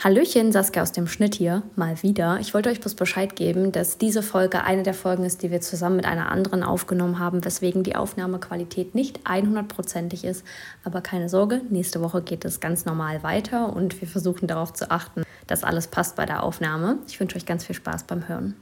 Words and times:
Hallöchen, 0.00 0.52
Saskia 0.52 0.82
aus 0.82 0.92
dem 0.92 1.08
Schnitt 1.08 1.34
hier, 1.34 1.64
mal 1.74 2.00
wieder. 2.04 2.38
Ich 2.38 2.54
wollte 2.54 2.68
euch 2.68 2.78
bloß 2.78 2.94
Bescheid 2.94 3.34
geben, 3.34 3.72
dass 3.72 3.98
diese 3.98 4.22
Folge 4.22 4.62
eine 4.62 4.84
der 4.84 4.94
Folgen 4.94 5.24
ist, 5.24 5.42
die 5.42 5.50
wir 5.50 5.60
zusammen 5.60 5.96
mit 5.96 6.04
einer 6.04 6.30
anderen 6.30 6.62
aufgenommen 6.62 7.18
haben, 7.18 7.44
weswegen 7.44 7.82
die 7.82 7.96
Aufnahmequalität 7.96 8.94
nicht 8.94 9.26
100%ig 9.26 10.22
ist. 10.22 10.44
Aber 10.84 11.00
keine 11.00 11.28
Sorge, 11.28 11.62
nächste 11.68 12.00
Woche 12.00 12.22
geht 12.22 12.44
es 12.44 12.60
ganz 12.60 12.84
normal 12.84 13.24
weiter 13.24 13.74
und 13.74 14.00
wir 14.00 14.06
versuchen 14.06 14.46
darauf 14.46 14.72
zu 14.72 14.88
achten, 14.92 15.24
dass 15.48 15.64
alles 15.64 15.88
passt 15.88 16.14
bei 16.14 16.26
der 16.26 16.44
Aufnahme. 16.44 16.98
Ich 17.08 17.18
wünsche 17.18 17.34
euch 17.34 17.44
ganz 17.44 17.64
viel 17.64 17.74
Spaß 17.74 18.04
beim 18.04 18.28
Hören. 18.28 18.54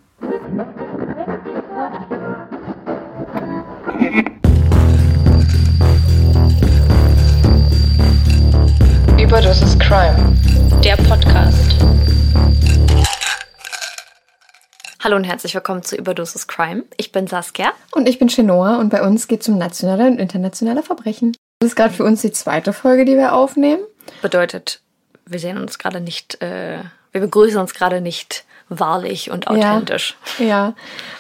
Überdosis 9.36 9.78
Crime, 9.78 10.34
der 10.82 10.96
Podcast. 10.96 11.76
Hallo 15.04 15.16
und 15.16 15.24
herzlich 15.24 15.54
willkommen 15.54 15.82
zu 15.82 15.94
Überdosis 15.94 16.46
Crime. 16.46 16.84
Ich 16.96 17.12
bin 17.12 17.26
Saskia. 17.26 17.72
Und 17.92 18.08
ich 18.08 18.18
bin 18.18 18.28
Chenoa 18.28 18.76
und 18.78 18.88
bei 18.88 19.02
uns 19.02 19.28
geht 19.28 19.42
es 19.42 19.48
um 19.50 19.58
nationale 19.58 20.06
und 20.06 20.18
internationale 20.18 20.82
Verbrechen. 20.82 21.36
Das 21.58 21.68
ist 21.68 21.76
gerade 21.76 21.92
für 21.92 22.04
uns 22.04 22.22
die 22.22 22.32
zweite 22.32 22.72
Folge, 22.72 23.04
die 23.04 23.14
wir 23.18 23.34
aufnehmen. 23.34 23.82
Bedeutet, 24.22 24.80
wir 25.26 25.38
sehen 25.38 25.58
uns 25.58 25.78
gerade 25.78 26.00
nicht, 26.00 26.40
äh, 26.40 26.78
wir 27.12 27.20
begrüßen 27.20 27.60
uns 27.60 27.74
gerade 27.74 28.00
nicht 28.00 28.46
wahrlich 28.70 29.30
und 29.30 29.48
authentisch. 29.48 30.16
Ja, 30.38 30.46
ja, 30.46 30.74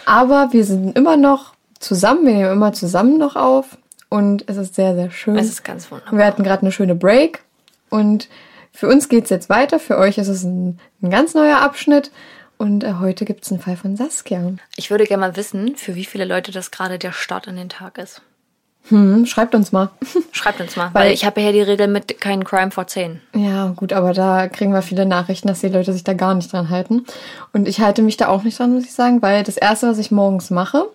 aber 0.06 0.54
wir 0.54 0.64
sind 0.64 0.96
immer 0.96 1.18
noch 1.18 1.52
zusammen, 1.80 2.24
wir 2.24 2.32
nehmen 2.32 2.52
immer 2.52 2.72
zusammen 2.72 3.18
noch 3.18 3.36
auf 3.36 3.76
und 4.08 4.44
es 4.46 4.56
ist 4.56 4.74
sehr, 4.74 4.94
sehr 4.94 5.10
schön. 5.10 5.36
Es 5.36 5.48
ist 5.48 5.64
ganz 5.64 5.90
wunderbar. 5.90 6.18
Wir 6.18 6.24
hatten 6.24 6.44
gerade 6.44 6.62
eine 6.62 6.72
schöne 6.72 6.94
Break 6.94 7.42
und 7.90 8.28
für 8.72 8.88
uns 8.88 9.08
geht 9.08 9.24
es 9.24 9.30
jetzt 9.30 9.48
weiter, 9.48 9.78
für 9.78 9.96
euch 9.96 10.18
ist 10.18 10.28
es 10.28 10.44
ein, 10.44 10.78
ein 11.02 11.10
ganz 11.10 11.34
neuer 11.34 11.60
Abschnitt 11.60 12.10
und 12.58 12.84
äh, 12.84 12.94
heute 13.00 13.24
gibt 13.24 13.44
es 13.44 13.50
einen 13.50 13.60
Fall 13.60 13.76
von 13.76 13.96
Saskia. 13.96 14.52
Ich 14.76 14.90
würde 14.90 15.04
gerne 15.04 15.22
mal 15.22 15.36
wissen, 15.36 15.76
für 15.76 15.94
wie 15.94 16.04
viele 16.04 16.24
Leute 16.24 16.52
das 16.52 16.70
gerade 16.70 16.98
der 16.98 17.12
Start 17.12 17.46
in 17.46 17.56
den 17.56 17.68
Tag 17.68 17.98
ist. 17.98 18.22
Hm, 18.88 19.26
schreibt 19.26 19.54
uns 19.54 19.72
mal. 19.72 19.90
Schreibt 20.32 20.60
uns 20.60 20.76
mal, 20.76 20.90
weil, 20.92 21.06
weil 21.06 21.12
ich 21.12 21.24
habe 21.24 21.40
ja 21.40 21.50
die 21.50 21.60
Regel 21.60 21.88
mit 21.88 22.20
kein 22.20 22.44
Crime 22.44 22.70
vor 22.70 22.86
10. 22.86 23.20
Ja, 23.34 23.68
gut, 23.74 23.92
aber 23.92 24.12
da 24.12 24.46
kriegen 24.48 24.72
wir 24.72 24.82
viele 24.82 25.06
Nachrichten, 25.06 25.48
dass 25.48 25.60
die 25.60 25.68
Leute 25.68 25.92
sich 25.92 26.04
da 26.04 26.12
gar 26.12 26.34
nicht 26.34 26.52
dran 26.52 26.70
halten. 26.70 27.04
Und 27.52 27.66
ich 27.66 27.80
halte 27.80 28.02
mich 28.02 28.16
da 28.16 28.28
auch 28.28 28.44
nicht 28.44 28.58
dran, 28.58 28.74
muss 28.74 28.84
ich 28.84 28.92
sagen, 28.92 29.22
weil 29.22 29.42
das 29.42 29.56
Erste, 29.56 29.88
was 29.88 29.98
ich 29.98 30.12
morgens 30.12 30.50
mache, 30.50 30.88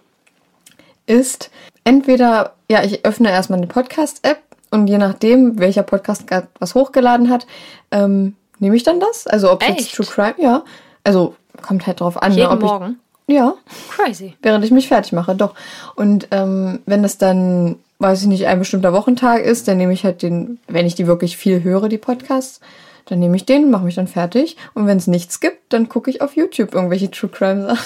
ist 1.06 1.52
entweder, 1.84 2.54
ja, 2.70 2.82
ich 2.84 3.04
öffne 3.06 3.30
erstmal 3.30 3.60
eine 3.60 3.68
Podcast-App 3.68 4.40
und 4.72 4.88
je 4.88 4.98
nachdem, 4.98 5.60
welcher 5.60 5.84
Podcast 5.84 6.28
gerade 6.28 6.48
was 6.60 6.76
hochgeladen 6.76 7.30
hat, 7.30 7.46
ähm, 7.92 8.36
nehme 8.60 8.76
ich 8.76 8.84
dann 8.84 9.00
das. 9.00 9.28
Also 9.28 9.52
ob 9.52 9.62
es 9.62 9.68
jetzt 9.68 9.94
True 9.94 10.06
Crime, 10.06 10.36
ja. 10.38 10.64
Also 11.04 11.36
kommt 11.62 11.86
halt 11.86 12.00
drauf 12.00 12.22
an. 12.22 12.32
Jeden 12.32 12.50
ne, 12.50 12.52
ob 12.52 12.62
Morgen? 12.62 13.00
Ich, 13.28 13.36
ja. 13.36 13.54
Crazy. 13.90 14.36
Während 14.42 14.64
ich 14.64 14.72
mich 14.72 14.88
fertig 14.88 15.12
mache, 15.12 15.36
doch. 15.36 15.54
Und 15.96 16.30
ähm, 16.32 16.80
wenn 16.86 17.04
das 17.04 17.18
dann, 17.18 17.78
weiß 18.00 18.22
ich 18.22 18.28
nicht, 18.28 18.48
ein 18.48 18.60
bestimmter 18.60 18.94
Wochentag 18.94 19.42
ist, 19.44 19.68
dann 19.68 19.78
nehme 19.78 19.94
ich 19.94 20.06
halt 20.06 20.22
den, 20.22 20.60
wenn 20.68 20.86
ich 20.86 20.96
die 20.96 21.08
wirklich 21.08 21.38
viel 21.38 21.64
höre, 21.64 21.90
die 21.90 21.98
Podcasts, 21.98 22.62
dann 23.06 23.20
nehme 23.20 23.36
ich 23.36 23.46
den, 23.46 23.72
mache 23.72 23.84
mich 23.84 23.96
dann 23.96 24.08
fertig. 24.08 24.58
Und 24.74 24.88
wenn 24.88 24.98
es 24.98 25.08
nichts 25.08 25.40
gibt, 25.40 25.74
dann 25.74 25.90
gucke 25.90 26.10
ich 26.10 26.22
auf 26.22 26.36
YouTube 26.36 26.74
irgendwelche 26.74 27.12
True 27.12 27.30
Crime 27.30 27.68
Sachen. 27.68 27.86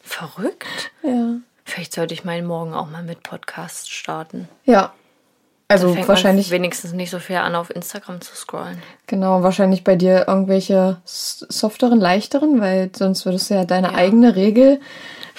Verrückt. 0.00 0.90
Ja. 1.02 1.34
Vielleicht 1.64 1.92
sollte 1.92 2.14
ich 2.14 2.24
meinen 2.24 2.46
Morgen 2.46 2.72
auch 2.72 2.88
mal 2.88 3.02
mit 3.02 3.22
Podcasts 3.22 3.90
starten. 3.90 4.48
Ja. 4.64 4.94
Also 5.70 5.94
wahrscheinlich. 6.08 6.50
Wenigstens 6.50 6.92
nicht 6.94 7.10
so 7.10 7.18
viel 7.18 7.36
an, 7.36 7.54
auf 7.54 7.68
Instagram 7.68 8.22
zu 8.22 8.34
scrollen. 8.34 8.80
Genau, 9.06 9.42
wahrscheinlich 9.42 9.84
bei 9.84 9.96
dir 9.96 10.26
irgendwelche 10.26 10.96
softeren, 11.04 12.00
leichteren, 12.00 12.60
weil 12.60 12.90
sonst 12.96 13.26
würdest 13.26 13.50
du 13.50 13.54
ja 13.54 13.64
deine 13.66 13.88
Ja. 13.88 13.94
eigene 13.94 14.34
Regel 14.34 14.80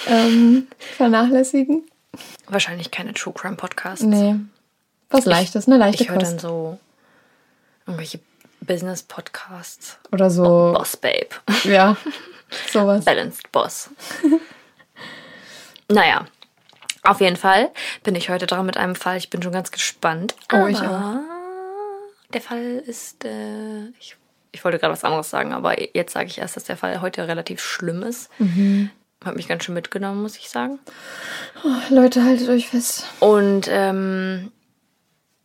ähm, 0.08 0.68
vernachlässigen. 0.98 1.84
Wahrscheinlich 2.48 2.92
keine 2.92 3.14
True 3.14 3.34
Crime 3.34 3.56
Podcasts. 3.56 4.04
Nee. 4.06 4.36
Was 5.10 5.26
leichtes, 5.26 5.68
eine 5.68 5.78
leichte 5.78 6.04
Ich 6.04 6.10
höre 6.12 6.20
dann 6.20 6.38
so 6.38 6.78
irgendwelche 7.88 8.20
Business 8.62 9.02
Podcasts. 9.02 9.98
Oder 10.12 10.30
so, 10.30 10.44
Boss 10.78 10.96
Babe. 10.96 11.30
ja, 11.64 11.98
sowas. 12.72 13.04
Balanced 13.06 13.52
Boss. 13.52 13.90
naja, 15.88 16.26
auf 17.10 17.22
jeden 17.22 17.36
Fall 17.36 17.72
bin 18.04 18.16
ich 18.16 18.30
heute 18.30 18.46
dran 18.46 18.66
mit 18.66 18.78
einem 18.78 18.96
Fall. 18.96 19.18
Ich 19.18 19.30
bin 19.30 19.42
schon 19.42 19.52
ganz 19.52 19.72
gespannt. 19.72 20.36
Oh, 20.54 20.68
ich 20.68 20.80
aber 20.80 21.22
Der 22.34 22.42
Fall 22.42 22.84
ist. 22.86 23.26
Äh, 23.26 23.88
ich, 24.00 24.16
ich 24.52 24.64
wollte 24.64 24.80
gerade 24.80 24.94
was 24.94 25.04
anderes 25.04 25.30
sagen, 25.30 25.54
aber 25.54 25.80
jetzt 25.96 26.14
sage 26.14 26.28
ich 26.28 26.38
erst, 26.38 26.56
dass 26.56 26.66
der 26.66 26.78
Fall 26.78 27.02
heute 27.02 27.28
relativ 27.28 27.62
schlimm 27.62 28.04
ist. 28.04 28.30
Mhm. 28.40 28.92
Hat 29.24 29.36
mich 29.36 29.48
ganz 29.48 29.64
schön 29.64 29.76
mitgenommen, 29.76 30.22
muss 30.22 30.38
ich 30.38 30.50
sagen. 30.50 30.80
Leute, 31.90 32.24
haltet 32.24 32.48
euch 32.48 32.70
fest. 32.70 33.06
Und 33.20 33.68
ähm, 33.70 34.52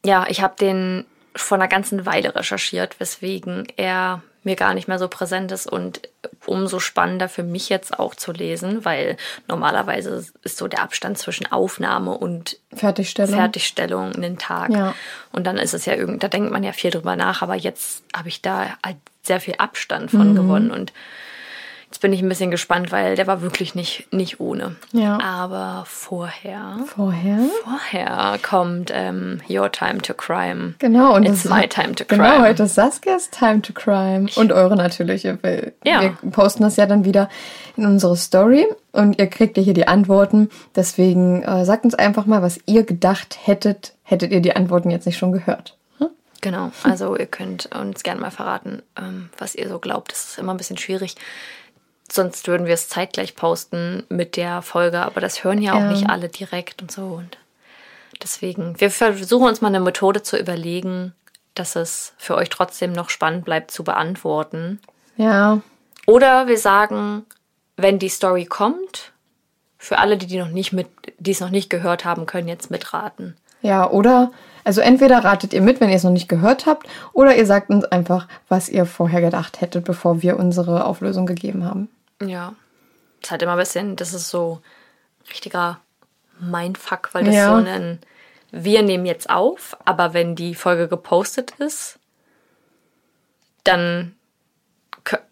ja, 0.04 0.26
ich 0.28 0.42
habe 0.42 0.54
den 0.60 1.06
vor 1.34 1.58
einer 1.58 1.68
ganzen 1.68 2.06
Weile 2.06 2.34
recherchiert, 2.34 3.00
weswegen 3.00 3.66
er 3.76 4.22
mir 4.44 4.54
gar 4.54 4.74
nicht 4.74 4.86
mehr 4.86 4.98
so 4.98 5.08
präsent 5.08 5.50
ist 5.50 5.66
und 5.66 6.02
umso 6.46 6.78
spannender 6.80 7.28
für 7.28 7.42
mich 7.42 7.68
jetzt 7.68 7.98
auch 7.98 8.14
zu 8.14 8.32
lesen, 8.32 8.84
weil 8.84 9.16
normalerweise 9.48 10.24
ist 10.42 10.56
so 10.58 10.68
der 10.68 10.82
Abstand 10.82 11.18
zwischen 11.18 11.50
Aufnahme 11.50 12.12
und 12.12 12.58
Fertigstellung. 12.74 13.34
Fertigstellung 13.34 14.14
einen 14.14 14.38
Tag. 14.38 14.70
Ja. 14.70 14.94
Und 15.32 15.46
dann 15.46 15.56
ist 15.58 15.74
es 15.74 15.84
ja 15.86 15.94
irgend, 15.94 16.22
da 16.22 16.28
denkt 16.28 16.50
man 16.52 16.62
ja 16.64 16.72
viel 16.72 16.90
drüber 16.90 17.16
nach, 17.16 17.42
aber 17.42 17.54
jetzt 17.54 18.02
habe 18.16 18.28
ich 18.28 18.42
da 18.42 18.76
halt 18.84 18.96
sehr 19.22 19.40
viel 19.40 19.54
Abstand 19.58 20.10
von 20.10 20.30
Mhm. 20.32 20.36
gewonnen 20.36 20.70
und 20.70 20.92
jetzt 21.94 22.00
bin 22.00 22.12
ich 22.12 22.22
ein 22.22 22.28
bisschen 22.28 22.50
gespannt, 22.50 22.90
weil 22.90 23.14
der 23.14 23.28
war 23.28 23.40
wirklich 23.40 23.76
nicht, 23.76 24.12
nicht 24.12 24.40
ohne. 24.40 24.74
Ja. 24.90 25.20
Aber 25.20 25.84
vorher, 25.86 26.78
Vorher. 26.86 27.38
vorher 27.62 28.36
kommt 28.42 28.90
ähm, 28.92 29.40
Your 29.48 29.70
Time 29.70 29.98
to 30.02 30.12
Crime. 30.12 30.74
Genau, 30.80 31.14
und 31.14 31.24
It's 31.24 31.44
my 31.44 31.68
time 31.68 31.94
to 31.94 32.04
Genau, 32.04 32.24
crime. 32.24 32.48
heute 32.48 32.64
ist 32.64 32.74
Saskias 32.74 33.30
Time 33.30 33.62
to 33.62 33.72
Crime. 33.72 34.26
Und 34.34 34.50
eure 34.50 34.74
natürlich. 34.74 35.24
Weil 35.42 35.72
Ja. 35.84 36.00
Wir 36.02 36.30
posten 36.32 36.64
das 36.64 36.74
ja 36.76 36.86
dann 36.86 37.04
wieder 37.04 37.28
in 37.76 37.86
unsere 37.86 38.16
Story 38.16 38.66
und 38.90 39.16
ihr 39.20 39.28
kriegt 39.28 39.56
ja 39.56 39.62
hier 39.62 39.74
die 39.74 39.86
Antworten. 39.86 40.50
Deswegen 40.74 41.44
äh, 41.44 41.64
sagt 41.64 41.84
uns 41.84 41.94
einfach 41.94 42.26
mal, 42.26 42.42
was 42.42 42.58
ihr 42.66 42.82
gedacht 42.82 43.38
hättet, 43.44 43.92
hättet 44.02 44.32
ihr 44.32 44.40
die 44.40 44.56
Antworten 44.56 44.90
jetzt 44.90 45.06
nicht 45.06 45.16
schon 45.16 45.30
gehört. 45.30 45.76
Hm? 45.98 46.08
Genau, 46.40 46.72
also 46.82 47.16
ihr 47.16 47.26
könnt 47.26 47.66
uns 47.66 48.02
gerne 48.02 48.20
mal 48.20 48.32
verraten, 48.32 48.82
ähm, 48.98 49.30
was 49.38 49.54
ihr 49.54 49.68
so 49.68 49.78
glaubt. 49.78 50.10
Das 50.10 50.30
ist 50.30 50.38
immer 50.38 50.52
ein 50.52 50.56
bisschen 50.58 50.76
schwierig. 50.76 51.14
Sonst 52.14 52.46
würden 52.46 52.66
wir 52.66 52.74
es 52.74 52.88
zeitgleich 52.88 53.34
posten 53.34 54.04
mit 54.08 54.36
der 54.36 54.62
Folge, 54.62 55.00
aber 55.00 55.20
das 55.20 55.42
hören 55.42 55.60
ja 55.60 55.72
auch 55.74 55.80
Ja. 55.80 55.90
nicht 55.90 56.08
alle 56.08 56.28
direkt 56.28 56.80
und 56.80 56.92
so. 56.92 57.06
Und 57.06 57.38
deswegen, 58.22 58.78
wir 58.80 58.90
versuchen 58.92 59.48
uns 59.48 59.60
mal 59.60 59.66
eine 59.68 59.80
Methode 59.80 60.22
zu 60.22 60.36
überlegen, 60.38 61.12
dass 61.54 61.74
es 61.74 62.12
für 62.16 62.36
euch 62.36 62.50
trotzdem 62.50 62.92
noch 62.92 63.10
spannend 63.10 63.44
bleibt 63.44 63.72
zu 63.72 63.82
beantworten. 63.82 64.78
Ja, 65.16 65.60
Oder 66.06 66.46
wir 66.46 66.58
sagen, 66.58 67.24
wenn 67.76 67.98
die 67.98 68.08
Story 68.08 68.44
kommt, 68.44 69.10
für 69.78 69.98
alle, 69.98 70.16
die, 70.16 70.26
die 70.26 70.38
noch 70.38 70.48
nicht 70.48 70.72
mit, 70.72 70.86
die 71.18 71.32
es 71.32 71.40
noch 71.40 71.50
nicht 71.50 71.68
gehört 71.68 72.04
haben, 72.04 72.26
können 72.26 72.46
jetzt 72.46 72.70
mitraten. 72.70 73.36
ja, 73.60 73.90
oder, 73.90 74.30
also 74.62 74.80
entweder 74.80 75.24
ratet 75.24 75.52
ihr 75.52 75.62
mit, 75.62 75.80
wenn 75.80 75.90
ihr 75.90 75.96
es 75.96 76.04
noch 76.04 76.10
nicht 76.12 76.28
gehört 76.28 76.66
habt, 76.66 76.86
oder 77.12 77.34
ihr 77.36 77.46
sagt 77.46 77.70
uns 77.70 77.84
einfach, 77.86 78.28
was 78.48 78.68
ihr 78.68 78.86
vorher 78.86 79.20
gedacht 79.20 79.60
hättet, 79.60 79.84
bevor 79.84 80.22
wir 80.22 80.38
unsere 80.38 80.84
Auflösung 80.84 81.26
gegeben 81.26 81.64
haben. 81.64 81.88
Ja. 82.22 82.54
Das 83.20 83.28
ist 83.28 83.30
halt 83.30 83.42
immer 83.42 83.52
ein 83.52 83.58
bisschen, 83.58 83.96
das 83.96 84.12
ist 84.12 84.28
so 84.28 84.60
richtiger 85.30 85.80
Mindfuck, 86.38 87.10
weil 87.12 87.24
das 87.24 87.34
Ja. 87.34 87.48
so 87.58 87.64
ein, 87.66 88.00
wir 88.50 88.82
nehmen 88.82 89.06
jetzt 89.06 89.30
auf, 89.30 89.76
aber 89.84 90.14
wenn 90.14 90.36
die 90.36 90.54
Folge 90.54 90.88
gepostet 90.88 91.52
ist, 91.58 91.98
dann 93.64 94.14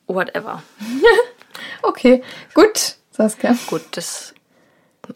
whatever. 0.06 0.62
Okay, 1.82 2.22
gut, 2.54 2.96
Saskia. 3.10 3.54
Gut, 3.66 3.82
das, 3.92 4.34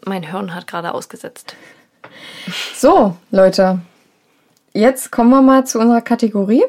mein 0.05 0.23
Hirn 0.23 0.53
hat 0.53 0.67
gerade 0.67 0.93
ausgesetzt. 0.93 1.55
So, 2.75 3.17
Leute, 3.31 3.79
jetzt 4.73 5.11
kommen 5.11 5.29
wir 5.31 5.41
mal 5.41 5.65
zu 5.65 5.79
unserer 5.79 6.01
Kategorie. 6.01 6.63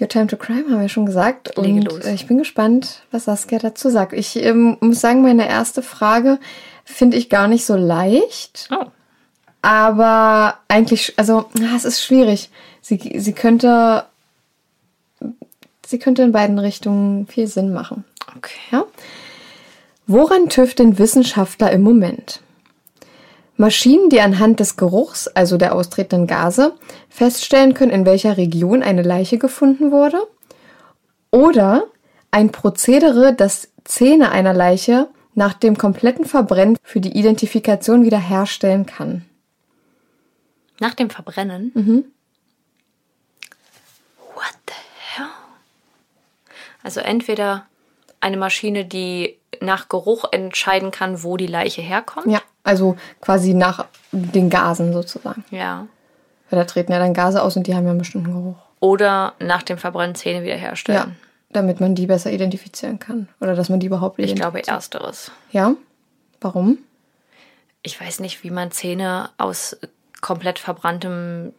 Your 0.00 0.08
Time 0.08 0.28
to 0.28 0.36
Crime 0.36 0.70
haben 0.70 0.80
wir 0.80 0.88
schon 0.88 1.06
gesagt. 1.06 1.56
Lege 1.56 1.80
und 1.80 1.84
los. 1.84 2.04
äh, 2.04 2.14
ich 2.14 2.26
bin 2.26 2.38
gespannt, 2.38 3.02
was 3.10 3.24
Saskia 3.24 3.58
dazu 3.58 3.90
sagt. 3.90 4.12
Ich 4.12 4.36
ähm, 4.36 4.76
muss 4.80 5.00
sagen, 5.00 5.22
meine 5.22 5.48
erste 5.48 5.82
Frage 5.82 6.38
finde 6.84 7.16
ich 7.16 7.28
gar 7.28 7.48
nicht 7.48 7.64
so 7.64 7.74
leicht. 7.76 8.68
Oh. 8.70 8.86
Aber 9.60 10.58
eigentlich, 10.68 11.14
also, 11.16 11.50
es 11.74 11.84
ist 11.84 12.04
schwierig. 12.04 12.50
sie, 12.80 13.18
sie 13.18 13.32
könnte 13.32 14.04
sie 15.88 15.98
könnte 15.98 16.22
in 16.22 16.32
beiden 16.32 16.58
Richtungen 16.58 17.26
viel 17.26 17.46
Sinn 17.46 17.72
machen. 17.72 18.04
Okay. 18.36 18.58
Ja? 18.70 18.84
Woran 20.06 20.48
tüfteln 20.48 20.98
Wissenschaftler 20.98 21.70
im 21.72 21.82
Moment? 21.82 22.40
Maschinen, 23.58 24.08
die 24.08 24.20
anhand 24.20 24.60
des 24.60 24.76
Geruchs, 24.76 25.26
also 25.26 25.58
der 25.58 25.74
austretenden 25.74 26.28
Gase, 26.28 26.74
feststellen 27.08 27.74
können, 27.74 27.90
in 27.90 28.06
welcher 28.06 28.36
Region 28.36 28.84
eine 28.84 29.02
Leiche 29.02 29.36
gefunden 29.36 29.90
wurde. 29.90 30.26
Oder 31.32 31.84
ein 32.30 32.52
Prozedere, 32.52 33.34
das 33.34 33.68
Zähne 33.84 34.30
einer 34.30 34.54
Leiche 34.54 35.08
nach 35.34 35.54
dem 35.54 35.76
kompletten 35.76 36.24
Verbrennen 36.24 36.78
für 36.84 37.00
die 37.00 37.18
Identifikation 37.18 38.04
wiederherstellen 38.04 38.86
kann. 38.86 39.24
Nach 40.78 40.94
dem 40.94 41.10
Verbrennen? 41.10 41.72
Mhm. 41.74 42.04
What 44.34 44.54
the 44.68 44.74
hell? 45.16 45.26
Also 46.84 47.00
entweder 47.00 47.66
eine 48.20 48.36
Maschine, 48.36 48.84
die 48.84 49.36
nach 49.60 49.88
Geruch 49.88 50.26
entscheiden 50.30 50.92
kann, 50.92 51.24
wo 51.24 51.36
die 51.36 51.46
Leiche 51.48 51.82
herkommt. 51.82 52.26
Ja, 52.26 52.40
also 52.68 52.96
quasi 53.20 53.54
nach 53.54 53.86
den 54.12 54.50
Gasen 54.50 54.92
sozusagen. 54.92 55.44
Ja. 55.50 55.86
Weil 56.50 56.58
da 56.58 56.64
treten 56.64 56.92
ja 56.92 56.98
dann 56.98 57.14
Gase 57.14 57.42
aus 57.42 57.56
und 57.56 57.66
die 57.66 57.74
haben 57.74 57.84
ja 57.84 57.90
einen 57.90 57.98
bestimmten 57.98 58.32
Geruch. 58.32 58.56
Oder 58.80 59.32
nach 59.40 59.62
dem 59.62 59.78
Verbrennen 59.78 60.14
Zähne 60.14 60.44
wiederherstellen. 60.44 61.00
Ja, 61.00 61.08
damit 61.50 61.80
man 61.80 61.94
die 61.94 62.06
besser 62.06 62.30
identifizieren 62.30 62.98
kann. 62.98 63.28
Oder 63.40 63.54
dass 63.54 63.68
man 63.68 63.80
die 63.80 63.86
überhaupt 63.86 64.18
Ich 64.18 64.34
glaube 64.34 64.66
ersteres. 64.66 65.32
Ja? 65.50 65.74
Warum? 66.40 66.78
Ich 67.82 68.00
weiß 68.00 68.20
nicht, 68.20 68.44
wie 68.44 68.50
man 68.50 68.70
Zähne 68.70 69.30
aus 69.38 69.76
komplett 70.20 70.58
verbranntem, 70.58 71.52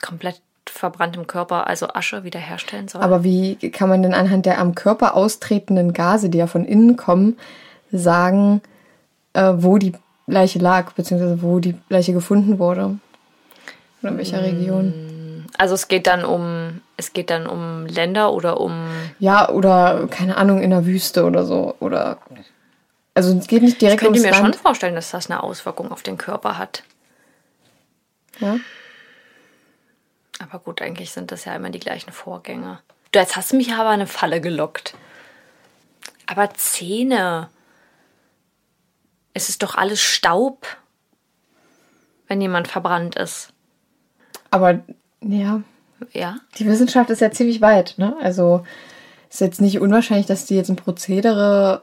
komplett 0.00 0.40
verbranntem 0.66 1.26
Körper, 1.26 1.66
also 1.66 1.88
Asche, 1.88 2.24
wiederherstellen 2.24 2.88
soll. 2.88 3.02
Aber 3.02 3.22
wie 3.22 3.56
kann 3.70 3.88
man 3.88 4.02
denn 4.02 4.14
anhand 4.14 4.46
der 4.46 4.58
am 4.58 4.74
Körper 4.74 5.14
austretenden 5.14 5.92
Gase, 5.92 6.30
die 6.30 6.38
ja 6.38 6.46
von 6.46 6.64
innen 6.64 6.96
kommen, 6.96 7.38
sagen, 7.92 8.62
äh, 9.34 9.52
wo 9.56 9.78
die 9.78 9.92
Leiche 10.26 10.58
lag, 10.58 10.92
beziehungsweise 10.92 11.42
wo 11.42 11.58
die 11.58 11.74
Leiche 11.88 12.12
gefunden 12.12 12.58
wurde? 12.58 12.98
Oder 14.02 14.12
in 14.12 14.18
welcher 14.18 14.42
Region? 14.42 15.46
Also 15.58 15.74
es 15.74 15.88
geht 15.88 16.06
dann 16.06 16.24
um, 16.24 16.80
es 16.96 17.12
geht 17.12 17.30
dann 17.30 17.46
um 17.46 17.86
Länder 17.86 18.32
oder 18.32 18.60
um 18.60 18.86
Ja, 19.18 19.48
oder 19.48 20.06
keine 20.10 20.36
Ahnung, 20.36 20.62
in 20.62 20.70
der 20.70 20.86
Wüste 20.86 21.24
oder 21.24 21.44
so. 21.44 21.74
Oder 21.80 22.18
also 23.14 23.36
es 23.36 23.46
geht 23.46 23.62
nicht 23.62 23.74
Ich 23.74 23.78
direkt 23.78 24.00
könnte 24.00 24.20
ums 24.20 24.30
mir 24.30 24.34
schon 24.34 24.54
vorstellen, 24.54 24.94
dass 24.94 25.10
das 25.10 25.28
eine 25.28 25.42
Auswirkung 25.42 25.92
auf 25.92 26.02
den 26.02 26.16
Körper 26.16 26.56
hat. 26.56 26.84
Ja? 28.38 28.56
Aber 30.38 30.58
gut, 30.60 30.80
eigentlich 30.80 31.10
sind 31.10 31.32
das 31.32 31.44
ja 31.44 31.54
immer 31.54 31.70
die 31.70 31.80
gleichen 31.80 32.12
Vorgänge. 32.12 32.78
Du, 33.12 33.18
jetzt 33.18 33.36
hast 33.36 33.52
du 33.52 33.56
mich 33.56 33.72
aber 33.72 33.88
in 33.88 33.94
eine 33.94 34.06
Falle 34.06 34.40
gelockt. 34.40 34.94
Aber 36.26 36.54
Zähne. 36.54 37.48
Es 39.40 39.48
ist 39.48 39.62
doch 39.62 39.74
alles 39.74 40.02
Staub, 40.02 40.66
wenn 42.28 42.42
jemand 42.42 42.68
verbrannt 42.68 43.16
ist. 43.16 43.54
Aber 44.50 44.80
ja, 45.22 45.62
Ja? 46.12 46.36
die 46.58 46.66
Wissenschaft 46.66 47.08
ist 47.08 47.22
ja 47.22 47.30
ziemlich 47.30 47.62
weit, 47.62 47.94
ne? 47.96 48.14
Also 48.20 48.66
ist 49.30 49.40
jetzt 49.40 49.62
nicht 49.62 49.80
unwahrscheinlich, 49.80 50.26
dass 50.26 50.44
die 50.44 50.56
jetzt 50.56 50.68
ein 50.68 50.76
Prozedere 50.76 51.80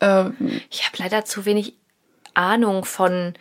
äh, 0.00 0.26
Ich 0.68 0.84
habe 0.84 0.98
leider 0.98 1.24
zu 1.24 1.46
wenig 1.46 1.72
Ahnung 2.34 2.84
von 2.84 3.32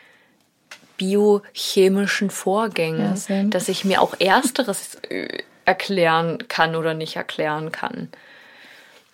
biochemischen 0.96 2.30
Vorgängen, 2.30 3.18
Ja, 3.28 3.44
dass 3.44 3.68
ich 3.68 3.84
mir 3.84 4.02
auch 4.02 4.16
ersteres 4.22 4.96
äh, 5.10 5.40
erklären 5.66 6.48
kann 6.48 6.78
oder 6.78 6.94
nicht 6.94 7.18
erklären 7.18 7.74
kann. 7.74 8.08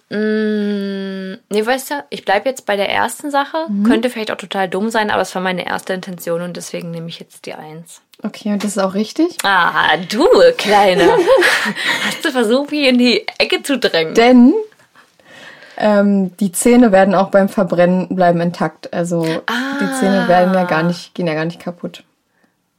Mm, 0.10 1.38
nee, 1.50 1.66
weißt 1.66 1.92
du, 1.92 2.06
ich 2.12 2.26
bleibe 2.26 2.48
jetzt 2.48 2.66
bei 2.66 2.76
der 2.76 2.90
ersten 2.90 3.32
Sache. 3.32 3.66
Mhm. 3.68 3.84
Könnte 3.84 4.10
vielleicht 4.10 4.32
auch 4.32 4.38
total 4.38 4.70
dumm 4.70 4.90
sein, 4.90 5.10
aber 5.10 5.24
es 5.24 5.34
war 5.34 5.42
meine 5.42 5.66
erste 5.66 5.94
Intention 5.94 6.42
und 6.42 6.56
deswegen 6.56 6.92
nehme 6.92 7.10
ich 7.10 7.20
jetzt 7.20 7.46
die 7.46 7.54
Eins. 7.54 8.02
Okay, 8.24 8.54
und 8.54 8.64
das 8.64 8.72
ist 8.72 8.78
auch 8.78 8.94
richtig. 8.94 9.38
Ah, 9.44 9.98
du, 10.10 10.28
Kleine. 10.58 11.10
Hast 12.06 12.24
du 12.24 12.32
versucht, 12.32 12.72
mich 12.72 12.88
in 12.88 12.98
die 12.98 13.28
Ecke 13.40 13.64
zu 13.64 13.78
drängen? 13.78 14.14
Denn 14.14 14.54
ähm, 15.78 16.36
die 16.38 16.52
Zähne 16.52 16.92
werden 16.92 17.16
auch 17.16 17.30
beim 17.30 17.50
Verbrennen 17.50 18.16
bleiben 18.16 18.40
intakt. 18.42 18.94
Also 18.94 19.24
die 19.26 20.00
Zähne 20.00 20.28
werden 20.28 20.54
ja 20.54 20.64
gar 20.64 20.84
nicht, 20.84 21.14
gehen 21.16 21.28
ja 21.28 21.34
gar 21.34 21.46
nicht 21.46 21.60
kaputt. 21.60 22.04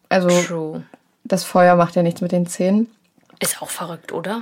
Also 0.09 0.29
True. 0.29 0.83
das 1.25 1.45
Feuer 1.45 1.77
macht 1.77 1.97
ja 1.97 2.03
nichts 2.03 2.21
mit 2.21 2.33
den 2.33 2.47
Zähnen. 2.47 2.89
Ist 3.39 3.61
auch 3.61 3.69
verrückt, 3.69 4.13
oder? 4.13 4.41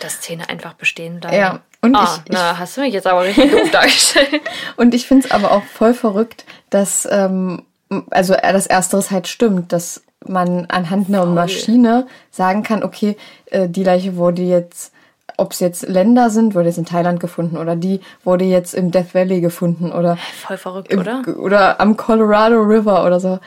Dass 0.00 0.22
Zähne 0.22 0.48
einfach 0.48 0.72
bestehen 0.74 1.20
bleiben. 1.20 1.36
Mhm. 1.36 1.40
Ja, 1.42 1.60
und 1.84 1.94
ah, 1.96 2.18
ich- 2.24 2.32
na, 2.32 2.58
hast 2.58 2.76
du 2.76 2.80
mich 2.82 2.92
jetzt 2.94 3.06
aber 3.06 3.22
richtig 3.22 3.50
doof 3.50 3.70
dargestellt. 3.72 4.40
Und 4.76 4.94
ich 4.94 5.06
finde 5.06 5.26
es 5.26 5.32
aber 5.32 5.52
auch 5.52 5.62
voll 5.64 5.94
verrückt, 5.94 6.44
dass 6.70 7.06
ähm, 7.10 7.62
also 8.10 8.34
äh, 8.34 8.52
das 8.52 8.66
Ersteres 8.66 9.10
halt 9.10 9.28
stimmt, 9.28 9.72
dass 9.72 10.02
man 10.26 10.66
anhand 10.66 11.08
einer 11.08 11.26
Maschine 11.26 12.06
sagen 12.30 12.62
kann, 12.62 12.82
okay, 12.82 13.16
äh, 13.50 13.68
die 13.68 13.84
Leiche 13.84 14.16
wurde 14.16 14.42
jetzt, 14.42 14.92
ob 15.36 15.52
es 15.52 15.60
jetzt 15.60 15.86
Länder 15.88 16.30
sind, 16.30 16.54
wurde 16.54 16.68
jetzt 16.68 16.78
in 16.78 16.86
Thailand 16.86 17.20
gefunden 17.20 17.56
oder 17.58 17.76
die 17.76 18.00
wurde 18.24 18.44
jetzt 18.44 18.72
im 18.74 18.90
Death 18.90 19.14
Valley 19.14 19.40
gefunden 19.40 19.92
oder 19.92 20.16
Voll 20.46 20.56
verrückt, 20.56 20.90
im, 20.92 21.00
oder? 21.00 21.22
oder 21.38 21.80
am 21.80 21.96
Colorado 21.96 22.60
River 22.62 23.04
oder 23.04 23.20
so. 23.20 23.38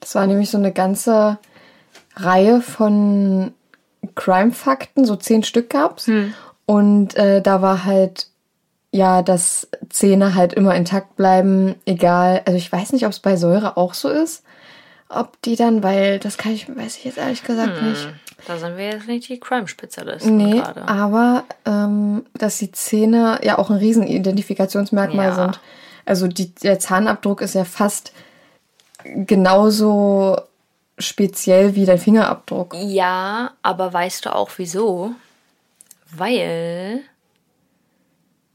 Das 0.00 0.14
war 0.16 0.26
nämlich 0.26 0.50
so 0.50 0.58
eine 0.58 0.72
ganze 0.72 1.38
Reihe 2.16 2.60
von 2.62 3.52
Crime-Fakten, 4.14 5.04
so 5.04 5.16
zehn 5.16 5.42
Stück 5.42 5.70
gab's. 5.70 6.06
Hm. 6.06 6.34
Und 6.68 7.16
äh, 7.16 7.40
da 7.40 7.62
war 7.62 7.86
halt, 7.86 8.26
ja, 8.92 9.22
dass 9.22 9.68
Zähne 9.88 10.34
halt 10.34 10.52
immer 10.52 10.74
intakt 10.74 11.16
bleiben, 11.16 11.76
egal. 11.86 12.42
Also 12.44 12.58
ich 12.58 12.70
weiß 12.70 12.92
nicht, 12.92 13.06
ob 13.06 13.12
es 13.12 13.20
bei 13.20 13.36
Säure 13.36 13.78
auch 13.78 13.94
so 13.94 14.10
ist. 14.10 14.42
Ob 15.08 15.40
die 15.40 15.56
dann, 15.56 15.82
weil 15.82 16.18
das 16.18 16.36
kann 16.36 16.52
ich, 16.52 16.68
weiß 16.68 16.98
ich 16.98 17.04
jetzt 17.04 17.16
ehrlich 17.16 17.42
gesagt 17.42 17.80
nicht. 17.80 18.06
Da 18.46 18.58
sind 18.58 18.76
wir 18.76 18.84
jetzt 18.90 19.08
nicht 19.08 19.26
die 19.30 19.40
Crime-Spezialisten 19.40 20.36
Nee, 20.36 20.58
gerade. 20.60 20.86
aber 20.86 21.44
ähm, 21.64 22.26
dass 22.34 22.58
die 22.58 22.70
Zähne 22.70 23.40
ja 23.42 23.56
auch 23.56 23.70
ein 23.70 23.78
Riesenidentifikationsmerkmal 23.78 25.28
Ja. 25.28 25.34
sind. 25.34 25.60
Also 26.04 26.28
die, 26.28 26.54
der 26.54 26.78
Zahnabdruck 26.78 27.40
ist 27.40 27.54
ja 27.54 27.64
fast 27.64 28.12
genauso 29.04 30.36
speziell 30.98 31.74
wie 31.74 31.86
dein 31.86 31.98
Fingerabdruck. 31.98 32.74
Ja, 32.74 33.52
aber 33.62 33.90
weißt 33.90 34.26
du 34.26 34.34
auch 34.34 34.50
wieso? 34.58 35.12
Weil 36.10 37.02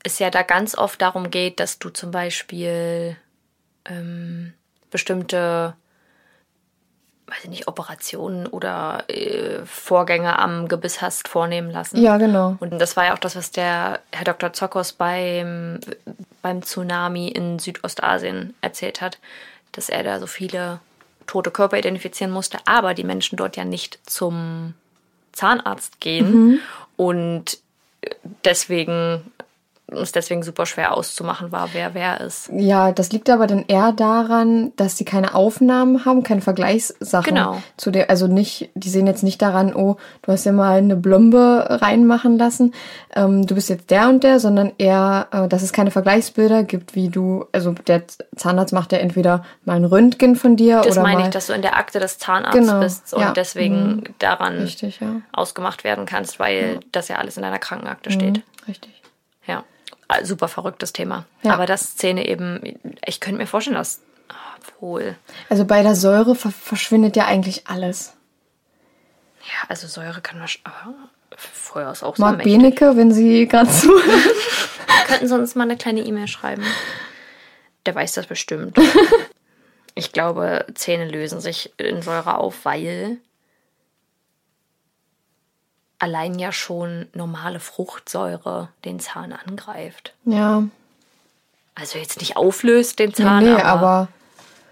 es 0.04 0.20
ja 0.20 0.30
da 0.30 0.44
ganz 0.44 0.78
oft 0.78 1.02
darum 1.02 1.32
geht, 1.32 1.60
dass 1.60 1.80
du 1.80 1.90
zum 1.90 2.12
Beispiel 2.12 3.16
ähm, 3.86 4.54
bestimmte, 4.92 5.76
weiß 7.28 7.44
ich 7.44 7.50
nicht, 7.50 7.68
Operationen 7.68 8.48
oder 8.48 9.06
äh, 9.08 9.66
Vorgänge 9.66 10.38
am 10.38 10.68
Gebiss 10.68 11.02
hast 11.02 11.28
vornehmen 11.28 11.72
lassen. 11.72 12.02
Ja, 12.02 12.18
genau. 12.18 12.58
Und 12.60 12.80
das 12.80 12.98
war 12.98 13.06
ja 13.06 13.14
auch 13.14 13.20
das, 13.20 13.36
was 13.36 13.52
der 13.52 14.00
Herr 14.12 14.26
Dr. 14.26 14.54
Zokos 14.54 14.94
beim, 14.94 15.80
beim 16.42 16.62
Tsunami 16.62 17.30
in 17.30 17.60
Südostasien 17.60 18.54
erzählt 18.62 19.00
hat, 19.02 19.20
dass 19.72 19.90
er 19.90 20.04
da 20.04 20.20
so 20.20 20.28
viele 20.28 20.80
tote 21.28 21.52
Körper 21.52 21.78
identifizieren 21.78 22.34
musste, 22.34 22.58
aber 22.66 22.94
die 22.94 23.06
Menschen 23.06 23.38
dort 23.38 23.56
ja 23.56 23.64
nicht 23.64 24.00
zum 24.06 24.74
Zahnarzt 25.34 26.00
gehen 26.00 26.62
und 26.96 27.60
deswegen 28.46 29.32
es 29.88 30.12
deswegen 30.12 30.44
super 30.44 30.66
schwer 30.66 30.96
auszumachen 30.96 31.52
war, 31.52 31.70
wer 31.74 31.94
wer 31.94 32.22
ist. 32.22 32.50
Ja, 32.54 32.92
das 32.92 33.12
liegt 33.12 33.30
aber 33.30 33.48
dann 33.48 33.66
eher 33.68 33.92
daran, 33.92 34.72
dass 34.76 34.98
sie 34.98 35.06
keine 35.06 35.36
Aufnahmen 35.36 36.06
haben, 36.06 36.24
keine 36.24 36.42
Vergleichssachen. 36.42 37.36
Genau. 37.36 37.62
Zu 37.78 37.92
der, 37.92 38.10
also 38.10 38.28
nicht, 38.28 38.70
die 38.76 38.90
sehen 38.90 39.08
jetzt 39.08 39.24
nicht 39.24 39.42
daran, 39.42 39.76
oh, 39.76 39.98
du 40.22 40.32
hast 40.32 40.46
ja 40.46 40.52
mal 40.52 40.78
eine 40.78 40.96
Blombe 40.96 41.68
reinmachen 41.70 42.38
lassen, 42.38 42.74
ähm, 43.16 43.46
du 43.46 43.56
bist 43.56 43.70
jetzt 43.70 43.92
der 43.92 44.08
und 44.10 44.24
der, 44.24 44.40
sondern 44.40 44.72
eher, 44.78 45.28
äh, 45.32 45.48
dass 45.48 45.62
es 45.62 45.74
keine 45.74 45.92
Vergleichsbilder 45.92 46.64
gibt, 46.64 46.96
wie 46.96 47.10
du, 47.10 47.46
also 47.52 47.74
der 47.74 48.04
Zahnarzt 48.36 48.74
macht 48.74 48.94
ja 48.94 49.00
entweder 49.00 49.44
mal 49.66 49.76
ein 49.76 49.86
Röntgen 49.86 50.36
von 50.36 50.56
dir 50.56 50.78
Das 50.78 50.94
oder 50.94 51.04
meine 51.04 51.20
mal. 51.20 51.26
ich, 51.26 51.32
dass 51.34 51.48
du 51.48 51.54
in 51.54 51.62
der 51.62 51.78
Akte 51.78 52.00
des 52.00 52.18
Zahnarztes 52.18 52.66
Genau, 52.68 52.80
bist 52.80 53.14
und 53.14 53.22
ja. 53.22 53.34
deswegen 53.34 54.04
daran 54.20 54.58
Richtig, 54.60 55.00
ja. 55.02 55.22
ausgemacht 55.34 55.84
werden 55.84 56.06
kannst, 56.06 56.40
weil 56.40 56.80
das 56.92 57.10
ja 57.10 57.18
alles 57.18 57.38
in 57.38 57.44
deiner 57.44 57.60
Krankenakte 57.60 58.12
steht. 58.12 58.42
Richtig. 58.68 59.03
Super 60.24 60.48
verrücktes 60.48 60.94
Thema. 60.94 61.26
Ja. 61.42 61.54
Aber 61.54 61.66
das 61.66 61.82
Szene 61.82 62.28
eben, 62.28 62.80
ich 63.06 63.20
könnte 63.20 63.40
mir 63.40 63.48
vorstellen, 63.48 63.78
dass. 63.78 64.02
Obwohl. 64.58 65.16
Also 65.50 65.66
bei 65.66 65.84
der 65.84 65.96
Säure 65.96 66.36
ver 66.36 66.52
verschwindet 66.52 67.16
ja 67.16 67.26
eigentlich 67.26 67.68
alles. 67.68 68.14
Ja, 69.42 69.70
also 69.70 69.88
Säure 69.88 70.22
kann 70.22 70.40
man. 70.40 70.48
Aber 70.64 70.94
Feuer 71.36 71.92
ist 71.92 72.04
auch 72.04 72.16
so 72.16 72.24
Marc 72.24 72.38
mächtig. 72.38 72.58
Benecke, 72.58 72.96
wenn 72.96 73.12
Sie 73.12 73.48
gerade 73.48 73.70
zuhören. 73.72 74.22
Könnten 75.08 75.28
Sie 75.28 75.36
uns 75.36 75.56
mal 75.56 75.64
eine 75.64 75.78
kleine 75.78 76.02
E-Mail 76.02 76.28
schreiben? 76.28 76.64
Der 77.86 77.96
weiß 77.96 78.14
das 78.14 78.28
bestimmt. 78.28 78.78
ich 79.96 80.12
glaube, 80.12 80.66
Zähne 80.76 81.10
lösen 81.10 81.42
sich 81.42 81.74
in 81.78 82.02
Säure 82.02 82.38
auf, 82.38 82.64
weil 82.64 83.18
allein 86.04 86.38
ja 86.38 86.52
schon 86.52 87.08
normale 87.14 87.60
Fruchtsäure 87.60 88.68
den 88.84 89.00
Zahn 89.00 89.34
angreift. 89.34 90.14
Ja. 90.26 90.64
Also 91.76 91.98
jetzt 91.98 92.20
nicht 92.20 92.36
auflöst 92.38 93.00
den 93.00 93.14
Zahn, 93.14 93.44
nee, 93.44 93.50
aber, 93.52 93.64
aber 93.66 94.08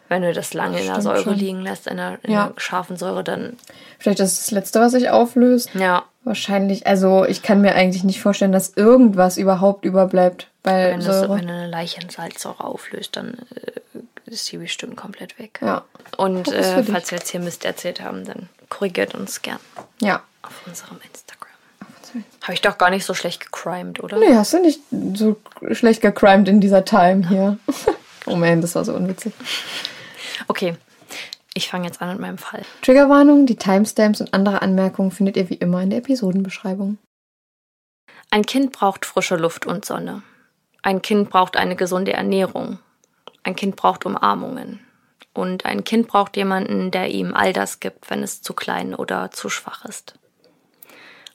wenn 0.10 0.22
du 0.24 0.34
das 0.34 0.54
lange 0.54 0.80
in 0.80 0.86
der 0.88 1.02
Säure 1.02 1.24
schon. 1.24 1.36
liegen 1.36 1.62
lässt, 1.62 1.88
in 1.88 1.98
der, 1.98 2.20
in 2.24 2.32
Ja. 2.32 2.48
der 2.48 2.60
scharfen 2.60 2.98
Säure, 2.98 3.24
dann 3.24 3.58
vielleicht 3.98 4.20
ist 4.20 4.40
das 4.40 4.52
Letzte, 4.52 4.82
was 4.82 4.92
sich 4.92 5.10
auflöst. 5.10 5.70
ja, 5.74 6.04
Wahrscheinlich, 6.24 6.86
also 6.86 7.26
ich 7.26 7.42
kann 7.42 7.62
mir 7.62 7.74
eigentlich 7.74 8.04
nicht 8.04 8.22
vorstellen, 8.22 8.52
dass 8.52 8.74
irgendwas 8.76 9.38
überhaupt 9.38 9.86
überbleibt 9.86 10.50
bei 10.62 10.92
wenn, 10.92 11.00
das, 11.00 11.22
wenn 11.24 11.30
du 11.48 11.54
eine 11.54 11.68
Leiche 11.68 12.00
in 12.02 12.10
Salzsäure 12.10 12.64
auflöst, 12.64 13.16
dann 13.16 13.38
äh, 13.56 14.32
ist 14.32 14.46
sie 14.46 14.58
bestimmt 14.58 14.98
komplett 14.98 15.40
weg. 15.40 15.60
Ja. 15.64 15.84
Und 16.18 16.48
Das 16.48 16.68
äh, 16.68 16.84
falls 16.84 17.10
wir 17.10 17.18
jetzt 17.18 17.32
hier 17.32 17.40
Mist 17.40 17.66
erzählt 17.66 18.02
haben, 18.02 18.24
dann 18.26 18.50
korrigiert 18.70 19.16
uns 19.16 19.42
gern 19.42 19.60
Ja. 20.02 20.22
Auf 20.42 20.66
unserem 20.68 21.00
Instagram. 21.08 21.52
Habe 22.42 22.54
ich 22.54 22.62
doch 22.62 22.78
gar 22.78 22.90
nicht 22.90 23.06
so 23.06 23.14
schlecht 23.14 23.40
gecrimed, 23.40 24.04
oder? 24.04 24.18
Nee, 24.18 24.36
hast 24.36 24.54
du 24.54 24.60
nicht 24.60 24.82
so 25.14 25.38
schlecht 25.72 26.02
gecrimed 26.02 26.50
in 26.50 26.60
dieser 26.60 26.84
Time 26.84 27.28
hier. 27.28 27.58
oh 28.26 28.36
man, 28.36 28.62
das 28.62 28.76
war 28.76 28.84
so 28.84 28.94
unwitzig. 28.94 29.34
Okay, 30.48 30.76
ich 31.54 31.70
fange 31.70 31.86
jetzt 31.86 32.02
an 32.02 32.10
mit 32.10 32.20
meinem 32.20 32.38
Fall. 32.38 32.64
Triggerwarnung, 32.82 33.46
die 33.46 33.56
Timestamps 33.56 34.22
und 34.22 34.34
andere 34.34 34.62
Anmerkungen 34.62 35.12
findet 35.12 35.38
ihr 35.38 35.50
wie 35.50 35.56
immer 35.56 35.82
in 35.82 35.90
der 35.90 36.00
Episodenbeschreibung. 36.00 36.98
Ein 38.30 38.46
Kind 38.46 38.72
braucht 38.72 39.06
frische 39.06 39.36
Luft 39.36 39.66
und 39.66 39.86
Sonne. 39.86 40.24
Ein 40.82 41.02
Kind 41.02 41.30
braucht 41.30 41.58
eine 41.58 41.76
gesunde 41.76 42.14
Ernährung. 42.14 42.80
Ein 43.44 43.56
Kind 43.56 43.76
braucht 43.76 44.06
Umarmungen. 44.06 44.80
Und 45.34 45.66
ein 45.66 45.84
Kind 45.84 46.08
braucht 46.08 46.36
jemanden, 46.38 46.92
der 46.92 47.10
ihm 47.10 47.34
all 47.34 47.54
das 47.54 47.80
gibt, 47.80 48.10
wenn 48.10 48.24
es 48.24 48.42
zu 48.42 48.54
klein 48.54 48.96
oder 48.96 49.32
zu 49.32 49.50
schwach 49.50 49.86
ist. 49.86 50.16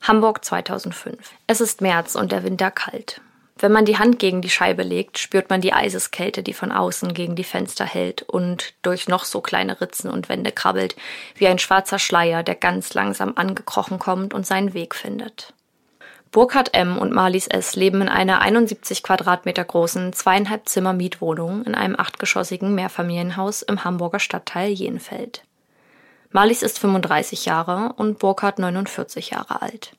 Hamburg 0.07 0.45
2005. 0.45 1.19
Es 1.49 1.61
ist 1.61 1.81
März 1.81 2.15
und 2.15 2.31
der 2.31 2.45
Winter 2.45 2.71
kalt. 2.71 3.21
Wenn 3.59 3.73
man 3.73 3.85
die 3.85 3.99
Hand 3.99 4.21
gegen 4.21 4.41
die 4.41 4.51
Scheibe 4.51 4.85
legt, 4.85 5.19
spürt 5.19 5.51
man 5.51 5.61
die 5.61 5.73
Eiseskälte, 5.73 6.45
die 6.45 6.53
von 6.53 6.71
außen 6.71 7.13
gegen 7.13 7.35
die 7.35 7.43
Fenster 7.43 7.85
hält 7.85 8.23
und 8.23 8.75
durch 8.83 9.09
noch 9.09 9.25
so 9.25 9.41
kleine 9.41 9.81
Ritzen 9.81 10.09
und 10.09 10.29
Wände 10.29 10.53
krabbelt, 10.53 10.95
wie 11.35 11.49
ein 11.49 11.59
schwarzer 11.59 11.99
Schleier, 11.99 12.45
der 12.45 12.55
ganz 12.55 12.95
langsam 12.95 13.33
angekrochen 13.35 13.99
kommt 13.99 14.33
und 14.33 14.47
seinen 14.47 14.75
Weg 14.75 14.95
findet. 14.95 15.55
Burkhard 16.31 16.75
M. 16.75 16.99
und 16.99 17.13
Marlies 17.13 17.49
S. 17.49 17.75
leben 17.75 18.01
in 18.01 18.09
einer 18.09 18.41
71 18.41 19.03
Quadratmeter 19.03 19.65
großen, 19.65 20.13
zweieinhalb 20.13 20.69
Zimmer 20.69 20.93
Mietwohnung 20.93 21.65
in 21.65 21.75
einem 21.75 21.99
achtgeschossigen 21.99 22.77
Mehrfamilienhaus 22.77 23.63
im 23.63 23.83
Hamburger 23.83 24.21
Stadtteil 24.21 24.71
Jenfeld. 24.71 25.43
Marlies 26.37 26.63
ist 26.63 26.79
35 26.81 27.47
Jahre 27.47 27.95
und 27.97 28.19
Burkhard 28.19 28.59
49 28.59 29.31
Jahre 29.31 29.63
alt. 29.63 29.96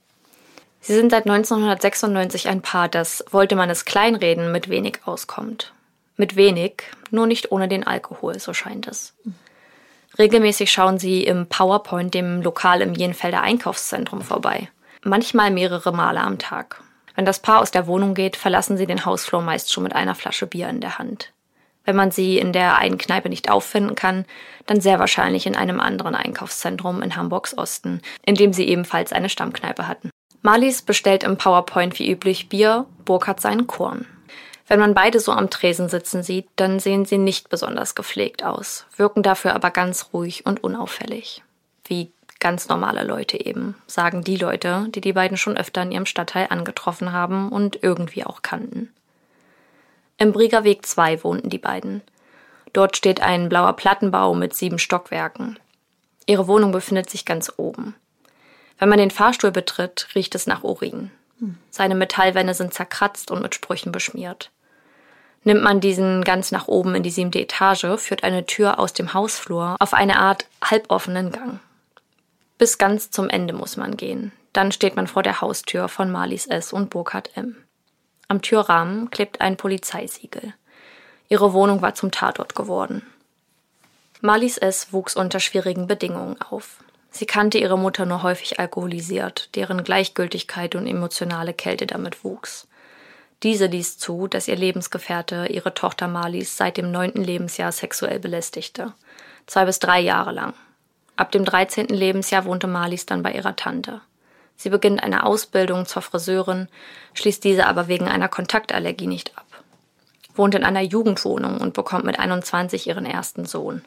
Sie 0.81 0.93
sind 0.93 1.11
seit 1.11 1.25
1996 1.25 2.47
ein 2.47 2.61
Paar, 2.61 2.87
das, 2.87 3.25
wollte 3.31 3.55
man 3.55 3.69
es 3.69 3.85
kleinreden, 3.85 4.51
mit 4.51 4.69
wenig 4.69 4.99
auskommt. 5.05 5.73
Mit 6.15 6.35
wenig, 6.35 6.83
nur 7.11 7.27
nicht 7.27 7.51
ohne 7.51 7.67
den 7.67 7.85
Alkohol, 7.85 8.39
so 8.39 8.53
scheint 8.53 8.87
es. 8.87 9.13
Regelmäßig 10.17 10.71
schauen 10.71 10.97
sie 10.97 11.23
im 11.23 11.47
PowerPoint, 11.47 12.13
dem 12.13 12.41
Lokal 12.41 12.81
im 12.81 12.93
Jenfelder 12.93 13.41
Einkaufszentrum, 13.41 14.21
vorbei. 14.21 14.69
Manchmal 15.03 15.51
mehrere 15.51 15.91
Male 15.91 16.21
am 16.21 16.39
Tag. 16.39 16.81
Wenn 17.15 17.25
das 17.25 17.39
Paar 17.39 17.61
aus 17.61 17.71
der 17.71 17.87
Wohnung 17.87 18.13
geht, 18.13 18.35
verlassen 18.35 18.77
sie 18.77 18.87
den 18.87 19.05
Hausflur 19.05 19.41
meist 19.41 19.71
schon 19.71 19.83
mit 19.83 19.95
einer 19.95 20.15
Flasche 20.15 20.47
Bier 20.47 20.69
in 20.69 20.81
der 20.81 20.97
Hand. 20.97 21.33
Wenn 21.83 21.95
man 21.95 22.11
sie 22.11 22.37
in 22.37 22.51
der 22.51 22.77
einen 22.77 22.97
Kneipe 22.97 23.29
nicht 23.29 23.49
auffinden 23.49 23.95
kann, 23.95 24.25
dann 24.65 24.81
sehr 24.81 24.99
wahrscheinlich 24.99 25.47
in 25.47 25.55
einem 25.55 25.79
anderen 25.79 26.15
Einkaufszentrum 26.15 27.01
in 27.01 27.15
Hamburgs 27.15 27.57
Osten, 27.57 28.01
in 28.25 28.35
dem 28.35 28.53
sie 28.53 28.67
ebenfalls 28.67 29.13
eine 29.13 29.29
Stammkneipe 29.29 29.87
hatten. 29.87 30.09
Marlies 30.41 30.81
bestellt 30.81 31.23
im 31.23 31.37
PowerPoint 31.37 31.97
wie 31.99 32.09
üblich 32.09 32.49
Bier, 32.49 32.85
Burkhard 33.05 33.41
seinen 33.41 33.67
Korn. 33.67 34.05
Wenn 34.67 34.79
man 34.79 34.93
beide 34.93 35.19
so 35.19 35.31
am 35.31 35.49
Tresen 35.49 35.89
sitzen 35.89 36.23
sieht, 36.23 36.47
dann 36.57 36.79
sehen 36.79 37.05
sie 37.05 37.17
nicht 37.17 37.49
besonders 37.49 37.95
gepflegt 37.95 38.43
aus, 38.43 38.85
wirken 38.95 39.23
dafür 39.23 39.55
aber 39.55 39.71
ganz 39.71 40.09
ruhig 40.13 40.45
und 40.45 40.63
unauffällig. 40.63 41.41
Wie 41.85 42.11
ganz 42.39 42.67
normale 42.67 43.03
Leute 43.03 43.43
eben, 43.43 43.75
sagen 43.87 44.23
die 44.23 44.35
Leute, 44.35 44.87
die 44.89 45.01
die 45.01 45.13
beiden 45.13 45.37
schon 45.37 45.57
öfter 45.57 45.81
in 45.83 45.91
ihrem 45.91 46.05
Stadtteil 46.05 46.47
angetroffen 46.49 47.11
haben 47.13 47.49
und 47.49 47.81
irgendwie 47.81 48.25
auch 48.25 48.41
kannten. 48.41 48.93
Im 50.17 50.33
Brieger 50.33 50.63
Weg 50.63 50.85
2 50.85 51.23
wohnten 51.23 51.49
die 51.49 51.57
beiden. 51.57 52.01
Dort 52.73 52.97
steht 52.97 53.21
ein 53.21 53.49
blauer 53.49 53.73
Plattenbau 53.73 54.33
mit 54.33 54.53
sieben 54.53 54.79
Stockwerken. 54.79 55.57
Ihre 56.25 56.47
Wohnung 56.47 56.71
befindet 56.71 57.09
sich 57.09 57.23
ganz 57.23 57.53
oben. 57.55 57.95
Wenn 58.77 58.89
man 58.89 58.99
den 58.99 59.11
Fahrstuhl 59.11 59.51
betritt, 59.51 60.07
riecht 60.15 60.35
es 60.35 60.47
nach 60.47 60.63
Urin. 60.63 61.11
Seine 61.69 61.95
Metallwände 61.95 62.53
sind 62.53 62.73
zerkratzt 62.73 63.29
und 63.31 63.41
mit 63.41 63.53
Sprüchen 63.53 63.91
beschmiert. 63.91 64.51
Nimmt 65.43 65.63
man 65.63 65.79
diesen 65.79 66.23
ganz 66.23 66.51
nach 66.51 66.67
oben 66.67 66.95
in 66.95 67.03
die 67.03 67.11
siebte 67.11 67.39
Etage, 67.39 67.85
führt 67.97 68.23
eine 68.23 68.45
Tür 68.45 68.79
aus 68.79 68.93
dem 68.93 69.13
Hausflur 69.13 69.75
auf 69.79 69.93
eine 69.93 70.19
Art 70.19 70.45
halboffenen 70.63 71.31
Gang. 71.31 71.59
Bis 72.57 72.77
ganz 72.77 73.11
zum 73.11 73.29
Ende 73.29 73.53
muss 73.53 73.77
man 73.77 73.97
gehen. 73.97 74.31
Dann 74.51 74.71
steht 74.71 74.95
man 74.95 75.07
vor 75.07 75.21
der 75.21 75.41
Haustür 75.41 75.87
von 75.87 76.11
Marlies 76.11 76.47
S. 76.47 76.73
und 76.73 76.89
Burkhard 76.89 77.37
M. 77.37 77.55
Am 78.27 78.41
Türrahmen 78.41 79.11
klebt 79.11 79.39
ein 79.39 79.55
Polizeisiegel. 79.55 80.53
Ihre 81.29 81.53
Wohnung 81.53 81.81
war 81.81 81.93
zum 81.93 82.11
Tatort 82.11 82.55
geworden. 82.55 83.03
Marlies 84.21 84.57
S. 84.57 84.91
wuchs 84.91 85.15
unter 85.15 85.39
schwierigen 85.39 85.85
Bedingungen 85.85 86.41
auf. 86.41 86.83
Sie 87.11 87.25
kannte 87.25 87.57
ihre 87.57 87.77
Mutter 87.77 88.05
nur 88.05 88.23
häufig 88.23 88.59
alkoholisiert, 88.59 89.55
deren 89.55 89.83
Gleichgültigkeit 89.83 90.75
und 90.75 90.87
emotionale 90.87 91.53
Kälte 91.53 91.87
damit 91.87 92.23
wuchs. 92.23 92.67
Diese 93.43 93.67
ließ 93.67 93.97
zu, 93.97 94.27
dass 94.27 94.47
ihr 94.47 94.55
Lebensgefährte 94.55 95.47
ihre 95.47 95.73
Tochter 95.73 96.07
Marlies 96.07 96.57
seit 96.57 96.77
dem 96.77 96.91
neunten 96.91 97.23
Lebensjahr 97.23 97.71
sexuell 97.71 98.19
belästigte. 98.19 98.93
Zwei 99.45 99.65
bis 99.65 99.79
drei 99.79 99.99
Jahre 99.99 100.31
lang. 100.31 100.53
Ab 101.15 101.31
dem 101.31 101.45
13. 101.45 101.87
Lebensjahr 101.87 102.45
wohnte 102.45 102.67
Marlies 102.67 103.05
dann 103.05 103.23
bei 103.23 103.31
ihrer 103.33 103.55
Tante. 103.55 104.01
Sie 104.55 104.69
beginnt 104.69 105.03
eine 105.03 105.23
Ausbildung 105.23 105.85
zur 105.85 106.01
Friseurin, 106.01 106.67
schließt 107.13 107.43
diese 107.43 107.67
aber 107.67 107.87
wegen 107.87 108.07
einer 108.07 108.27
Kontaktallergie 108.27 109.07
nicht 109.07 109.37
ab. 109.37 109.45
Wohnt 110.35 110.55
in 110.55 110.63
einer 110.63 110.81
Jugendwohnung 110.81 111.59
und 111.59 111.73
bekommt 111.73 112.05
mit 112.05 112.19
21 112.19 112.87
ihren 112.87 113.05
ersten 113.05 113.45
Sohn. 113.45 113.83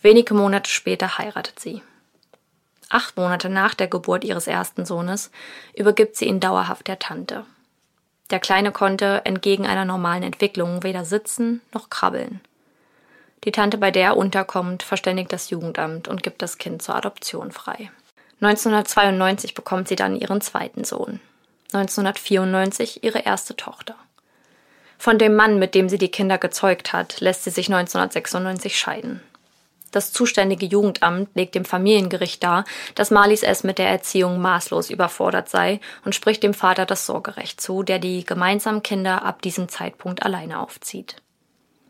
Wenige 0.00 0.34
Monate 0.34 0.70
später 0.70 1.18
heiratet 1.18 1.60
sie. 1.60 1.82
Acht 2.88 3.16
Monate 3.16 3.48
nach 3.48 3.74
der 3.74 3.88
Geburt 3.88 4.24
ihres 4.24 4.46
ersten 4.46 4.84
Sohnes 4.84 5.30
übergibt 5.74 6.16
sie 6.16 6.26
ihn 6.26 6.40
dauerhaft 6.40 6.86
der 6.86 6.98
Tante. 6.98 7.44
Der 8.30 8.40
Kleine 8.40 8.72
konnte 8.72 9.22
entgegen 9.24 9.66
einer 9.66 9.84
normalen 9.84 10.22
Entwicklung 10.22 10.82
weder 10.82 11.04
sitzen 11.04 11.60
noch 11.72 11.90
krabbeln. 11.90 12.40
Die 13.44 13.52
Tante, 13.52 13.76
bei 13.76 13.90
der 13.90 14.04
er 14.04 14.16
unterkommt, 14.16 14.82
verständigt 14.82 15.32
das 15.32 15.50
Jugendamt 15.50 16.08
und 16.08 16.22
gibt 16.22 16.40
das 16.40 16.56
Kind 16.56 16.82
zur 16.82 16.96
Adoption 16.96 17.52
frei. 17.52 17.90
1992 18.40 19.54
bekommt 19.54 19.88
sie 19.88 19.96
dann 19.96 20.16
ihren 20.16 20.40
zweiten 20.40 20.84
Sohn. 20.84 21.20
1994 21.72 23.04
ihre 23.04 23.20
erste 23.20 23.56
Tochter. 23.56 23.96
Von 24.98 25.18
dem 25.18 25.34
Mann, 25.34 25.58
mit 25.58 25.74
dem 25.74 25.88
sie 25.88 25.98
die 25.98 26.10
Kinder 26.10 26.38
gezeugt 26.38 26.92
hat, 26.92 27.20
lässt 27.20 27.44
sie 27.44 27.50
sich 27.50 27.66
1996 27.66 28.78
scheiden. 28.78 29.20
Das 29.94 30.12
zuständige 30.12 30.66
Jugendamt 30.66 31.28
legt 31.36 31.54
dem 31.54 31.64
Familiengericht 31.64 32.42
dar, 32.42 32.64
dass 32.96 33.12
Marlies 33.12 33.44
S. 33.44 33.62
mit 33.62 33.78
der 33.78 33.88
Erziehung 33.88 34.40
maßlos 34.40 34.90
überfordert 34.90 35.48
sei 35.48 35.78
und 36.04 36.16
spricht 36.16 36.42
dem 36.42 36.52
Vater 36.52 36.84
das 36.84 37.06
Sorgerecht 37.06 37.60
zu, 37.60 37.84
der 37.84 38.00
die 38.00 38.24
gemeinsamen 38.24 38.82
Kinder 38.82 39.22
ab 39.22 39.40
diesem 39.40 39.68
Zeitpunkt 39.68 40.24
alleine 40.24 40.58
aufzieht. 40.58 41.14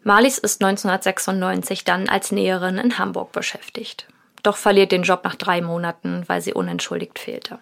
Marlies 0.03 0.37
ist 0.37 0.63
1996 0.63 1.85
dann 1.85 2.11
als 2.11 2.31
Näherin 2.31 2.77
in 2.77 2.99
Hamburg 2.99 3.33
beschäftigt, 3.33 4.07
doch 4.43 4.59
verliert 4.59 4.93
den 4.93 5.05
Job 5.05 5.25
nach 5.25 5.37
drei 5.37 5.63
Monaten, 5.63 6.25
weil 6.27 6.43
sie 6.43 6.53
unentschuldigt 6.53 7.19
fehlte. 7.19 7.59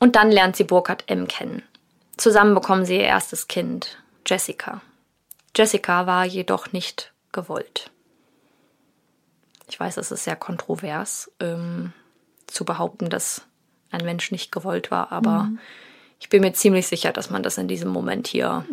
Und 0.00 0.16
dann 0.16 0.32
lernt 0.32 0.56
sie 0.56 0.64
Burkhard 0.64 1.04
M. 1.06 1.28
kennen. 1.28 1.62
Zusammen 2.16 2.56
bekommen 2.56 2.84
sie 2.84 2.96
ihr 2.96 3.04
erstes 3.04 3.46
Kind, 3.46 3.96
Jessica. 4.26 4.80
Jessica 5.54 6.08
war 6.08 6.24
jedoch 6.24 6.72
nicht 6.72 7.12
gewollt. 7.30 7.92
Ich 9.70 9.78
weiß, 9.80 9.96
es 9.96 10.10
ist 10.10 10.24
sehr 10.24 10.36
kontrovers 10.36 11.30
ähm, 11.40 11.92
zu 12.46 12.64
behaupten, 12.64 13.08
dass 13.08 13.46
ein 13.90 14.04
Mensch 14.04 14.30
nicht 14.32 14.52
gewollt 14.52 14.90
war, 14.90 15.12
aber 15.12 15.50
ich 16.20 16.28
bin 16.28 16.42
mir 16.42 16.52
ziemlich 16.52 16.86
sicher, 16.86 17.12
dass 17.12 17.30
man 17.30 17.42
das 17.42 17.56
in 17.56 17.66
diesem 17.66 17.90
Moment 17.90 18.26
hier 18.26 18.64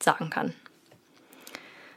sagen 0.00 0.30
kann. 0.30 0.54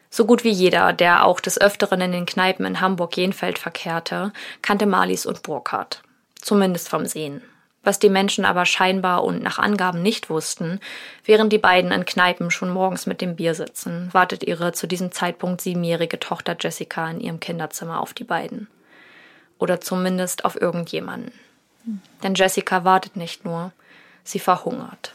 So 0.09 0.25
gut 0.25 0.43
wie 0.43 0.49
jeder, 0.49 0.93
der 0.93 1.25
auch 1.25 1.39
des 1.39 1.59
Öfteren 1.59 2.01
in 2.01 2.11
den 2.11 2.25
Kneipen 2.25 2.65
in 2.65 2.81
Hamburg-Jenfeld 2.81 3.59
verkehrte, 3.59 4.33
kannte 4.61 4.85
Marlies 4.85 5.25
und 5.25 5.43
Burkhardt. 5.43 6.01
Zumindest 6.41 6.89
vom 6.89 7.05
Sehen. 7.05 7.41
Was 7.87 7.99
die 7.99 8.09
Menschen 8.09 8.43
aber 8.43 8.65
scheinbar 8.65 9.23
und 9.23 9.41
nach 9.41 9.59
Angaben 9.59 10.01
nicht 10.01 10.29
wussten, 10.29 10.81
während 11.23 11.53
die 11.53 11.57
beiden 11.57 11.93
in 11.93 12.03
Kneipen 12.03 12.51
schon 12.51 12.69
morgens 12.69 13.05
mit 13.05 13.21
dem 13.21 13.37
Bier 13.37 13.55
sitzen, 13.55 14.09
wartet 14.11 14.43
ihre 14.43 14.73
zu 14.73 14.87
diesem 14.87 15.13
Zeitpunkt 15.13 15.61
siebenjährige 15.61 16.19
Tochter 16.19 16.57
Jessica 16.59 17.09
in 17.09 17.21
ihrem 17.21 17.39
Kinderzimmer 17.39 18.01
auf 18.01 18.13
die 18.13 18.25
beiden. 18.25 18.67
Oder 19.57 19.79
zumindest 19.79 20.43
auf 20.43 20.59
irgendjemanden. 20.59 21.31
Denn 22.23 22.35
Jessica 22.35 22.83
wartet 22.83 23.15
nicht 23.15 23.45
nur, 23.45 23.71
sie 24.25 24.39
verhungert. 24.39 25.13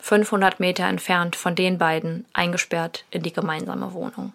500 0.00 0.58
Meter 0.58 0.86
entfernt 0.86 1.36
von 1.36 1.54
den 1.54 1.78
beiden, 1.78 2.24
eingesperrt 2.32 3.04
in 3.12 3.22
die 3.22 3.32
gemeinsame 3.32 3.92
Wohnung. 3.92 4.32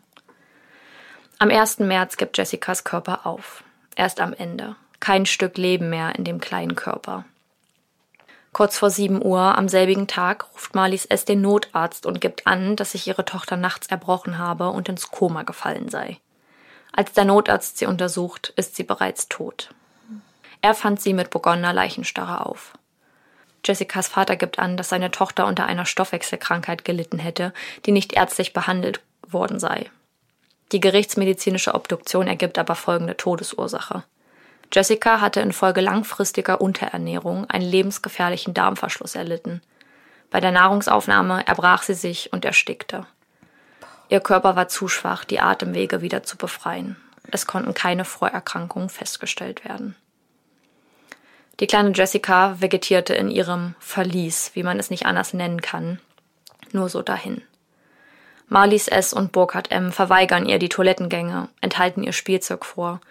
Am 1.39 1.50
1. 1.50 1.80
März 1.80 2.16
gibt 2.16 2.38
Jessicas 2.38 2.86
Körper 2.86 3.25
auf. 3.25 3.66
Erst 3.98 4.22
am 4.22 4.32
Ende. 4.32 4.78
Kein 5.01 5.25
Stück 5.25 5.58
Leben 5.58 5.89
mehr 5.89 6.16
in 6.16 6.24
dem 6.24 6.39
kleinen 6.39 6.78
Körper. 6.78 7.25
Kurz 8.51 8.77
vor 8.77 8.89
7 8.89 9.24
Uhr 9.24 9.58
am 9.58 9.70
selbigen 9.70 10.08
Tag 10.08 10.48
ruft 10.53 10.74
Marlies 10.74 11.06
S. 11.06 11.24
den 11.25 11.41
Notarzt 11.41 12.06
und 12.06 12.20
gibt 12.20 12.48
an, 12.48 12.75
dass 12.75 12.94
sich 12.94 13.08
ihre 13.08 13.25
Tochter 13.25 13.58
nachts 13.58 13.88
erbrochen 13.88 14.38
habe 14.38 14.70
und 14.70 14.89
ins 14.89 15.12
Koma 15.12 15.44
gefallen 15.44 15.89
sei. 15.89 16.18
Als 16.91 17.13
der 17.13 17.25
Notarzt 17.25 17.77
sie 17.77 17.86
untersucht, 17.86 18.51
ist 18.56 18.75
sie 18.75 18.84
bereits 18.84 19.29
tot. 19.29 19.70
Er 20.62 20.74
fand 20.74 21.00
sie 21.00 21.13
mit 21.13 21.29
begonnener 21.29 21.74
Leichenstarre 21.74 22.46
auf. 22.46 22.74
Jessicas 23.63 24.08
Vater 24.08 24.36
gibt 24.36 24.58
an, 24.58 24.77
dass 24.77 24.89
seine 24.89 25.12
Tochter 25.12 25.46
unter 25.46 25.65
einer 25.65 25.86
Stoffwechselkrankheit 25.86 26.86
gelitten 26.86 27.20
hätte, 27.20 27.53
die 27.86 27.91
nicht 27.91 28.13
ärztlich 28.13 28.53
behandelt 28.53 29.01
worden 29.27 29.60
sei. 29.60 29.89
Die 30.72 30.79
gerichtsmedizinische 30.79 31.75
Obduktion 31.75 32.27
ergibt 32.27 32.58
aber 32.58 32.75
folgende 32.75 33.18
Todesursache. 33.18 34.03
Jessica 34.72 35.20
hatte 35.20 35.42
infolge 35.42 35.82
langfristiger 35.82 36.62
Unterernährung 36.62 37.50
einen 37.50 37.66
lebensgefährlichen 37.70 38.54
Darmverschluss 38.54 39.16
erlitten. 39.16 39.62
Bei 40.30 40.40
der 40.40 40.52
Nahrungsaufnahme 40.52 41.48
erbrach 41.48 41.82
sie 41.82 41.96
sich 41.96 42.32
und 42.32 42.46
erstickte. 42.46 43.08
Ihr 44.10 44.20
Körper 44.20 44.56
war 44.56 44.68
zu 44.68 44.88
schwach, 44.88 45.24
die 45.24 45.40
Atemwege 45.40 46.02
wieder 46.02 46.24
zu 46.24 46.38
befreien. 46.38 46.98
Es 47.32 47.48
konnten 47.48 47.74
keine 47.74 48.06
Vorerkrankungen 48.06 48.90
festgestellt 48.90 49.66
werden. 49.66 49.96
Die 51.60 51.68
kleine 51.68 51.92
Jessica 51.92 52.56
vegetierte 52.62 53.14
in 53.14 53.30
ihrem 53.30 53.76
Verlies, 53.80 54.52
wie 54.54 54.64
man 54.64 54.80
es 54.80 54.90
nicht 54.90 55.06
anders 55.06 55.34
nennen 55.34 55.62
kann, 55.62 56.00
nur 56.72 56.90
so 56.90 57.02
dahin. 57.02 57.42
Marlies 58.48 58.88
S. 58.88 59.14
und 59.14 59.32
Burkhard 59.32 59.72
M. 59.72 59.92
verweigern 59.92 60.46
ihr 60.48 60.58
die 60.58 60.70
Toilettengänge, 60.70 61.50
enthalten 61.62 62.02
ihr 62.04 62.14
Spielzeug 62.14 62.66
vor 62.66 63.02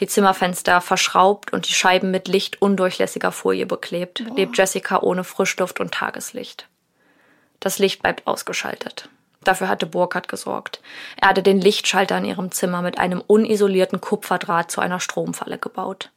die 0.00 0.06
Zimmerfenster 0.06 0.80
verschraubt 0.80 1.52
und 1.52 1.68
die 1.68 1.72
Scheiben 1.72 2.10
mit 2.10 2.28
lichtundurchlässiger 2.28 3.32
Folie 3.32 3.66
beklebt, 3.66 4.24
Boah. 4.26 4.36
lebt 4.36 4.56
Jessica 4.56 5.00
ohne 5.00 5.24
Frischluft 5.24 5.80
und 5.80 5.92
Tageslicht. 5.92 6.68
Das 7.60 7.78
Licht 7.78 8.02
bleibt 8.02 8.26
ausgeschaltet. 8.26 9.08
Dafür 9.42 9.68
hatte 9.68 9.86
Burkhardt 9.86 10.28
gesorgt. 10.28 10.80
Er 11.20 11.28
hatte 11.28 11.42
den 11.42 11.60
Lichtschalter 11.60 12.18
in 12.18 12.24
ihrem 12.24 12.50
Zimmer 12.50 12.82
mit 12.82 12.98
einem 12.98 13.22
unisolierten 13.26 14.00
Kupferdraht 14.00 14.70
zu 14.70 14.80
einer 14.80 15.00
Stromfalle 15.00 15.58
gebaut. 15.58 16.10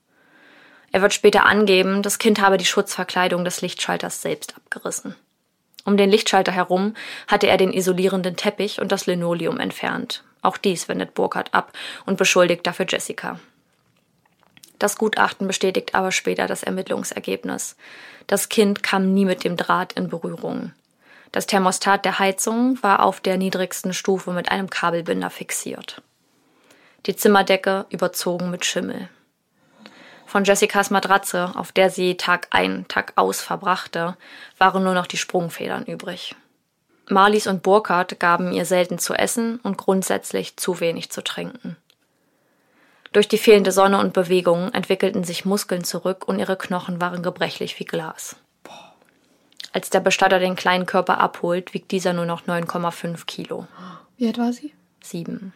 Er 0.91 1.01
wird 1.01 1.13
später 1.13 1.46
angeben, 1.46 2.01
das 2.01 2.17
Kind 2.17 2.41
habe 2.41 2.57
die 2.57 2.65
Schutzverkleidung 2.65 3.43
des 3.43 3.62
Lichtschalters 3.62 4.22
selbst 4.22 4.55
abgerissen. 4.55 5.15
Um 5.84 5.98
den 5.98 6.10
Lichtschalter 6.10 6.51
herum 6.51 6.96
hatte 7.27 7.48
er 7.48 7.57
den 7.57 7.74
isolierenden 7.74 8.36
Teppich 8.36 8.81
und 8.81 8.91
das 8.91 9.05
Linoleum 9.05 9.60
entfernt. 9.60 10.24
Auch 10.41 10.57
dies 10.57 10.88
wendet 10.88 11.13
Burkhardt 11.13 11.53
ab 11.53 11.74
und 12.05 12.17
beschuldigt 12.17 12.65
dafür 12.65 12.86
Jessica. 12.88 13.39
Das 14.79 14.98
Gutachten 14.98 15.48
bestätigt 15.48 15.96
aber 15.96 16.12
später 16.12 16.48
das 16.48 16.63
Ermittlungsergebnis. 16.63 17.75
Das 18.27 18.50
Kind 18.50 18.84
kam 18.84 19.13
nie 19.13 19.25
mit 19.25 19.43
dem 19.43 19.57
Draht 19.57 19.93
in 19.93 20.10
Berührung. 20.10 20.74
Das 21.31 21.48
Thermostat 21.48 22.05
der 22.05 22.19
Heizung 22.19 22.81
war 22.81 23.03
auf 23.03 23.19
der 23.19 23.38
niedrigsten 23.38 23.93
Stufe 23.93 24.31
mit 24.31 24.51
einem 24.51 24.69
Kabelbinder 24.69 25.29
fixiert. 25.29 26.01
Die 27.05 27.15
Zimmerdecke 27.15 27.86
überzogen 27.89 28.50
mit 28.50 28.65
Schimmel. 28.65 29.10
Von 30.25 30.43
Jessicas 30.43 30.89
Matratze, 30.89 31.51
auf 31.55 31.72
der 31.72 31.89
sie 31.89 32.17
Tag 32.17 32.48
ein, 32.51 32.86
Tag 32.89 33.13
aus 33.15 33.41
verbrachte, 33.41 34.17
waren 34.57 34.84
nur 34.84 34.93
noch 34.93 35.07
die 35.07 35.17
Sprungfedern 35.17 35.86
übrig. 35.86 36.36
Marlies 37.09 37.48
und 37.48 37.63
Burkhardt 37.63 38.20
gaben 38.20 38.51
ihr 38.51 38.66
selten 38.66 39.00
zu 39.00 39.13
essen 39.13 39.61
und 39.63 39.77
grundsätzlich 39.77 40.57
zu 40.57 40.81
wenig 40.81 41.09
zu 41.09 41.24
trinken. 41.24 41.77
Durch 43.13 43.27
die 43.27 43.37
fehlende 43.37 43.72
Sonne 43.72 44.00
und 44.00 44.13
Bewegung 44.13 44.72
entwickelten 44.74 45.24
sich 45.24 45.46
Muskeln 45.46 45.83
zurück 45.83 46.27
und 46.27 46.39
ihre 46.39 46.57
Knochen 46.57 47.00
waren 47.00 47.24
gebrechlich 47.24 47.79
wie 47.79 47.85
Glas. 47.85 48.35
Als 49.72 49.89
der 49.89 50.00
Bestatter 50.00 50.39
den 50.39 50.55
kleinen 50.55 50.85
Körper 50.85 51.20
abholt, 51.20 51.74
wiegt 51.74 51.91
dieser 51.91 52.13
nur 52.13 52.25
noch 52.25 52.43
9,5 52.48 53.25
Kilo. 53.25 53.67
Wie 54.17 54.27
alt 54.27 54.37
war 54.37 54.51
sie? 54.51 54.74
Sieben. 55.01 55.53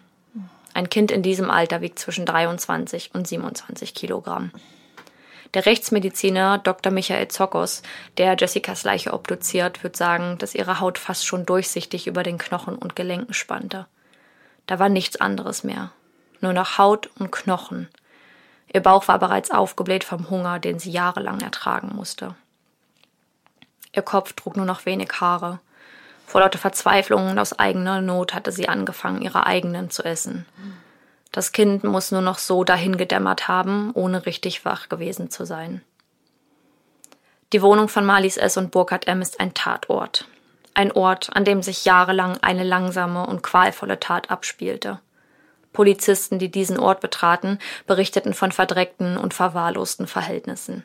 Ein 0.74 0.90
Kind 0.90 1.12
in 1.12 1.24
diesem 1.24 1.50
Alter 1.50 1.82
wiegt 1.82 2.00
zwischen 2.00 2.26
23 2.26 3.14
und 3.14 3.28
27 3.28 3.94
Kilogramm. 3.94 4.52
Der 5.54 5.66
Rechtsmediziner 5.66 6.60
Dr. 6.60 6.94
Michael 6.94 7.28
Zokos, 7.28 7.82
der 8.18 8.38
Jessicas 8.40 8.86
Leiche 8.86 9.12
obduziert, 9.12 9.84
wird 9.84 9.98
sagen, 9.98 10.38
dass 10.38 10.56
ihre 10.56 10.80
Haut 10.80 10.98
fast 10.98 11.26
schon 11.26 11.46
durchsichtig 11.46 12.08
über 12.08 12.24
den 12.24 12.38
Knochen 12.38 12.78
und 12.78 12.96
Gelenken 12.96 13.34
spannte. 13.34 13.88
Da 14.66 14.80
war 14.80 14.88
nichts 14.88 15.20
anderes 15.20 15.66
mehr 15.66 15.92
nur 16.42 16.54
noch 16.54 16.78
Haut 16.78 17.10
und 17.18 17.32
Knochen. 17.32 17.90
Ihr 18.74 18.82
Bauch 18.82 19.08
war 19.08 19.20
bereits 19.20 19.52
aufgebläht 19.52 20.04
vom 20.04 20.30
Hunger, 20.30 20.60
den 20.60 20.80
sie 20.80 20.92
jahrelang 20.92 21.42
ertragen 21.42 21.92
musste. 21.96 22.36
Ihr 23.94 24.02
Kopf 24.02 24.34
trug 24.34 24.56
nur 24.56 24.66
noch 24.66 24.86
wenig 24.86 25.10
Haare. 25.20 25.60
Vor 26.26 26.42
lauter 26.42 26.60
Verzweiflung 26.60 27.30
und 27.30 27.40
aus 27.40 27.60
eigener 27.60 28.00
Not 28.02 28.34
hatte 28.34 28.54
sie 28.54 28.70
angefangen, 28.70 29.22
ihre 29.22 29.46
eigenen 29.46 29.90
zu 29.90 30.04
essen. 30.04 30.46
Das 31.34 31.52
Kind 31.52 31.84
muss 31.84 32.12
nur 32.12 32.22
noch 32.22 32.38
so 32.38 32.64
dahingedämmert 32.64 33.48
haben, 33.48 33.92
ohne 33.94 34.26
richtig 34.26 34.64
wach 34.64 34.88
gewesen 34.88 35.30
zu 35.30 35.46
sein. 35.46 35.82
Die 37.52 37.62
Wohnung 37.62 37.90
von 37.90 38.06
Marlies 38.06 38.38
S. 38.38 38.56
und 38.56 38.72
Burkhard 38.72 39.08
M. 39.08 39.22
ist 39.22 39.42
ein 39.42 39.54
Tatort. 39.54 40.26
Ein 40.74 40.94
Ort, 40.94 41.36
an 41.36 41.44
dem 41.44 41.62
sich 41.62 41.84
jahrelang 41.84 42.38
eine 42.42 42.64
langsame 42.64 43.26
und 43.26 43.44
qualvolle 43.44 44.00
Tat 44.00 44.32
abspielte. 44.32 45.00
Polizisten, 45.74 46.40
die 46.40 46.50
diesen 46.50 46.78
Ort 46.78 47.00
betraten, 47.00 47.60
berichteten 47.88 48.34
von 48.34 48.52
verdreckten 48.52 49.18
und 49.18 49.34
verwahrlosten 49.34 50.08
Verhältnissen. 50.08 50.84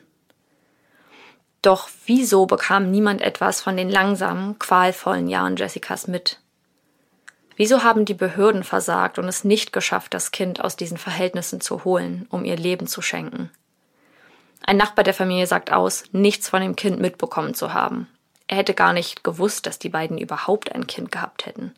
Doch 1.61 1.89
wieso 2.05 2.45
bekam 2.45 2.91
niemand 2.91 3.21
etwas 3.21 3.61
von 3.61 3.75
den 3.75 3.89
langsamen, 3.89 4.57
qualvollen 4.59 5.27
Jahren 5.27 5.57
Jessicas 5.57 6.07
mit? 6.07 6.39
Wieso 7.55 7.83
haben 7.83 8.05
die 8.05 8.13
Behörden 8.13 8.63
versagt 8.63 9.17
und 9.17 9.25
es 9.25 9.43
nicht 9.43 9.73
geschafft, 9.73 10.13
das 10.13 10.31
Kind 10.31 10.61
aus 10.61 10.75
diesen 10.75 10.97
Verhältnissen 10.97 11.59
zu 11.59 11.83
holen, 11.83 12.27
um 12.29 12.45
ihr 12.45 12.55
Leben 12.55 12.85
zu 12.85 13.01
schenken? 13.01 13.49
Ein 14.63 14.77
Nachbar 14.77 15.03
der 15.03 15.13
Familie 15.13 15.47
sagt 15.47 15.71
aus, 15.71 16.03
nichts 16.11 16.49
von 16.49 16.61
dem 16.61 16.75
Kind 16.75 16.99
mitbekommen 16.99 17.55
zu 17.55 17.73
haben. 17.73 18.07
Er 18.47 18.57
hätte 18.57 18.73
gar 18.73 18.93
nicht 18.93 19.23
gewusst, 19.23 19.65
dass 19.65 19.79
die 19.79 19.89
beiden 19.89 20.17
überhaupt 20.17 20.73
ein 20.73 20.87
Kind 20.87 21.11
gehabt 21.11 21.45
hätten. 21.45 21.73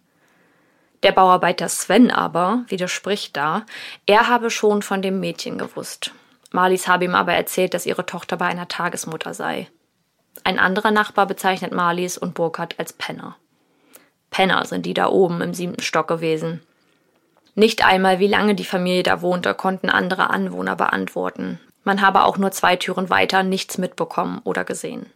Der 1.04 1.12
Bauarbeiter 1.14 1.70
Sven 1.70 2.12
aber 2.12 2.66
widerspricht 2.68 3.38
da, 3.38 3.66
er 4.06 4.28
habe 4.28 4.50
schon 4.50 4.82
von 4.82 5.02
dem 5.02 5.20
Mädchen 5.20 5.58
gewusst. 5.58 6.12
Marlies 6.52 6.88
habe 6.88 7.06
ihm 7.06 7.16
aber 7.16 7.34
erzählt, 7.34 7.74
dass 7.74 7.86
ihre 7.86 8.06
Tochter 8.06 8.38
bei 8.38 8.46
einer 8.46 8.68
Tagesmutter 8.68 9.34
sei. 9.34 9.68
Ein 10.44 10.60
anderer 10.60 10.92
Nachbar 10.92 11.26
bezeichnet 11.26 11.72
Marlies 11.72 12.18
und 12.18 12.34
Burkhardt 12.34 12.80
als 12.80 12.94
Penner. 12.94 13.38
Penner 14.30 14.66
sind 14.66 14.86
die 14.86 14.94
da 14.94 15.08
oben 15.08 15.42
im 15.42 15.54
siebten 15.54 15.82
Stock 15.82 16.08
gewesen. 16.08 16.62
Nicht 17.56 17.86
einmal, 17.86 18.20
wie 18.20 18.28
lange 18.28 18.56
die 18.56 18.66
Familie 18.66 19.04
da 19.04 19.22
wohnte, 19.22 19.54
konnten 19.54 19.90
andere 19.90 20.30
Anwohner 20.30 20.76
beantworten. 20.76 21.60
Man 21.84 22.02
habe 22.02 22.24
auch 22.24 22.38
nur 22.38 22.52
zwei 22.52 22.76
Türen 22.76 23.10
weiter 23.10 23.44
nichts 23.44 23.78
mitbekommen 23.78 24.42
oder 24.44 24.64
gesehen. 24.64 25.08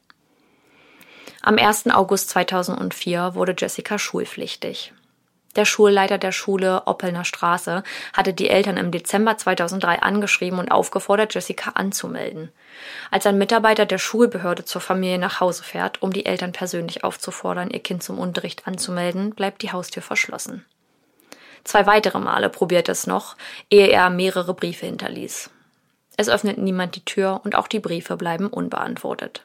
Am 1.42 1.58
1. 1.58 1.90
August 1.92 2.30
2004 2.30 3.36
wurde 3.36 3.56
Jessica 3.58 4.00
schulpflichtig. 4.00 4.94
Der 5.56 5.66
Schulleiter 5.66 6.18
der 6.18 6.32
Schule 6.32 6.84
Oppelner 6.86 7.26
Straße 7.26 7.84
hatte 8.14 8.34
die 8.34 8.50
Eltern 8.50 8.78
im 8.78 8.92
Dezember 8.92 9.38
2003 9.38 10.02
angeschrieben 10.02 10.58
und 10.60 10.72
aufgefordert, 10.72 11.34
Jessica 11.34 11.72
anzumelden. 11.72 12.52
Als 13.12 13.28
ein 13.28 13.38
Mitarbeiter 13.38 13.86
der 13.86 14.00
Schulbehörde 14.00 14.66
zur 14.66 14.82
Familie 14.82 15.20
nach 15.20 15.40
Hause 15.40 15.64
fährt, 15.64 16.02
um 16.02 16.12
die 16.12 16.26
Eltern 16.26 16.54
persönlich 16.54 17.04
aufzufordern, 17.04 17.70
ihr 17.70 17.82
Kind 17.82 18.02
zum 18.02 18.18
Unterricht 18.18 18.68
anzumelden, 18.68 19.36
bleibt 19.36 19.62
die 19.62 19.72
Haustür 19.72 20.02
verschlossen. 20.02 20.66
Zwei 21.64 21.86
weitere 21.86 22.20
Male 22.20 22.50
probiert 22.50 22.90
es 22.90 23.08
noch, 23.08 23.38
ehe 23.70 23.88
er 23.88 24.10
mehrere 24.10 24.54
Briefe 24.54 24.88
hinterließ. 24.88 25.50
Es 26.18 26.30
öffnet 26.30 26.58
niemand 26.58 26.96
die 26.96 27.06
Tür 27.06 27.42
und 27.44 27.56
auch 27.56 27.68
die 27.68 27.80
Briefe 27.80 28.18
bleiben 28.18 28.48
unbeantwortet. 28.48 29.44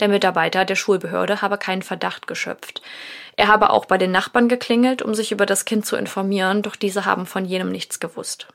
Der 0.00 0.08
Mitarbeiter 0.08 0.64
der 0.64 0.76
Schulbehörde 0.76 1.42
habe 1.42 1.58
keinen 1.58 1.82
Verdacht 1.82 2.26
geschöpft. 2.26 2.82
Er 3.36 3.48
habe 3.48 3.70
auch 3.70 3.86
bei 3.86 3.98
den 3.98 4.10
Nachbarn 4.10 4.48
geklingelt, 4.48 5.02
um 5.02 5.14
sich 5.14 5.32
über 5.32 5.46
das 5.46 5.64
Kind 5.64 5.86
zu 5.86 5.96
informieren, 5.96 6.62
doch 6.62 6.76
diese 6.76 7.04
haben 7.04 7.26
von 7.26 7.44
jenem 7.44 7.70
nichts 7.70 8.00
gewusst. 8.00 8.48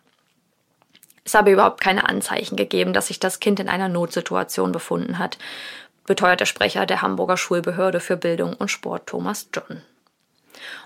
Es 1.26 1.36
habe 1.36 1.52
überhaupt 1.52 1.82
keine 1.82 2.08
Anzeichen 2.08 2.56
gegeben, 2.56 2.94
dass 2.94 3.08
sich 3.08 3.20
das 3.20 3.40
Kind 3.40 3.60
in 3.60 3.70
einer 3.70 3.88
Notsituation 3.88 4.72
befunden 4.72 5.20
hat, 5.20 5.38
beteuert 6.06 6.42
der 6.42 6.46
Sprecher 6.46 6.86
der 6.86 7.02
Hamburger 7.02 7.38
Schulbehörde 7.38 8.00
für 8.00 8.18
Bildung 8.18 8.54
und 8.54 8.70
Sport 8.70 9.08
Thomas 9.08 9.48
John. 9.54 9.82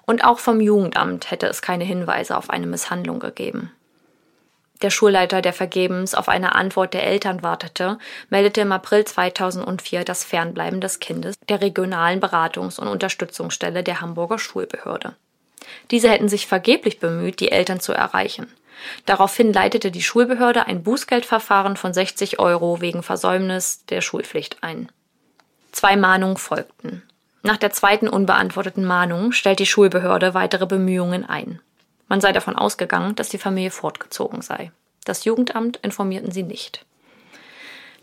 Und 0.06 0.24
auch 0.24 0.40
vom 0.40 0.62
Jugendamt 0.62 1.32
hätte 1.32 1.48
es 1.48 1.62
keine 1.62 1.84
Hinweise 1.84 2.38
auf 2.38 2.50
eine 2.50 2.68
Misshandlung 2.68 3.20
gegeben. 3.20 3.72
Der 4.82 4.92
Schulleiter, 4.92 5.42
der 5.42 5.54
vergebens 5.54 6.14
auf 6.14 6.30
eine 6.30 6.54
Antwort 6.54 6.94
der 6.94 7.04
Eltern 7.04 7.42
wartete, 7.42 7.98
meldete 8.30 8.62
im 8.62 8.72
April 8.72 9.06
2004 9.06 10.04
das 10.04 10.24
Fernbleiben 10.24 10.82
des 10.82 11.00
Kindes 11.00 11.36
der 11.50 11.62
regionalen 11.62 12.20
Beratungs- 12.20 12.80
und 12.80 12.88
Unterstützungsstelle 12.88 13.84
der 13.84 14.02
Hamburger 14.02 14.38
Schulbehörde. 14.38 15.16
Diese 15.90 16.10
hätten 16.10 16.30
sich 16.30 16.48
vergeblich 16.48 17.00
bemüht, 17.00 17.40
die 17.40 17.52
Eltern 17.52 17.80
zu 17.80 17.92
erreichen. 17.92 18.48
Daraufhin 19.06 19.52
leitete 19.52 19.90
die 19.90 20.04
Schulbehörde 20.04 20.68
ein 20.68 20.84
Bußgeldverfahren 20.84 21.78
von 21.78 21.94
60 21.94 22.40
Euro 22.40 22.80
wegen 22.80 23.02
Versäumnis 23.02 23.86
der 23.88 24.02
Schulpflicht 24.02 24.58
ein. 24.62 24.92
Zwei 25.72 25.96
Mahnungen 25.96 26.38
folgten. 26.38 27.04
Nach 27.42 27.58
der 27.58 27.72
zweiten 27.72 28.08
unbeantworteten 28.08 28.86
Mahnung 28.86 29.32
stellt 29.32 29.60
die 29.60 29.66
Schulbehörde 29.66 30.34
weitere 30.34 30.66
Bemühungen 30.66 31.28
ein. 31.28 31.60
Man 32.08 32.22
sei 32.22 32.32
davon 32.32 32.56
ausgegangen, 32.56 33.16
dass 33.16 33.30
die 33.30 33.38
Familie 33.38 33.72
fortgezogen 33.72 34.42
sei. 34.42 34.72
Das 35.06 35.26
Jugendamt 35.26 35.78
informierten 35.78 36.32
sie 36.32 36.44
nicht. 36.44 36.86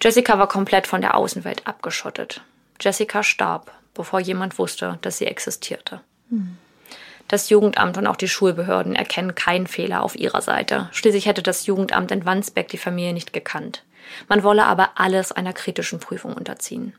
Jessica 0.02 0.38
war 0.38 0.48
komplett 0.48 0.86
von 0.86 1.00
der 1.00 1.16
Außenwelt 1.16 1.66
abgeschottet. 1.66 2.42
Jessica 2.80 3.22
starb, 3.22 3.72
bevor 3.94 4.20
jemand 4.20 4.58
wusste, 4.58 4.98
dass 5.02 5.18
sie 5.18 5.26
existierte. 5.26 6.00
Das 7.28 7.48
Jugendamt 7.48 7.96
und 7.96 8.06
auch 8.06 8.16
die 8.16 8.28
Schulbehörden 8.28 8.94
erkennen 8.94 9.34
keinen 9.34 9.66
Fehler 9.66 10.02
auf 10.02 10.16
ihrer 10.16 10.42
Seite. 10.42 10.88
Schließlich 10.92 11.26
hätte 11.26 11.42
das 11.42 11.66
Jugendamt 11.66 12.10
in 12.10 12.24
Wandsbeck 12.26 12.68
die 12.68 12.78
Familie 12.78 13.14
nicht 13.14 13.32
gekannt. 13.32 13.82
Man 14.28 14.42
wolle 14.42 14.66
aber 14.66 14.90
alles 14.96 15.32
einer 15.32 15.54
kritischen 15.54 16.00
Prüfung 16.00 16.34
unterziehen. 16.34 16.94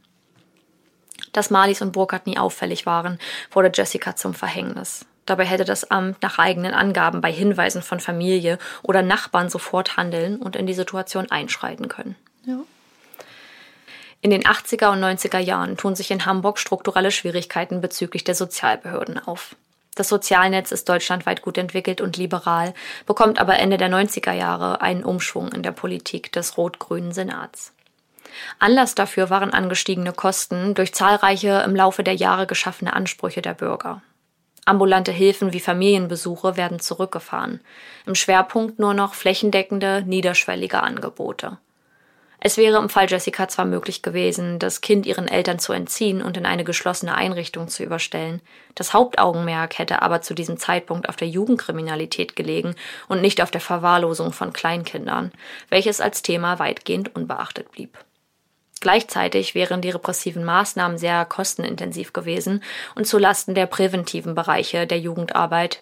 Dass 1.31 1.51
Marlies 1.51 1.81
und 1.81 1.91
Burkhardt 1.91 2.25
nie 2.25 2.37
auffällig 2.37 2.85
waren, 2.85 3.19
wurde 3.51 3.71
Jessica 3.73 4.15
zum 4.15 4.33
Verhängnis. 4.33 5.05
Dabei 5.25 5.45
hätte 5.45 5.65
das 5.65 5.89
Amt 5.89 6.21
nach 6.21 6.37
eigenen 6.37 6.73
Angaben 6.73 7.21
bei 7.21 7.31
Hinweisen 7.31 7.81
von 7.81 7.99
Familie 7.99 8.59
oder 8.83 9.01
Nachbarn 9.01 9.49
sofort 9.49 9.97
handeln 9.97 10.37
und 10.37 10.55
in 10.55 10.67
die 10.67 10.73
Situation 10.73 11.31
einschreiten 11.31 11.87
können. 11.87 12.15
Ja. 12.45 12.59
In 14.21 14.31
den 14.31 14.43
80er 14.43 14.91
und 14.91 15.03
90er 15.03 15.39
Jahren 15.39 15.77
tun 15.77 15.95
sich 15.95 16.09
in 16.11 16.25
Hamburg 16.25 16.59
strukturelle 16.59 17.11
Schwierigkeiten 17.11 17.81
bezüglich 17.81 18.23
der 18.23 18.35
Sozialbehörden 18.35 19.19
auf. 19.19 19.55
Das 19.95 20.09
Sozialnetz 20.09 20.71
ist 20.71 20.89
deutschlandweit 20.89 21.41
gut 21.41 21.57
entwickelt 21.57 22.01
und 22.01 22.17
liberal, 22.17 22.73
bekommt 23.05 23.39
aber 23.39 23.57
Ende 23.57 23.77
der 23.77 23.89
90er 23.89 24.33
Jahre 24.33 24.81
einen 24.81 25.05
Umschwung 25.05 25.51
in 25.53 25.63
der 25.63 25.71
Politik 25.71 26.31
des 26.33 26.57
rot-grünen 26.57 27.13
Senats. 27.13 27.71
Anlass 28.59 28.95
dafür 28.95 29.29
waren 29.29 29.53
angestiegene 29.53 30.11
Kosten 30.11 30.73
durch 30.73 30.93
zahlreiche 30.93 31.63
im 31.65 31.75
Laufe 31.75 32.03
der 32.03 32.15
Jahre 32.15 32.47
geschaffene 32.47 32.93
Ansprüche 32.93 33.41
der 33.41 33.53
Bürger. 33.53 34.01
Ambulante 34.67 35.11
Hilfen 35.11 35.53
wie 35.53 35.59
Familienbesuche 35.59 36.57
werden 36.57 36.79
zurückgefahren. 36.79 37.59
Im 38.07 38.15
Schwerpunkt 38.15 38.79
nur 38.79 38.95
noch 38.95 39.13
flächendeckende, 39.13 40.03
niederschwellige 40.05 40.81
Angebote. 40.81 41.59
Es 42.39 42.57
wäre 42.57 42.77
im 42.77 42.89
Fall 42.89 43.09
Jessica 43.09 43.47
zwar 43.47 43.65
möglich 43.65 44.01
gewesen, 44.01 44.59
das 44.59 44.81
Kind 44.81 45.05
ihren 45.05 45.27
Eltern 45.27 45.59
zu 45.59 45.71
entziehen 45.71 46.21
und 46.21 46.37
in 46.37 46.45
eine 46.45 46.63
geschlossene 46.63 47.15
Einrichtung 47.15 47.67
zu 47.67 47.83
überstellen. 47.83 48.41
Das 48.75 48.93
Hauptaugenmerk 48.93 49.77
hätte 49.77 50.01
aber 50.01 50.21
zu 50.21 50.33
diesem 50.33 50.57
Zeitpunkt 50.57 51.09
auf 51.09 51.15
der 51.15 51.27
Jugendkriminalität 51.27 52.35
gelegen 52.35 52.75
und 53.07 53.21
nicht 53.21 53.41
auf 53.41 53.51
der 53.51 53.61
Verwahrlosung 53.61 54.33
von 54.33 54.51
Kleinkindern, 54.51 55.31
welches 55.69 56.01
als 56.01 56.21
Thema 56.23 56.59
weitgehend 56.59 57.15
unbeachtet 57.15 57.71
blieb. 57.71 57.97
Gleichzeitig 58.81 59.55
wären 59.55 59.81
die 59.81 59.89
repressiven 59.89 60.43
Maßnahmen 60.43 60.97
sehr 60.97 61.25
kostenintensiv 61.25 62.13
gewesen 62.13 62.63
und 62.95 63.07
zu 63.07 63.17
Lasten 63.17 63.55
der 63.55 63.65
präventiven 63.65 64.35
Bereiche 64.35 64.85
der 64.85 64.99
Jugendarbeit, 64.99 65.81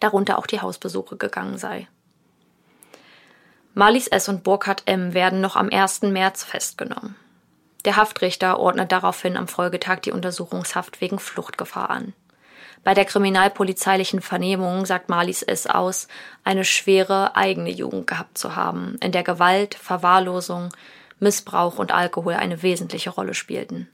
darunter 0.00 0.38
auch 0.38 0.46
die 0.46 0.60
Hausbesuche 0.60 1.16
gegangen 1.16 1.58
sei. 1.58 1.88
Marlies 3.74 4.08
S. 4.08 4.28
und 4.28 4.42
Burkhard 4.42 4.82
M. 4.86 5.12
werden 5.12 5.40
noch 5.40 5.54
am 5.54 5.68
1. 5.70 6.02
März 6.02 6.44
festgenommen. 6.44 7.14
Der 7.84 7.96
Haftrichter 7.96 8.58
ordnet 8.58 8.90
daraufhin 8.90 9.36
am 9.36 9.48
Folgetag 9.48 10.00
die 10.00 10.12
Untersuchungshaft 10.12 11.00
wegen 11.00 11.18
Fluchtgefahr 11.18 11.90
an. 11.90 12.14
Bei 12.84 12.94
der 12.94 13.04
kriminalpolizeilichen 13.04 14.22
Vernehmung 14.22 14.86
sagt 14.86 15.08
Marlies 15.08 15.42
S. 15.42 15.66
aus, 15.66 16.08
eine 16.42 16.64
schwere 16.64 17.36
eigene 17.36 17.70
Jugend 17.70 18.06
gehabt 18.06 18.38
zu 18.38 18.56
haben, 18.56 18.96
in 19.00 19.12
der 19.12 19.22
Gewalt, 19.22 19.74
Verwahrlosung, 19.74 20.70
Missbrauch 21.18 21.78
und 21.78 21.92
Alkohol 21.92 22.34
eine 22.34 22.62
wesentliche 22.62 23.10
Rolle 23.10 23.34
spielten. 23.34 23.88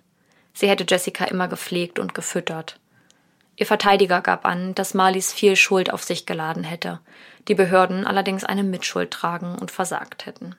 Sie 0.54 0.68
hätte 0.68 0.84
Jessica 0.88 1.24
immer 1.24 1.48
gepflegt 1.48 1.98
und 1.98 2.14
gefüttert. 2.14 2.78
Ihr 3.56 3.66
Verteidiger 3.66 4.20
gab 4.20 4.44
an, 4.44 4.74
dass 4.74 4.94
Marlies 4.94 5.32
viel 5.32 5.56
Schuld 5.56 5.92
auf 5.92 6.02
sich 6.02 6.26
geladen 6.26 6.64
hätte, 6.64 7.00
die 7.48 7.54
Behörden 7.54 8.06
allerdings 8.06 8.44
eine 8.44 8.64
Mitschuld 8.64 9.10
tragen 9.10 9.56
und 9.58 9.70
versagt 9.70 10.26
hätten. 10.26 10.56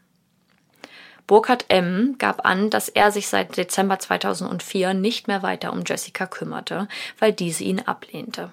Burkhard 1.26 1.66
M. 1.70 2.16
gab 2.18 2.46
an, 2.46 2.70
dass 2.70 2.90
er 2.90 3.12
sich 3.12 3.30
seit 3.30 3.56
Dezember 3.56 3.98
2004 3.98 4.94
nicht 4.94 5.28
mehr 5.28 5.42
weiter 5.42 5.72
um 5.72 5.84
Jessica 5.86 6.28
kümmerte, 6.28 6.88
weil 7.18 7.32
diese 7.32 7.64
ihn 7.64 7.80
ablehnte. 7.80 8.52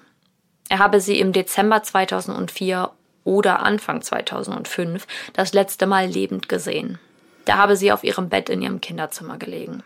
Er 0.68 0.79
habe 0.79 1.01
sie 1.01 1.18
im 1.18 1.33
Dezember 1.33 1.83
2004 1.83 2.92
oder 3.25 3.61
Anfang 3.61 4.03
2005 4.03 5.07
das 5.33 5.53
letzte 5.53 5.87
Mal 5.87 6.07
lebend 6.07 6.49
gesehen. 6.49 7.01
Da 7.44 7.57
habe 7.57 7.76
sie 7.76 7.92
auf 7.92 8.05
ihrem 8.05 8.29
Bett 8.29 8.48
in 8.48 8.62
ihrem 8.62 8.81
Kinderzimmer 8.81 9.38
gelegen. 9.38 9.83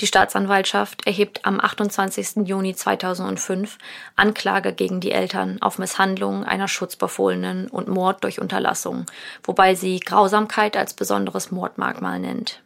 Die 0.00 0.06
Staatsanwaltschaft 0.06 1.06
erhebt 1.06 1.46
am 1.46 1.58
28. 1.58 2.46
Juni 2.46 2.74
2005 2.74 3.78
Anklage 4.14 4.74
gegen 4.74 5.00
die 5.00 5.12
Eltern 5.12 5.62
auf 5.62 5.78
Misshandlung 5.78 6.44
einer 6.44 6.68
Schutzbefohlenen 6.68 7.68
und 7.68 7.88
Mord 7.88 8.22
durch 8.22 8.38
Unterlassung, 8.38 9.06
wobei 9.42 9.74
sie 9.74 10.00
Grausamkeit 10.00 10.76
als 10.76 10.92
besonderes 10.92 11.50
Mordmerkmal 11.50 12.18
nennt. 12.18 12.60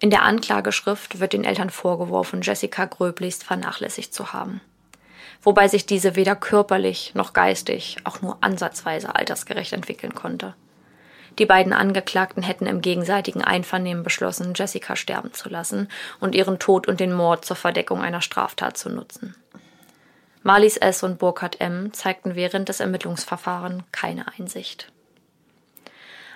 In 0.00 0.10
der 0.10 0.22
Anklageschrift 0.22 1.20
wird 1.20 1.34
den 1.34 1.44
Eltern 1.44 1.70
vorgeworfen, 1.70 2.42
Jessica 2.42 2.84
gröblichst 2.84 3.44
vernachlässigt 3.44 4.12
zu 4.12 4.32
haben. 4.32 4.60
Wobei 5.42 5.68
sich 5.68 5.86
diese 5.86 6.16
weder 6.16 6.34
körperlich 6.34 7.12
noch 7.14 7.32
geistig 7.32 7.98
auch 8.02 8.22
nur 8.22 8.38
ansatzweise 8.40 9.14
altersgerecht 9.14 9.72
entwickeln 9.72 10.14
konnte. 10.14 10.54
Die 11.38 11.46
beiden 11.46 11.72
Angeklagten 11.72 12.42
hätten 12.42 12.66
im 12.66 12.80
gegenseitigen 12.80 13.42
Einvernehmen 13.42 14.02
beschlossen, 14.02 14.54
Jessica 14.56 14.96
sterben 14.96 15.32
zu 15.32 15.48
lassen 15.48 15.88
und 16.18 16.34
ihren 16.34 16.58
Tod 16.58 16.88
und 16.88 16.98
den 16.98 17.12
Mord 17.12 17.44
zur 17.44 17.56
Verdeckung 17.56 18.02
einer 18.02 18.20
Straftat 18.20 18.76
zu 18.76 18.90
nutzen. 18.90 19.36
Marlies 20.42 20.76
S. 20.76 21.02
und 21.02 21.18
Burkhard 21.18 21.60
M. 21.60 21.92
zeigten 21.92 22.34
während 22.34 22.68
des 22.68 22.80
Ermittlungsverfahrens 22.80 23.84
keine 23.92 24.26
Einsicht. 24.38 24.90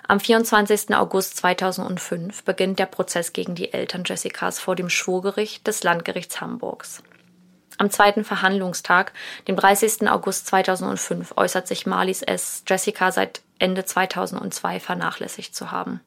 Am 0.06 0.20
24. 0.20 0.94
August 0.94 1.36
2005 1.38 2.44
beginnt 2.44 2.78
der 2.78 2.86
Prozess 2.86 3.32
gegen 3.32 3.54
die 3.54 3.72
Eltern 3.72 4.02
Jessicas 4.04 4.58
vor 4.58 4.76
dem 4.76 4.90
Schwurgericht 4.90 5.66
des 5.66 5.82
Landgerichts 5.82 6.40
Hamburgs. 6.40 7.02
Am 7.78 7.90
zweiten 7.90 8.24
Verhandlungstag, 8.24 9.12
dem 9.48 9.56
30. 9.56 10.08
August 10.08 10.46
2005, 10.46 11.34
äußert 11.36 11.66
sich 11.66 11.86
Marlies 11.86 12.22
S. 12.22 12.62
Jessica 12.66 13.10
seit 13.12 13.42
Ende 13.58 13.84
2002 13.84 14.80
vernachlässigt 14.80 15.54
zu 15.54 15.70
haben. 15.70 16.00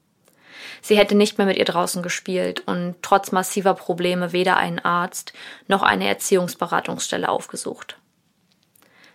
Sie 0.82 0.98
hätte 0.98 1.16
nicht 1.16 1.38
mehr 1.38 1.48
mit 1.48 1.58
ihr 1.58 1.66
draußen 1.66 2.04
gespielt 2.04 2.62
und 2.66 2.96
trotz 3.02 3.32
massiver 3.32 3.74
Probleme 3.74 4.32
weder 4.32 4.58
einen 4.58 4.80
Arzt 4.80 5.34
noch 5.68 5.84
eine 5.84 6.08
Erziehungsberatungsstelle 6.08 7.30
aufgesucht. 7.30 7.98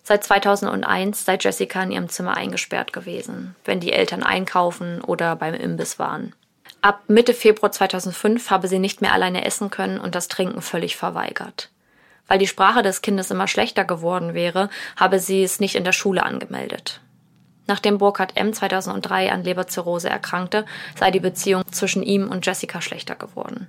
Seit 0.02 0.24
2001 0.24 1.24
sei 1.24 1.38
Jessica 1.40 1.82
in 1.82 1.92
ihrem 1.92 2.08
Zimmer 2.08 2.36
eingesperrt 2.36 2.92
gewesen, 2.92 3.54
wenn 3.64 3.80
die 3.80 3.92
Eltern 3.92 4.22
einkaufen 4.22 5.02
oder 5.02 5.36
beim 5.36 5.54
Imbiss 5.54 5.98
waren. 5.98 6.34
Ab 6.82 7.02
Mitte 7.08 7.34
Februar 7.34 7.70
2005 7.70 8.50
habe 8.50 8.66
sie 8.66 8.78
nicht 8.78 9.02
mehr 9.02 9.12
alleine 9.12 9.44
essen 9.44 9.70
können 9.70 10.00
und 10.00 10.14
das 10.14 10.28
Trinken 10.28 10.62
völlig 10.62 10.96
verweigert. 10.96 11.68
Weil 12.30 12.38
die 12.38 12.46
Sprache 12.46 12.82
des 12.82 13.02
Kindes 13.02 13.32
immer 13.32 13.48
schlechter 13.48 13.84
geworden 13.84 14.34
wäre, 14.34 14.70
habe 14.94 15.18
sie 15.18 15.42
es 15.42 15.58
nicht 15.58 15.74
in 15.74 15.82
der 15.82 15.90
Schule 15.90 16.22
angemeldet. 16.22 17.00
Nachdem 17.66 17.98
Burkhard 17.98 18.36
M. 18.36 18.52
2003 18.52 19.32
an 19.32 19.42
Leberzirrhose 19.42 20.08
erkrankte, 20.08 20.64
sei 20.94 21.10
die 21.10 21.18
Beziehung 21.18 21.64
zwischen 21.72 22.04
ihm 22.04 22.28
und 22.28 22.46
Jessica 22.46 22.80
schlechter 22.80 23.16
geworden. 23.16 23.66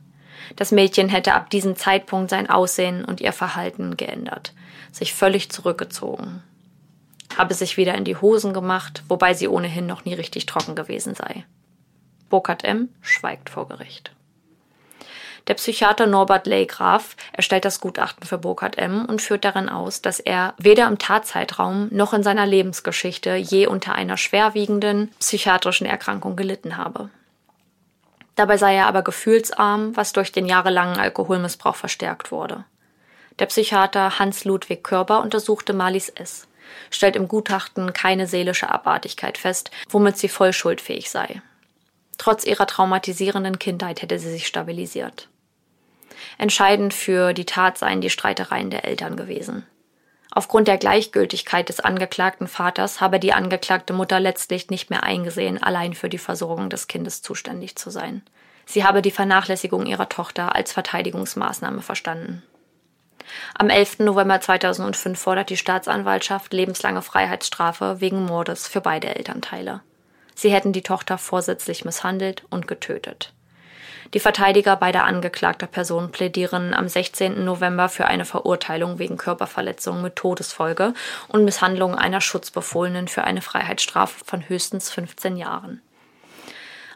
Das 0.57 0.71
Mädchen 0.71 1.09
hätte 1.09 1.33
ab 1.33 1.49
diesem 1.49 1.75
Zeitpunkt 1.75 2.29
sein 2.29 2.51
Aussehen 2.51 3.03
und 3.03 3.19
ihr 3.19 3.33
Verhalten 3.33 3.97
geändert, 3.97 4.53
sich 4.91 5.15
völlig 5.15 5.49
zurückgezogen, 5.51 6.43
habe 7.35 7.55
sich 7.55 7.77
wieder 7.77 7.95
in 7.95 8.05
die 8.05 8.17
Hosen 8.17 8.53
gemacht, 8.53 9.01
wobei 9.07 9.33
sie 9.33 9.47
ohnehin 9.47 9.87
noch 9.87 10.05
nie 10.05 10.13
richtig 10.13 10.45
trocken 10.45 10.75
gewesen 10.75 11.15
sei. 11.15 11.45
Burkhard 12.29 12.63
M. 12.63 12.89
schweigt 13.01 13.49
vor 13.49 13.67
Gericht. 13.67 14.11
Der 15.47 15.55
Psychiater 15.55 16.05
Norbert 16.05 16.45
Leygraf 16.45 17.15
erstellt 17.33 17.65
das 17.65 17.81
Gutachten 17.81 18.25
für 18.27 18.37
Burkhard 18.37 18.77
M. 18.77 19.05
und 19.05 19.21
führt 19.21 19.43
darin 19.43 19.69
aus, 19.69 20.01
dass 20.01 20.19
er 20.19 20.53
weder 20.57 20.87
im 20.87 20.99
Tatzeitraum 20.99 21.87
noch 21.91 22.13
in 22.13 22.23
seiner 22.23 22.45
Lebensgeschichte 22.45 23.35
je 23.35 23.67
unter 23.67 23.95
einer 23.95 24.17
schwerwiegenden 24.17 25.11
psychiatrischen 25.19 25.87
Erkrankung 25.87 26.35
gelitten 26.35 26.77
habe. 26.77 27.09
Dabei 28.35 28.57
sei 28.57 28.75
er 28.75 28.87
aber 28.87 29.01
gefühlsarm, 29.01 29.95
was 29.95 30.13
durch 30.13 30.31
den 30.31 30.45
jahrelangen 30.45 30.99
Alkoholmissbrauch 30.99 31.75
verstärkt 31.75 32.31
wurde. 32.31 32.63
Der 33.39 33.47
Psychiater 33.47 34.19
Hans-Ludwig 34.19 34.83
Körber 34.83 35.21
untersuchte 35.21 35.73
Marlies 35.73 36.09
S. 36.09 36.47
stellt 36.91 37.15
im 37.15 37.27
Gutachten 37.27 37.93
keine 37.93 38.27
seelische 38.27 38.69
Abartigkeit 38.69 39.37
fest, 39.37 39.71
womit 39.89 40.17
sie 40.17 40.29
voll 40.29 40.53
schuldfähig 40.53 41.09
sei. 41.09 41.41
Trotz 42.17 42.45
ihrer 42.45 42.67
traumatisierenden 42.67 43.57
Kindheit 43.57 44.03
hätte 44.03 44.19
sie 44.19 44.29
sich 44.29 44.45
stabilisiert. 44.45 45.27
Entscheidend 46.37 46.93
für 46.93 47.33
die 47.33 47.45
Tat 47.45 47.77
seien 47.77 48.01
die 48.01 48.09
Streitereien 48.09 48.69
der 48.69 48.85
Eltern 48.85 49.15
gewesen. 49.15 49.65
Aufgrund 50.33 50.69
der 50.69 50.77
Gleichgültigkeit 50.77 51.67
des 51.67 51.81
angeklagten 51.81 52.47
Vaters 52.47 53.01
habe 53.01 53.19
die 53.19 53.33
angeklagte 53.33 53.91
Mutter 53.91 54.19
letztlich 54.19 54.69
nicht 54.69 54.89
mehr 54.89 55.03
eingesehen, 55.03 55.61
allein 55.61 55.93
für 55.93 56.07
die 56.07 56.17
Versorgung 56.17 56.69
des 56.69 56.87
Kindes 56.87 57.21
zuständig 57.21 57.75
zu 57.75 57.89
sein. 57.89 58.21
Sie 58.65 58.85
habe 58.85 59.01
die 59.01 59.11
Vernachlässigung 59.11 59.85
ihrer 59.85 60.07
Tochter 60.07 60.55
als 60.55 60.71
Verteidigungsmaßnahme 60.71 61.81
verstanden. 61.81 62.43
Am 63.57 63.69
11. 63.69 63.99
November 63.99 64.39
2005 64.39 65.19
fordert 65.19 65.49
die 65.49 65.57
Staatsanwaltschaft 65.57 66.53
lebenslange 66.53 67.01
Freiheitsstrafe 67.01 67.99
wegen 67.99 68.25
Mordes 68.25 68.67
für 68.67 68.81
beide 68.81 69.15
Elternteile. 69.15 69.81
Sie 70.35 70.51
hätten 70.51 70.73
die 70.73 70.81
Tochter 70.81 71.17
vorsätzlich 71.17 71.85
misshandelt 71.85 72.45
und 72.49 72.67
getötet. 72.67 73.33
Die 74.13 74.19
Verteidiger 74.19 74.75
beider 74.75 75.05
angeklagter 75.05 75.67
Personen 75.67 76.11
plädieren 76.11 76.73
am 76.73 76.89
16. 76.89 77.45
November 77.45 77.87
für 77.87 78.05
eine 78.05 78.25
Verurteilung 78.25 78.99
wegen 78.99 79.15
Körperverletzung 79.15 80.01
mit 80.01 80.17
Todesfolge 80.17 80.93
und 81.29 81.45
Misshandlung 81.45 81.95
einer 81.95 82.19
Schutzbefohlenen 82.19 83.07
für 83.07 83.23
eine 83.23 83.41
Freiheitsstrafe 83.41 84.25
von 84.25 84.47
höchstens 84.49 84.91
15 84.91 85.37
Jahren. 85.37 85.81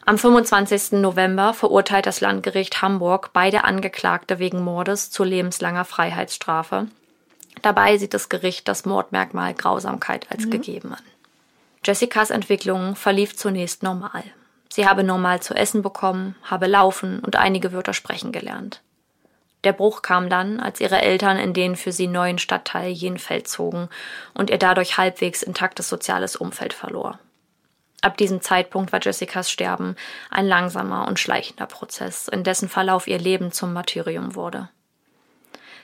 Am 0.04 0.18
25. 0.18 0.92
November 1.00 1.54
verurteilt 1.54 2.06
das 2.06 2.20
Landgericht 2.20 2.80
Hamburg 2.82 3.30
beide 3.32 3.64
Angeklagte 3.64 4.38
wegen 4.38 4.62
Mordes 4.62 5.10
zu 5.10 5.24
lebenslanger 5.24 5.84
Freiheitsstrafe. 5.84 6.86
Dabei 7.62 7.96
sieht 7.96 8.14
das 8.14 8.28
Gericht 8.28 8.68
das 8.68 8.84
Mordmerkmal 8.84 9.54
Grausamkeit 9.54 10.30
als 10.30 10.44
mhm. 10.44 10.50
gegeben 10.50 10.92
an. 10.92 11.02
Jessicas 11.84 12.30
Entwicklung 12.30 12.94
verlief 12.94 13.36
zunächst 13.36 13.82
normal. 13.82 14.22
Sie 14.68 14.86
habe 14.86 15.04
normal 15.04 15.40
zu 15.40 15.54
essen 15.54 15.82
bekommen, 15.82 16.36
habe 16.42 16.66
laufen 16.66 17.20
und 17.20 17.36
einige 17.36 17.72
Wörter 17.72 17.94
sprechen 17.94 18.32
gelernt. 18.32 18.82
Der 19.64 19.72
Bruch 19.72 20.02
kam 20.02 20.28
dann, 20.28 20.60
als 20.60 20.80
ihre 20.80 21.00
Eltern 21.02 21.38
in 21.38 21.52
den 21.52 21.76
für 21.76 21.92
sie 21.92 22.06
neuen 22.06 22.38
Stadtteil 22.38 22.90
Jenfeld 22.90 23.48
zogen 23.48 23.88
und 24.34 24.50
ihr 24.50 24.58
dadurch 24.58 24.96
halbwegs 24.96 25.42
intaktes 25.42 25.88
soziales 25.88 26.36
Umfeld 26.36 26.72
verlor. 26.72 27.18
Ab 28.02 28.16
diesem 28.16 28.40
Zeitpunkt 28.40 28.92
war 28.92 29.00
Jessicas 29.02 29.50
Sterben 29.50 29.96
ein 30.30 30.46
langsamer 30.46 31.08
und 31.08 31.18
schleichender 31.18 31.66
Prozess, 31.66 32.28
in 32.28 32.44
dessen 32.44 32.68
Verlauf 32.68 33.08
ihr 33.08 33.18
Leben 33.18 33.50
zum 33.50 33.72
Martyrium 33.72 34.36
wurde. 34.36 34.68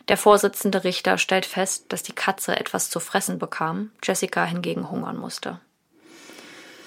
Der 0.09 0.17
Vorsitzende 0.17 0.85
Richter 0.85 1.19
stellt 1.19 1.47
fest, 1.47 1.87
dass 1.89 2.03
die 2.03 2.15
Katze 2.15 2.57
etwas 2.59 2.91
zu 2.91 3.01
fressen 3.01 3.39
bekam, 3.39 3.91
Jessica 4.03 4.45
hingegen 4.45 4.91
hungern 4.91 5.17
musste. 5.17 5.59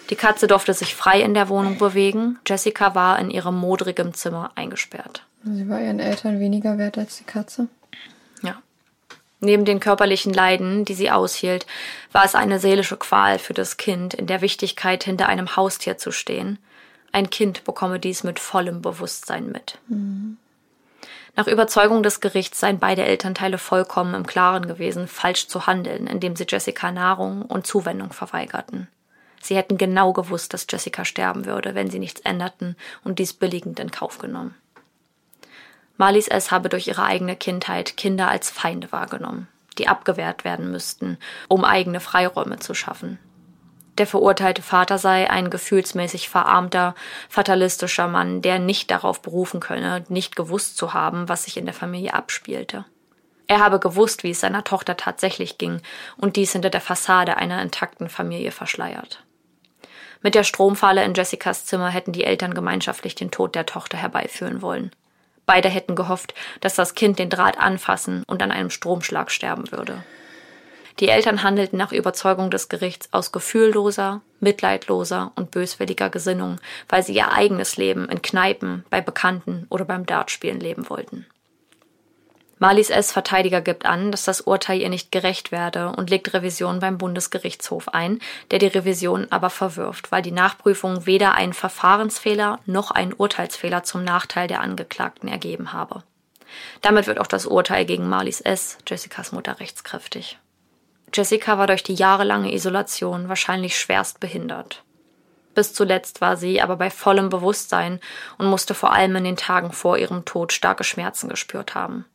Die 0.09 0.15
Katze 0.15 0.47
durfte 0.47 0.73
sich 0.73 0.95
frei 0.95 1.21
in 1.21 1.33
der 1.33 1.49
Wohnung 1.49 1.77
bewegen. 1.77 2.39
Jessica 2.47 2.93
war 2.95 3.19
in 3.19 3.31
ihrem 3.31 3.57
modrigem 3.57 4.13
Zimmer 4.13 4.51
eingesperrt. 4.55 5.23
Sie 5.43 5.67
war 5.69 5.81
ihren 5.81 5.99
Eltern 5.99 6.39
weniger 6.39 6.77
wert 6.77 6.97
als 6.97 7.17
die 7.17 7.23
Katze. 7.23 7.67
Ja. 8.41 8.61
Neben 9.39 9.65
den 9.65 9.79
körperlichen 9.79 10.33
Leiden, 10.33 10.85
die 10.85 10.93
sie 10.93 11.11
aushielt, 11.11 11.65
war 12.11 12.25
es 12.25 12.35
eine 12.35 12.59
seelische 12.59 12.97
Qual 12.97 13.39
für 13.39 13.53
das 13.53 13.77
Kind, 13.77 14.13
in 14.13 14.27
der 14.27 14.41
Wichtigkeit 14.41 15.03
hinter 15.03 15.27
einem 15.27 15.55
Haustier 15.55 15.97
zu 15.97 16.11
stehen. 16.11 16.59
Ein 17.11 17.29
Kind 17.29 17.63
bekomme 17.63 17.99
dies 17.99 18.23
mit 18.23 18.39
vollem 18.39 18.81
Bewusstsein 18.81 19.51
mit. 19.51 19.77
Mhm. 19.87 20.37
Nach 21.35 21.47
Überzeugung 21.47 22.01
des 22.01 22.21
Gerichts 22.21 22.59
seien 22.59 22.79
beide 22.79 23.03
Elternteile 23.03 23.57
vollkommen 23.57 24.13
im 24.13 24.25
Klaren 24.25 24.67
gewesen, 24.67 25.07
falsch 25.07 25.47
zu 25.47 25.67
handeln, 25.67 26.07
indem 26.07 26.35
sie 26.35 26.45
Jessica 26.47 26.91
Nahrung 26.91 27.41
und 27.41 27.67
Zuwendung 27.67 28.13
verweigerten. 28.13 28.87
Sie 29.45 29.55
hätten 29.55 29.77
genau 29.77 30.11
gewusst, 30.11 30.55
dass 30.55 30.65
Jessica 30.67 31.05
sterben 31.05 31.45
würde, 31.45 31.75
wenn 31.75 31.91
sie 31.91 31.99
nichts 31.99 32.19
änderten 32.21 32.75
und 33.03 33.19
dies 33.19 33.31
billigend 33.31 33.79
in 33.79 33.91
Kauf 33.91 34.17
genommen. 34.17 34.55
Marlies 35.97 36.27
S. 36.27 36.49
habe 36.49 36.67
durch 36.67 36.87
ihre 36.87 37.03
eigene 37.03 37.35
Kindheit 37.35 37.95
Kinder 37.95 38.27
als 38.27 38.49
Feinde 38.49 38.91
wahrgenommen, 38.91 39.47
die 39.77 39.87
abgewehrt 39.87 40.45
werden 40.45 40.71
müssten, 40.71 41.19
um 41.47 41.63
eigene 41.63 41.99
Freiräume 41.99 42.57
zu 42.57 42.73
schaffen. 42.73 43.19
Der 43.99 44.07
verurteilte 44.07 44.63
Vater 44.63 44.97
sei 44.97 45.29
ein 45.29 45.51
gefühlsmäßig 45.51 46.27
verarmter, 46.27 46.95
fatalistischer 47.29 48.07
Mann, 48.07 48.41
der 48.41 48.57
nicht 48.57 48.89
darauf 48.89 49.21
berufen 49.21 49.59
könne, 49.59 50.05
nicht 50.09 50.35
gewusst 50.35 50.75
zu 50.75 50.95
haben, 50.95 51.29
was 51.29 51.43
sich 51.43 51.57
in 51.57 51.65
der 51.65 51.75
Familie 51.75 52.15
abspielte. 52.15 52.83
Er 53.45 53.59
habe 53.59 53.79
gewusst, 53.79 54.23
wie 54.23 54.31
es 54.31 54.39
seiner 54.39 54.63
Tochter 54.63 54.97
tatsächlich 54.97 55.59
ging 55.59 55.81
und 56.17 56.35
dies 56.35 56.53
hinter 56.53 56.71
der 56.71 56.81
Fassade 56.81 57.37
einer 57.37 57.61
intakten 57.61 58.09
Familie 58.09 58.49
verschleiert. 58.49 59.23
Mit 60.25 60.33
der 60.33 60.43
Stromfalle 60.43 61.03
in 61.03 61.13
Jessicas 61.13 61.67
Zimmer 61.67 61.89
hätten 61.89 62.11
die 62.11 62.23
Eltern 62.23 62.55
gemeinschaftlich 62.55 63.13
den 63.13 63.29
Tod 63.29 63.53
der 63.53 63.67
Tochter 63.67 63.99
herbeiführen 63.99 64.63
wollen. 64.63 64.89
Beide 65.45 65.69
hätten 65.69 65.95
gehofft, 65.95 66.33
dass 66.61 66.73
das 66.73 66.95
Kind 66.95 67.19
den 67.19 67.29
Draht 67.29 67.59
anfassen 67.59 68.23
und 68.25 68.41
an 68.41 68.51
einem 68.51 68.71
Stromschlag 68.71 69.29
sterben 69.29 69.71
würde. 69.71 70.03
Die 70.99 71.09
Eltern 71.09 71.43
handelten 71.43 71.77
nach 71.77 71.91
Überzeugung 71.91 72.49
des 72.49 72.69
Gerichts 72.69 73.07
aus 73.11 73.31
gefühlloser, 73.31 74.21
mitleidloser 74.39 75.31
und 75.35 75.51
böswilliger 75.51 76.09
Gesinnung, 76.09 76.59
weil 76.89 77.03
sie 77.03 77.13
ihr 77.13 77.31
eigenes 77.31 77.77
Leben 77.77 78.09
in 78.09 78.23
Kneipen, 78.23 78.83
bei 78.89 79.01
Bekannten 79.01 79.67
oder 79.69 79.85
beim 79.85 80.07
Dartspielen 80.07 80.59
leben 80.59 80.89
wollten. 80.89 81.27
Marlies 82.57 82.89
S. 82.89 83.11
Verteidiger 83.11 83.59
gibt 83.59 83.85
an, 83.85 84.11
dass 84.11 84.23
das 84.23 84.39
Urteil 84.39 84.79
ihr 84.79 84.89
nicht 84.89 85.11
gerecht 85.11 85.51
werde 85.51 85.89
und 85.89 86.09
legt 86.09 86.33
Revision 86.33 86.79
beim 86.79 86.97
Bundesgerichtshof 86.97 87.93
ein, 87.93 88.19
der 88.49 88.59
die 88.59 88.67
Revision 88.67 89.27
aber 89.29 89.49
verwirft, 89.49 90.11
weil 90.11 90.21
die 90.21 90.31
Nachprüfung 90.31 91.05
weder 91.05 91.33
einen 91.33 91.53
Verfahrensfehler 91.53 92.59
noch 92.65 92.91
einen 92.91 93.13
Urteilsfehler 93.13 93.83
zum 93.83 94.05
Nachteil 94.05 94.47
der 94.47 94.61
Angeklagten 94.61 95.27
ergeben 95.27 95.73
habe. 95.73 96.03
Damit 96.81 97.07
wird 97.07 97.19
auch 97.19 97.27
das 97.27 97.45
Urteil 97.45 97.83
gegen 97.83 98.07
Marlies 98.07 98.39
S., 98.39 98.77
Jessicas 98.87 99.33
Mutter, 99.33 99.59
rechtskräftig. 99.59 100.39
Jessica 101.13 101.57
war 101.57 101.67
durch 101.67 101.83
die 101.83 101.93
jahrelange 101.93 102.53
Isolation 102.53 103.27
wahrscheinlich 103.27 103.77
schwerst 103.77 104.21
behindert. 104.21 104.83
Bis 105.55 105.73
zuletzt 105.73 106.21
war 106.21 106.37
sie 106.37 106.61
aber 106.61 106.77
bei 106.77 106.89
vollem 106.89 107.29
Bewusstsein 107.29 107.99
und 108.37 108.47
musste 108.47 108.73
vor 108.73 108.93
allem 108.93 109.15
in 109.17 109.23
den 109.25 109.37
Tagen 109.37 109.71
vor 109.71 109.97
ihrem 109.97 110.23
Tod 110.25 110.53
starke 110.53 110.83
Schmerzen 110.83 111.29
gespürt 111.29 111.75
haben. 111.75 112.05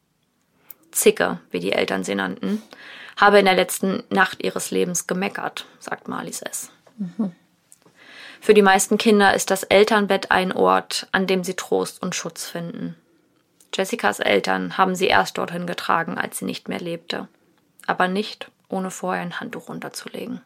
Zicke, 0.92 1.40
wie 1.50 1.60
die 1.60 1.72
Eltern 1.72 2.04
sie 2.04 2.14
nannten, 2.14 2.62
habe 3.16 3.38
in 3.38 3.44
der 3.44 3.54
letzten 3.54 4.02
Nacht 4.10 4.42
ihres 4.42 4.70
Lebens 4.70 5.06
gemeckert, 5.06 5.66
sagt 5.78 6.08
Marlies 6.08 6.42
S. 6.42 6.70
Mhm. 6.96 7.32
Für 8.40 8.54
die 8.54 8.62
meisten 8.62 8.96
Kinder 8.96 9.34
ist 9.34 9.50
das 9.50 9.64
Elternbett 9.64 10.30
ein 10.30 10.52
Ort, 10.52 11.06
an 11.12 11.26
dem 11.26 11.44
sie 11.44 11.54
Trost 11.54 12.02
und 12.02 12.14
Schutz 12.14 12.46
finden. 12.46 12.96
Jessicas 13.74 14.18
Eltern 14.18 14.78
haben 14.78 14.94
sie 14.94 15.06
erst 15.06 15.38
dorthin 15.38 15.66
getragen, 15.66 16.18
als 16.18 16.38
sie 16.38 16.46
nicht 16.46 16.68
mehr 16.68 16.80
lebte. 16.80 17.28
Aber 17.86 18.08
nicht, 18.08 18.50
ohne 18.68 18.90
vorher 18.90 19.22
ein 19.22 19.40
Handtuch 19.40 19.68
runterzulegen. 19.68 20.40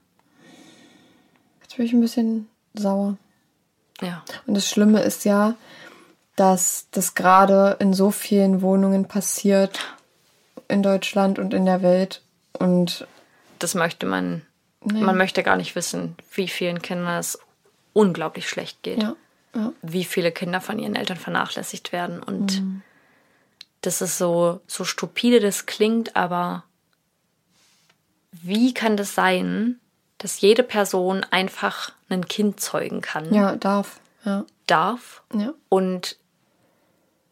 Jetzt 1.62 1.76
bin 1.76 1.86
ich 1.86 1.92
ein 1.92 2.00
bisschen 2.00 2.48
sauer. 2.74 3.16
Ja. 4.00 4.24
Und 4.46 4.54
das 4.54 4.68
Schlimme 4.68 5.02
ist 5.02 5.24
ja, 5.24 5.54
dass 6.36 6.88
das 6.90 7.14
gerade 7.14 7.76
in 7.78 7.94
so 7.94 8.10
vielen 8.10 8.60
Wohnungen 8.60 9.06
passiert, 9.06 9.78
in 10.68 10.82
Deutschland 10.82 11.38
und 11.38 11.54
in 11.54 11.66
der 11.66 11.82
Welt. 11.82 12.22
Und 12.58 13.06
das 13.58 13.74
möchte 13.74 14.06
man, 14.06 14.42
nee. 14.82 15.00
man 15.00 15.16
möchte 15.16 15.42
gar 15.42 15.56
nicht 15.56 15.74
wissen, 15.76 16.16
wie 16.32 16.48
vielen 16.48 16.82
Kindern 16.82 17.18
es 17.18 17.38
unglaublich 17.92 18.48
schlecht 18.48 18.82
geht. 18.82 19.02
Ja, 19.02 19.16
ja. 19.54 19.72
Wie 19.82 20.04
viele 20.04 20.32
Kinder 20.32 20.60
von 20.60 20.78
ihren 20.78 20.96
Eltern 20.96 21.16
vernachlässigt 21.16 21.92
werden. 21.92 22.22
Und 22.22 22.60
mhm. 22.60 22.82
das 23.80 24.02
ist 24.02 24.18
so, 24.18 24.60
so 24.66 24.84
stupide 24.84 25.40
das 25.40 25.66
klingt, 25.66 26.16
aber 26.16 26.64
wie 28.32 28.74
kann 28.74 28.96
das 28.96 29.14
sein, 29.14 29.80
dass 30.18 30.40
jede 30.40 30.62
Person 30.62 31.24
einfach 31.30 31.92
ein 32.08 32.26
Kind 32.26 32.60
zeugen 32.60 33.00
kann? 33.00 33.32
Ja, 33.32 33.56
darf. 33.56 34.00
Ja. 34.24 34.44
Darf. 34.66 35.22
Ja. 35.34 35.52
Und 35.68 36.16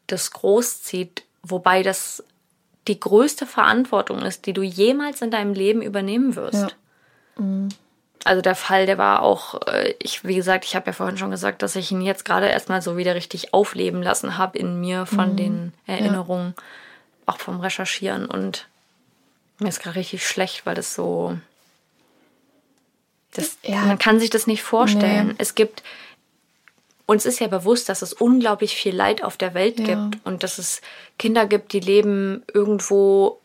das 0.07 0.31
großzieht, 0.31 1.25
wobei 1.43 1.83
das 1.83 2.23
die 2.89 2.99
größte 2.99 3.47
Verantwortung 3.47 4.23
ist, 4.23 4.47
die 4.47 4.53
du 4.53 4.63
jemals 4.63 5.23
in 5.23 5.31
deinem 5.31 5.55
Leben 5.55 5.83
übernehmen 5.83 6.37
wirst. 6.37 6.55
Ja. 6.55 7.43
Mhm. 7.43 7.69
Also 8.25 8.41
der 8.41 8.55
Fall, 8.55 8.87
der 8.87 8.99
war 8.99 9.23
auch, 9.23 9.67
äh, 9.67 9.95
ich, 9.99 10.25
wie 10.25 10.37
gesagt, 10.37 10.65
ich 10.65 10.77
habe 10.77 10.87
ja 10.87 10.93
vorhin 10.93 11.19
schon 11.19 11.31
gesagt, 11.31 11.63
dass 11.63 11.75
ich 11.75 11.91
ihn 11.91 12.03
jetzt 12.03 12.25
gerade 12.25 12.49
erstmal 12.49 12.81
so 12.81 12.97
wieder 12.97 13.15
richtig 13.15 13.53
aufleben 13.53 14.03
lassen 14.03 14.39
habe 14.39 14.59
in 14.59 14.81
mir 14.81 15.07
von 15.07 15.33
mhm. 15.33 15.37
den 15.37 15.73
Erinnerungen, 15.87 16.55
ja. 16.57 16.63
auch 17.27 17.39
vom 17.39 17.61
Recherchieren. 17.61 18.27
Und 18.27 18.69
mir 19.59 19.69
ist 19.69 19.83
gerade 19.83 19.97
richtig 19.97 20.27
schlecht, 20.27 20.67
weil 20.67 20.75
das 20.75 20.95
so. 20.95 21.37
Das, 23.35 23.57
ja. 23.63 23.81
Man 23.81 23.99
kann 23.99 24.21
sich 24.21 24.31
das 24.31 24.47
nicht 24.47 24.63
vorstellen. 24.63 25.29
Nee. 25.29 25.35
Es 25.39 25.55
gibt 25.55 25.83
uns 27.13 27.27
ist 27.27 27.41
ja 27.41 27.47
bewusst, 27.47 27.89
dass 27.89 28.03
es 28.03 28.13
unglaublich 28.13 28.75
viel 28.75 28.95
Leid 28.95 29.23
auf 29.23 29.37
der 29.37 29.55
Welt 29.55 29.79
ja. 29.79 29.87
gibt 29.87 30.25
und 30.25 30.43
dass 30.43 30.59
es 30.59 30.81
Kinder 31.19 31.47
gibt, 31.47 31.73
die 31.73 31.81
leben 31.81 32.43
irgendwo 32.53 33.41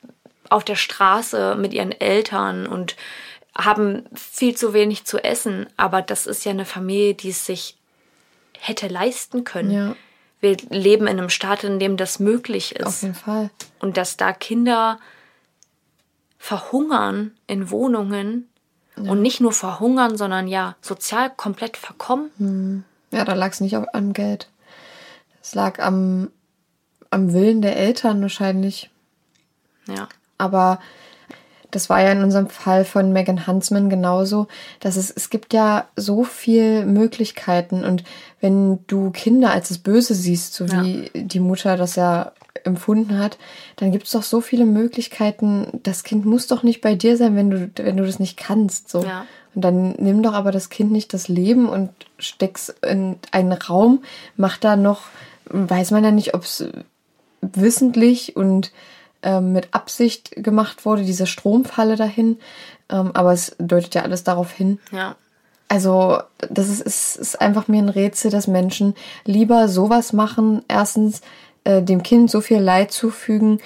auf 0.50 0.64
der 0.64 0.76
Straße 0.76 1.56
mit 1.56 1.74
ihren 1.74 1.92
Eltern 1.92 2.66
und 2.66 2.96
haben 3.54 4.06
viel 4.16 4.56
zu 4.56 4.74
wenig 4.74 5.06
zu 5.06 5.24
essen, 5.24 5.68
aber 5.78 6.02
das 6.02 6.28
ist 6.28 6.46
ja 6.46 6.52
eine 6.52 6.66
Familie, 6.66 7.14
die 7.14 7.30
es 7.30 7.46
sich 7.46 7.76
hätte 8.58 8.88
leisten 8.88 9.44
können. 9.44 9.72
Ja. 9.72 9.96
Wir 10.40 10.56
leben 10.70 11.08
in 11.08 11.20
einem 11.20 11.30
Staat, 11.30 11.64
in 11.64 11.80
dem 11.80 11.98
das 11.98 12.20
möglich 12.20 12.76
ist. 12.76 12.86
Auf 12.86 13.02
jeden 13.02 13.16
Fall. 13.16 13.50
Und 13.80 13.98
dass 13.98 14.18
da 14.18 14.32
Kinder 14.32 15.00
verhungern 16.38 17.32
in 17.48 17.72
Wohnungen 17.72 18.48
und 18.96 19.22
nicht 19.22 19.42
nur 19.42 19.52
verhungern, 19.52 20.18
sondern 20.18 20.48
ja 20.48 20.76
sozial 20.82 21.32
komplett 21.36 21.78
verkommen. 21.78 22.84
Ja, 23.12 23.26
da 23.26 23.34
lag 23.34 23.52
es 23.52 23.62
nicht 23.62 23.76
am 23.76 24.14
Geld. 24.14 24.50
Es 25.42 25.56
lag 25.56 25.80
am, 25.80 26.30
am 27.10 27.34
Willen 27.34 27.62
der 27.62 27.78
Eltern 27.78 28.22
wahrscheinlich. 28.22 28.90
Ja. 29.88 30.10
Aber 30.38 30.80
das 31.72 31.90
war 31.90 32.02
ja 32.02 32.12
in 32.12 32.24
unserem 32.24 32.50
Fall 32.50 32.86
von 32.86 33.12
Megan 33.12 33.46
Huntsman 33.46 33.90
genauso, 33.90 34.48
dass 34.80 34.96
es, 34.96 35.12
es 35.12 35.30
gibt 35.30 35.54
ja 35.54 35.88
so 35.96 36.24
viel 36.24 36.86
Möglichkeiten 36.86 37.84
und 37.84 38.04
wenn 38.40 38.80
du 38.88 39.12
Kinder 39.12 39.52
als 39.52 39.70
das 39.70 39.80
Böse 39.80 40.16
siehst, 40.16 40.54
so 40.54 40.72
wie 40.72 41.10
die 41.14 41.40
Mutter 41.40 41.76
das 41.76 41.96
ja 41.96 42.32
empfunden 42.64 43.20
hat, 43.20 43.38
dann 43.78 43.92
gibt 43.92 44.06
es 44.06 44.12
doch 44.12 44.24
so 44.24 44.42
viele 44.42 44.66
Möglichkeiten. 44.66 45.80
Das 45.84 46.04
Kind 46.04 46.26
muss 46.26 46.48
doch 46.48 46.64
nicht 46.64 46.82
bei 46.82 46.96
dir 46.96 47.18
sein, 47.18 47.36
wenn 47.36 47.50
du, 47.50 47.72
wenn 47.78 47.98
du 47.98 48.06
das 48.06 48.20
nicht 48.20 48.38
kannst. 48.38 48.90
So. 48.90 49.04
Ja. 49.04 49.26
Und 49.58 49.64
dann 49.64 49.94
nimm 49.94 50.22
doch 50.22 50.34
aber 50.34 50.52
das 50.52 50.70
Kind 50.70 50.92
nicht 50.92 51.16
das 51.16 51.30
Leben 51.30 51.68
und 51.68 51.90
steck's 52.20 52.70
in 52.88 53.16
einen 53.32 53.54
Raum, 53.54 54.04
mach 54.36 54.58
da 54.58 54.76
noch, 54.76 55.06
weiß 55.46 55.90
man 55.90 56.04
ja 56.04 56.12
nicht, 56.12 56.36
ob 56.36 56.44
es 56.44 56.64
wissentlich 57.42 58.36
und 58.36 58.72
ähm, 59.24 59.54
mit 59.54 59.70
Absicht 59.74 60.30
gemacht 60.36 60.86
wurde, 60.86 61.04
diese 61.04 61.26
Stromfalle 61.26 61.96
dahin. 61.96 62.38
Ähm, 62.90 63.10
aber 63.16 63.34
es 63.34 63.56
deutet 63.58 63.96
ja 63.96 64.04
alles 64.04 64.24
darauf 64.24 64.52
hin. 64.52 64.78
Ja. 64.92 65.16
Also, 65.70 66.20
das 66.38 66.70
ist, 66.70 66.82
ist, 66.82 67.16
ist 67.16 67.42
einfach 67.42 67.68
mir 67.68 67.80
ein 67.82 67.90
Rätsel, 67.90 68.30
dass 68.30 68.46
Menschen 68.46 68.94
lieber 69.26 69.70
sowas 69.70 70.14
machen. 70.14 70.64
Erstens, 70.68 71.22
äh, 71.64 71.82
dem 71.82 72.04
Kind 72.04 72.30
so 72.30 72.42
viel 72.42 72.60
Leid 72.60 72.92
zufügen. 72.92 73.60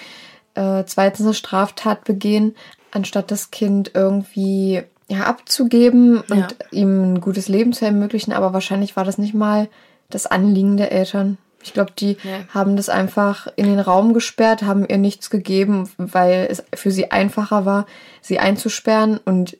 Äh, 0.55 0.85
zweitens, 0.85 1.25
eine 1.25 1.33
Straftat 1.33 2.05
begehen, 2.05 2.55
anstatt 2.91 3.29
das 3.29 3.51
Kind 3.51 3.91
irgendwie 3.93 4.83
ja, 5.11 5.23
abzugeben 5.25 6.21
und 6.21 6.37
Ja. 6.37 6.47
ihm 6.71 7.13
ein 7.13 7.21
gutes 7.21 7.47
Leben 7.49 7.73
zu 7.73 7.85
ermöglichen. 7.85 8.31
Aber 8.33 8.53
wahrscheinlich 8.53 8.95
war 8.95 9.03
das 9.03 9.17
nicht 9.17 9.33
mal 9.33 9.67
das 10.09 10.25
Anliegen 10.25 10.77
der 10.77 10.91
Eltern. 10.91 11.37
Ich 11.63 11.73
glaube, 11.73 11.91
die 11.97 12.17
Nee. 12.23 12.45
haben 12.53 12.75
das 12.75 12.89
einfach 12.89 13.47
in 13.55 13.65
den 13.65 13.79
Raum 13.79 14.13
gesperrt, 14.13 14.63
haben 14.63 14.85
ihr 14.87 14.97
nichts 14.97 15.29
gegeben, 15.29 15.89
weil 15.97 16.47
es 16.49 16.63
für 16.73 16.91
sie 16.91 17.11
einfacher 17.11 17.65
war, 17.65 17.85
sie 18.21 18.39
einzusperren 18.39 19.19
und 19.23 19.57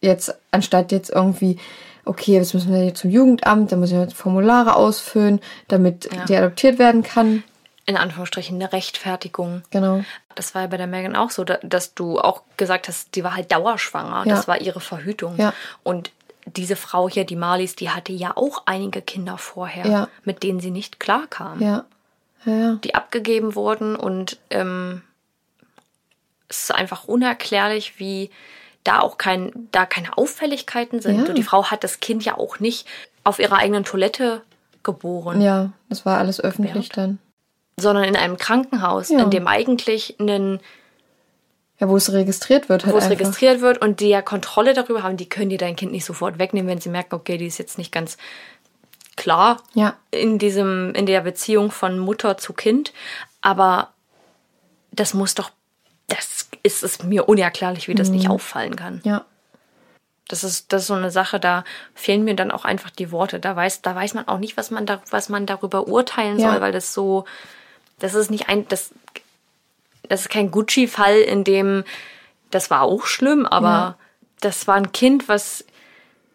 jetzt, 0.00 0.34
anstatt 0.52 0.92
jetzt 0.92 1.10
irgendwie, 1.10 1.58
okay, 2.04 2.34
jetzt 2.34 2.54
müssen 2.54 2.72
wir 2.72 2.84
jetzt 2.84 3.00
zum 3.00 3.10
Jugendamt, 3.10 3.72
dann 3.72 3.80
müssen 3.80 3.94
wir 3.94 4.02
jetzt 4.02 4.14
Formulare 4.14 4.76
ausfüllen, 4.76 5.40
damit 5.68 6.08
Ja. 6.14 6.24
die 6.26 6.36
adoptiert 6.36 6.78
werden 6.78 7.02
kann. 7.02 7.42
In 7.86 7.96
Anführungsstrichen 7.96 8.56
eine 8.56 8.72
Rechtfertigung. 8.72 9.62
Genau. 9.70 10.04
Das 10.40 10.54
war 10.54 10.62
ja 10.62 10.68
bei 10.68 10.78
der 10.78 10.86
Megan 10.86 11.16
auch 11.16 11.28
so, 11.30 11.44
da- 11.44 11.58
dass 11.62 11.92
du 11.94 12.18
auch 12.18 12.42
gesagt 12.56 12.88
hast, 12.88 13.14
die 13.14 13.22
war 13.24 13.34
halt 13.34 13.52
dauerschwanger. 13.52 14.24
Ja. 14.26 14.34
Das 14.34 14.48
war 14.48 14.58
ihre 14.58 14.80
Verhütung. 14.80 15.36
Ja. 15.36 15.52
Und 15.82 16.12
diese 16.46 16.76
Frau 16.76 17.10
hier, 17.10 17.24
die 17.26 17.36
Marlies, 17.36 17.76
die 17.76 17.90
hatte 17.90 18.12
ja 18.14 18.32
auch 18.36 18.62
einige 18.64 19.02
Kinder 19.02 19.36
vorher, 19.36 19.86
Ja. 19.86 20.08
mit 20.24 20.42
denen 20.42 20.58
sie 20.60 20.70
nicht 20.70 20.98
klarkam. 20.98 21.60
Ja. 21.60 21.84
Ja. 22.46 22.76
Die 22.82 22.94
abgegeben 22.94 23.54
wurden 23.54 23.96
und 23.96 24.38
ähm, 24.48 25.02
es 26.48 26.62
ist 26.64 26.74
einfach 26.74 27.04
unerklärlich, 27.04 27.98
wie 28.00 28.30
da 28.82 29.00
auch 29.00 29.18
kein, 29.18 29.68
da 29.72 29.84
keine 29.84 30.16
Auffälligkeiten 30.16 31.02
sind. 31.02 31.28
Und 31.28 31.34
die 31.36 31.42
Frau 31.42 31.66
hat 31.70 31.84
das 31.84 32.00
Kind 32.00 32.24
ja 32.24 32.38
auch 32.38 32.58
nicht 32.60 32.88
auf 33.24 33.38
ihrer 33.40 33.58
eigenen 33.58 33.84
Toilette 33.84 34.40
geboren, 34.82 35.42
Ja, 35.42 35.72
das 35.90 36.06
war 36.06 36.16
alles 36.16 36.40
öffentlich 36.40 36.88
dann. 36.88 37.18
Sondern 37.78 38.04
in 38.04 38.16
einem 38.16 38.36
Krankenhaus, 38.36 39.08
Ja. 39.10 39.20
in 39.22 39.30
dem 39.30 39.46
eigentlich 39.46 40.18
einen 40.20 40.60
Ja, 41.78 41.88
wo 41.88 41.96
es 41.96 42.12
registriert 42.12 42.68
wird 42.68 42.84
halt 42.84 42.94
wo 42.94 42.98
es 42.98 43.04
einfach. 43.04 43.18
registriert 43.20 43.60
wird 43.62 43.78
und 43.80 44.00
die 44.00 44.08
ja 44.10 44.20
Kontrolle 44.20 44.74
darüber 44.74 45.02
haben, 45.02 45.16
die 45.16 45.28
können 45.28 45.48
dir 45.50 45.56
dein 45.58 45.76
Kind 45.76 45.92
nicht 45.92 46.04
sofort 46.04 46.38
wegnehmen, 46.38 46.68
wenn 46.70 46.80
sie 46.80 46.90
merken, 46.90 47.14
okay, 47.14 47.38
die 47.38 47.46
ist 47.46 47.56
jetzt 47.58 47.78
nicht 47.78 47.90
ganz 47.90 48.18
klar 49.16 49.62
Ja. 49.74 49.96
in 50.10 50.38
diesem, 50.38 50.94
in 50.94 51.06
der 51.06 51.20
Beziehung 51.22 51.70
von 51.70 51.98
Mutter 51.98 52.36
zu 52.36 52.52
Kind. 52.52 52.92
Aber 53.40 53.88
das 54.92 55.14
muss 55.14 55.34
doch, 55.34 55.50
das 56.08 56.48
ist 56.62 56.82
es 56.82 57.02
mir 57.02 57.28
unerklärlich, 57.30 57.88
wie 57.88 57.94
das 57.94 58.10
nicht 58.10 58.26
Mhm. 58.26 58.32
auffallen 58.32 58.76
kann. 58.76 59.00
Ja. 59.04 59.24
Das 60.28 60.44
ist, 60.44 60.72
das 60.72 60.82
ist 60.82 60.88
so 60.88 60.94
eine 60.94 61.10
Sache, 61.10 61.40
da 61.40 61.64
fehlen 61.94 62.24
mir 62.24 62.36
dann 62.36 62.50
auch 62.50 62.64
einfach 62.64 62.90
die 62.90 63.10
Worte. 63.10 63.40
Da 63.40 63.56
weiß, 63.56 63.82
da 63.82 63.94
weiß 63.94 64.14
man 64.14 64.28
auch 64.28 64.38
nicht, 64.38 64.56
was 64.56 64.70
man 64.70 64.84
da, 64.86 65.00
was 65.10 65.28
man 65.30 65.46
darüber 65.46 65.88
urteilen 65.88 66.38
Ja. 66.38 66.52
soll, 66.52 66.60
weil 66.60 66.72
das 66.72 66.92
so, 66.94 67.24
das 68.00 68.14
ist 68.14 68.30
nicht 68.30 68.48
ein, 68.48 68.66
das, 68.68 68.90
das 70.08 70.22
ist 70.22 70.28
kein 70.30 70.50
Gucci-Fall, 70.50 71.18
in 71.20 71.44
dem, 71.44 71.84
das 72.50 72.70
war 72.70 72.82
auch 72.82 73.06
schlimm, 73.06 73.46
aber 73.46 73.68
Ja. 73.68 73.96
das 74.40 74.66
war 74.66 74.74
ein 74.74 74.90
Kind, 74.92 75.28
was 75.28 75.64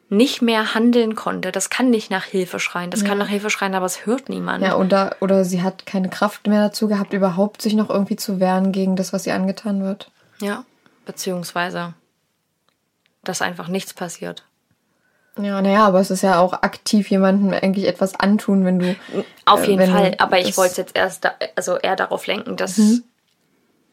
nicht 0.10 0.42
mehr 0.42 0.76
handeln 0.76 1.16
konnte. 1.16 1.52
Das 1.52 1.70
kann 1.72 1.90
nicht 1.90 2.12
nach 2.12 2.24
Hilfe 2.26 2.60
schreien. 2.60 2.92
Das 2.92 3.04
kann 3.04 3.18
nach 3.18 3.28
Hilfe 3.28 3.50
schreien, 3.50 3.74
aber 3.74 3.88
es 3.88 4.06
hört 4.06 4.30
niemand. 4.30 4.64
Ja, 4.64 4.78
oder, 4.78 5.16
oder 5.20 5.44
sie 5.44 5.64
hat 5.64 5.86
keine 5.88 6.10
Kraft 6.10 6.46
mehr 6.48 6.62
dazu 6.68 6.88
gehabt, 6.88 7.12
überhaupt 7.12 7.62
sich 7.62 7.74
noch 7.74 7.90
irgendwie 7.90 8.16
zu 8.16 8.40
wehren 8.40 8.72
gegen 8.72 8.96
das, 8.96 9.14
was 9.14 9.26
ihr 9.26 9.34
angetan 9.34 9.84
wird. 9.84 10.12
Ja, 10.40 10.64
beziehungsweise, 11.06 11.96
dass 13.24 13.42
einfach 13.42 13.68
nichts 13.68 13.94
passiert. 13.96 14.44
Ja, 15.38 15.62
naja, 15.62 15.86
aber 15.86 16.00
es 16.00 16.12
ist 16.12 16.22
ja 16.22 16.40
auch 16.40 16.54
aktiv 16.54 17.10
jemandem 17.10 17.52
eigentlich 17.54 17.88
etwas 17.88 18.16
antun, 18.16 18.64
wenn 18.64 18.80
du. 18.80 18.96
Auf 19.46 19.64
äh, 19.64 19.72
jeden 19.72 19.80
wenn 19.80 19.92
Fall, 19.92 20.16
aber 20.18 20.40
ich 20.40 20.56
wollte 20.58 20.82
jetzt 20.82 20.96
erst, 20.96 21.26
da, 21.26 21.34
also 21.56 21.78
eher 21.78 21.96
darauf 21.96 22.26
lenken, 22.28 22.56
dass 22.56 22.80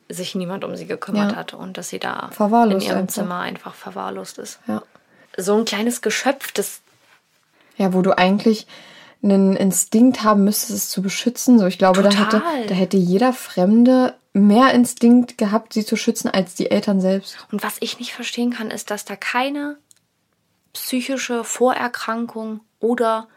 sich 0.09 0.35
niemand 0.35 0.64
um 0.64 0.76
sie 0.76 0.87
gekümmert 0.87 1.33
Ja. 1.33 1.37
hat 1.37 1.55
und 1.55 1.78
dass 1.78 1.88
sie 1.88 1.98
da 1.98 2.31
in 2.38 2.81
ihrem 2.81 2.98
einfach. 2.98 3.07
Zimmer 3.09 3.40
einfach 3.40 3.74
verwahrlost 3.74 4.38
ist. 4.38 4.61
Ja. 4.66 4.83
So 5.37 5.57
ein 5.57 5.64
kleines 5.64 6.02
Geschöpf, 6.02 6.52
das 6.52 6.81
Ja, 7.76 7.92
wo 7.92 8.02
du 8.02 8.16
eigentlich 8.16 8.66
einen 9.22 9.57
Instinkt 9.57 10.24
haben 10.24 10.44
müsstest, 10.44 10.70
es 10.70 10.90
zu 10.90 11.00
beschützen. 11.00 11.59
So, 11.59 11.66
ich 11.66 11.78
glaube, 11.78 12.02
da 12.02 12.11
hätte, 12.11 12.38
Total. 12.38 12.66
da 12.66 12.74
hätte 12.74 12.96
jeder 12.96 13.33
Fremde 13.33 14.14
mehr 14.33 14.72
Instinkt 14.72 15.38
gehabt, 15.38 15.72
sie 15.72 15.85
zu 15.85 15.96
schützen, 15.96 16.28
als 16.28 16.55
die 16.55 16.70
Eltern 16.70 17.00
selbst. 17.00 17.37
und 17.52 17.62
was 17.62 17.76
ich 17.81 17.98
nicht 17.98 18.12
verstehen 18.12 18.50
kann, 18.52 18.70
ist, 18.70 18.90
dass 18.90 19.05
da 19.05 19.14
keine 19.16 19.76
psychische 20.72 21.44
Vorerkrankung 21.44 22.61
oder 22.80 23.28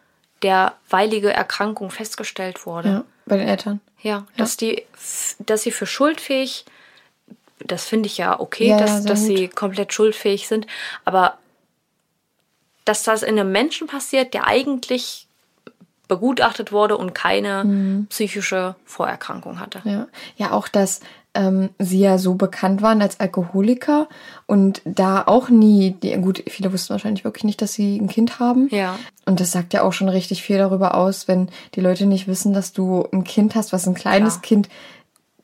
derweilige 0.41 1.31
Erkrankung 1.33 1.89
festgestellt 1.91 2.65
wurde. 2.65 2.89
Ja, 2.89 3.03
bei 3.25 3.37
den 3.37 3.47
Eltern. 3.47 3.81
Ja, 4.01 4.25
dass 4.37 4.57
die, 4.57 4.83
dass 5.39 5.63
sie 5.63 5.71
für 5.71 5.85
schuldfähig, 5.87 6.65
das 7.59 7.85
finde 7.87 8.07
ich 8.07 8.17
ja 8.17 8.39
okay, 8.39 8.69
Ja, 8.69 8.77
ja, 8.77 8.85
dass, 8.85 9.05
dass 9.05 9.19
gut. 9.19 9.27
sie 9.27 9.47
komplett 9.47 9.93
schuldfähig 9.93 10.47
sind, 10.47 10.67
aber 11.05 11.37
dass 12.83 13.01
das 13.03 13.23
in 13.23 13.39
einem 13.39 13.51
Menschen 13.51 13.87
passiert, 13.87 14.33
der 14.35 14.45
eigentlich 14.45 15.27
begutachtet 16.07 16.71
wurde 16.71 16.97
und 16.97 17.15
keine 17.15 17.63
Mhm. 17.63 18.05
psychische 18.11 18.75
Vorerkrankung 18.85 19.59
hatte. 19.59 19.81
Ja, 19.85 20.07
ja 20.37 20.51
auch, 20.51 20.67
dass 20.67 20.99
ähm, 21.35 21.69
sie 21.79 21.99
ja 21.99 22.17
so 22.17 22.35
bekannt 22.35 22.81
waren 22.81 23.01
als 23.01 23.19
Alkoholiker 23.19 24.07
und 24.47 24.81
da 24.85 25.23
auch 25.25 25.49
nie, 25.49 25.91
die, 25.91 26.15
gut, 26.17 26.43
viele 26.47 26.73
wussten 26.73 26.91
wahrscheinlich 26.91 27.23
wirklich 27.23 27.43
nicht, 27.43 27.61
dass 27.61 27.73
sie 27.73 27.97
ein 27.97 28.07
Kind 28.07 28.39
haben. 28.39 28.67
Ja. 28.71 28.97
Und 29.25 29.39
das 29.39 29.51
sagt 29.51 29.73
ja 29.73 29.83
auch 29.83 29.93
schon 29.93 30.09
richtig 30.09 30.43
viel 30.43 30.57
darüber 30.57 30.95
aus, 30.95 31.27
wenn 31.27 31.49
die 31.75 31.81
Leute 31.81 32.05
nicht 32.05 32.27
wissen, 32.27 32.53
dass 32.53 32.73
du 32.73 33.07
ein 33.11 33.23
Kind 33.23 33.55
hast, 33.55 33.73
was 33.73 33.87
ein 33.87 33.95
kleines 33.95 34.41
Klar. 34.41 34.41
Kind 34.41 34.69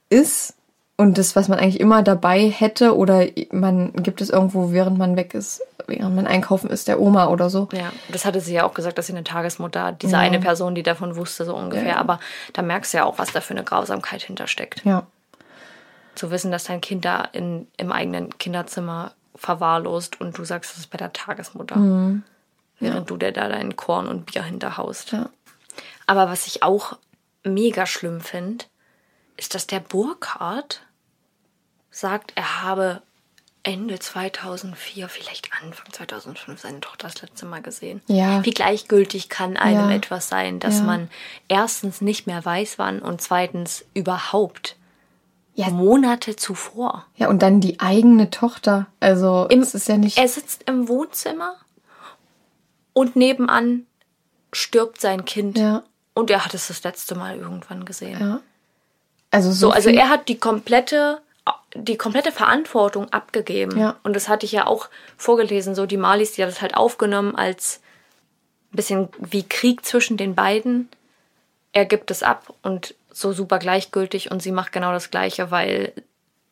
ist 0.10 0.56
und 1.02 1.18
das, 1.18 1.36
was 1.36 1.48
man 1.48 1.58
eigentlich 1.58 1.80
immer 1.80 2.04
dabei 2.04 2.48
hätte 2.48 2.96
oder 2.96 3.26
man 3.52 3.92
gibt 3.94 4.22
es 4.22 4.30
irgendwo, 4.30 4.72
während 4.72 5.00
man 5.00 5.16
weg 5.16 5.34
ist, 5.34 5.64
während 5.88 6.16
man 6.16 6.28
einkaufen 6.28 6.70
ist, 6.70 6.88
der 6.88 7.02
Oma 7.02 7.28
oder 7.30 7.50
so. 7.50 7.70
Ja, 7.74 7.92
das 8.10 8.24
hatte 8.24 8.40
sie 8.40 8.54
ja 8.54 8.66
auch 8.66 8.76
gesagt, 8.76 9.00
dass 9.00 9.08
sie 9.08 9.14
eine 9.14 9.24
Tagesmutter 9.24 9.84
hat. 9.84 10.04
Diese 10.04 10.20
eine 10.20 10.40
Person, 10.40 10.76
die 10.76 10.84
davon 10.84 11.16
wusste, 11.16 11.44
so 11.44 11.56
ungefähr. 11.56 11.94
Ja. 11.94 11.98
Aber 11.98 12.20
da 12.54 12.62
merkst 12.62 12.94
du 12.94 12.98
ja 12.98 13.06
auch, 13.06 13.18
was 13.18 13.32
da 13.32 13.42
für 13.42 13.56
eine 13.56 13.64
Grausamkeit 13.64 14.22
hintersteckt. 14.22 14.86
Ja. 14.86 15.08
Zu 16.16 16.30
wissen, 16.32 16.52
dass 16.52 16.66
dein 16.66 16.82
Kind 16.82 17.06
da 17.06 17.22
in, 17.24 17.68
im 17.78 17.92
eigenen 17.92 18.38
Kinderzimmer 18.38 19.14
verwahrlost 19.36 20.20
und 20.22 20.38
du 20.38 20.44
sagst, 20.44 20.72
das 20.72 20.80
ist 20.80 20.90
bei 20.92 20.98
der 20.98 21.14
Tagesmutter. 21.14 21.76
Während 22.80 23.10
du 23.10 23.18
dir 23.18 23.32
da 23.32 23.48
dein 23.48 23.76
Korn 23.76 24.08
und 24.08 24.26
Bier 24.26 24.44
hinterhaust. 24.44 25.12
Ja. 25.12 25.30
Aber 26.08 26.30
was 26.30 26.48
ich 26.48 26.64
auch 26.64 26.98
mega 27.44 27.86
schlimm 27.86 28.22
finde, 28.22 28.66
ist, 29.38 29.56
dass 29.56 29.68
der 29.68 29.80
Burkhardt 29.80 30.82
sagt, 31.90 32.34
er 32.36 32.62
habe 32.64 33.02
Ende 33.64 34.00
2004, 34.00 35.08
vielleicht 35.08 35.50
Anfang 35.62 35.92
2005 35.94 36.60
seine 36.60 36.80
Tochter 36.82 37.08
das 37.08 37.22
letzte 37.22 37.46
Mal 37.46 37.62
gesehen. 37.62 38.02
Ja. 38.08 38.44
Wie 38.44 38.50
gleichgültig 38.52 39.30
kann 39.30 39.56
einem 39.58 39.90
Ja. 39.92 39.96
etwas 39.96 40.28
sein, 40.30 40.60
dass 40.60 40.80
Ja. 40.80 40.84
man 40.86 41.10
erstens 41.48 42.02
nicht 42.02 42.26
mehr 42.26 42.44
weiß, 42.44 42.80
wann 42.80 43.00
und 43.00 43.22
zweitens 43.22 43.86
überhaupt 43.94 44.76
Ja. 45.62 45.70
Monate 45.70 46.36
zuvor. 46.36 47.06
Ja, 47.16 47.30
und 47.30 47.42
dann 47.42 47.62
die 47.62 47.80
eigene 47.80 48.30
Tochter. 48.30 48.88
Also, 49.00 49.48
Im, 49.50 49.62
es 49.62 49.74
ist 49.74 49.88
ja 49.88 49.98
nicht. 49.98 50.18
Er 50.18 50.28
sitzt 50.28 50.64
im 50.70 50.88
Wohnzimmer 50.88 51.56
und 52.94 53.16
nebenan 53.16 53.86
stirbt 54.54 55.00
sein 55.00 55.26
Kind. 55.26 55.58
Ja. 55.58 55.84
Und 56.14 56.30
er 56.30 56.44
hat 56.46 56.54
es 56.54 56.68
das 56.68 56.84
letzte 56.84 57.16
Mal 57.16 57.38
irgendwann 57.38 57.86
gesehen. 57.86 58.20
Ja. 58.20 58.42
Also 59.32 59.52
so, 59.52 59.68
So, 59.68 59.72
also 59.72 59.90
er 59.90 60.10
hat 60.10 60.28
die 60.28 60.38
komplette, 60.38 61.22
die 61.74 61.98
komplette 61.98 62.34
Verantwortung 62.34 63.12
abgegeben. 63.14 63.80
Ja. 63.80 63.96
Und 64.04 64.16
das 64.16 64.28
hatte 64.28 64.46
ich 64.46 64.52
ja 64.52 64.68
auch 64.68 64.90
vorgelesen. 65.16 65.74
So, 65.74 65.86
die 65.86 65.98
Marlies, 65.98 66.34
die 66.34 66.44
hat 66.44 66.50
das 66.50 66.62
halt 66.62 66.76
aufgenommen 66.76 67.36
als 67.36 67.80
ein 68.74 68.76
bisschen 68.76 69.10
wie 69.20 69.44
Krieg 69.44 69.86
zwischen 69.86 70.18
den 70.18 70.36
beiden. 70.36 70.90
Er 71.72 71.86
gibt 71.86 72.12
es 72.12 72.24
ab 72.24 72.54
und 72.62 72.94
so 73.12 73.34
super 73.34 73.60
gleichgültig 73.60 74.32
und 74.32 74.42
sie 74.42 74.52
macht 74.52 74.72
genau 74.72 74.92
das 74.92 75.12
Gleiche, 75.12 75.52
weil 75.52 75.94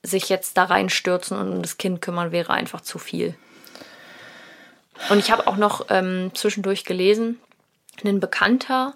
sich 0.04 0.30
jetzt 0.30 0.58
da 0.58 0.66
reinstürzen 0.66 1.38
und 1.38 1.52
um 1.52 1.62
das 1.62 1.78
Kind 1.78 2.02
kümmern 2.02 2.32
wäre 2.32 2.54
einfach 2.54 2.82
zu 2.82 3.00
viel. 3.00 3.36
Und 5.10 5.20
ich 5.20 5.32
habe 5.32 5.48
auch 5.48 5.58
noch 5.58 5.86
ähm, 5.90 6.32
zwischendurch 6.34 6.84
gelesen, 6.84 7.40
ein 8.04 8.20
Bekannter 8.20 8.94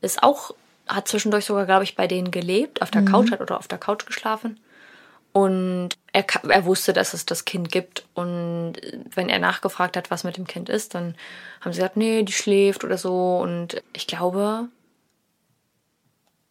ist 0.00 0.22
auch, 0.22 0.54
hat 0.86 1.08
zwischendurch 1.08 1.44
sogar, 1.44 1.66
glaube 1.66 1.84
ich, 1.84 1.96
bei 1.96 2.06
denen 2.06 2.30
gelebt, 2.30 2.82
auf 2.82 2.90
der 2.90 3.04
Couch 3.04 3.30
hat 3.30 3.40
oder 3.40 3.58
auf 3.58 3.68
der 3.68 3.78
Couch 3.78 4.04
geschlafen. 4.06 4.60
Und 5.32 5.90
er, 6.12 6.24
er 6.48 6.64
wusste, 6.64 6.92
dass 6.92 7.12
es 7.12 7.26
das 7.26 7.44
Kind 7.44 7.72
gibt. 7.72 8.06
Und 8.14 8.74
wenn 9.14 9.28
er 9.28 9.38
nachgefragt 9.38 9.96
hat, 9.96 10.10
was 10.10 10.24
mit 10.24 10.36
dem 10.36 10.46
Kind 10.46 10.68
ist, 10.68 10.94
dann 10.94 11.16
haben 11.60 11.72
sie 11.72 11.80
gesagt, 11.80 11.96
nee, 11.96 12.22
die 12.22 12.32
schläft 12.32 12.84
oder 12.84 12.98
so. 12.98 13.38
Und 13.38 13.82
ich 13.94 14.06
glaube, 14.06 14.68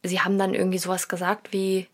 sie 0.03 0.19
haben 0.21 0.37
dann 0.37 0.53
irgendwie 0.53 0.77
sowas 0.77 1.07
gesagt 1.07 1.53
wie, 1.53 1.87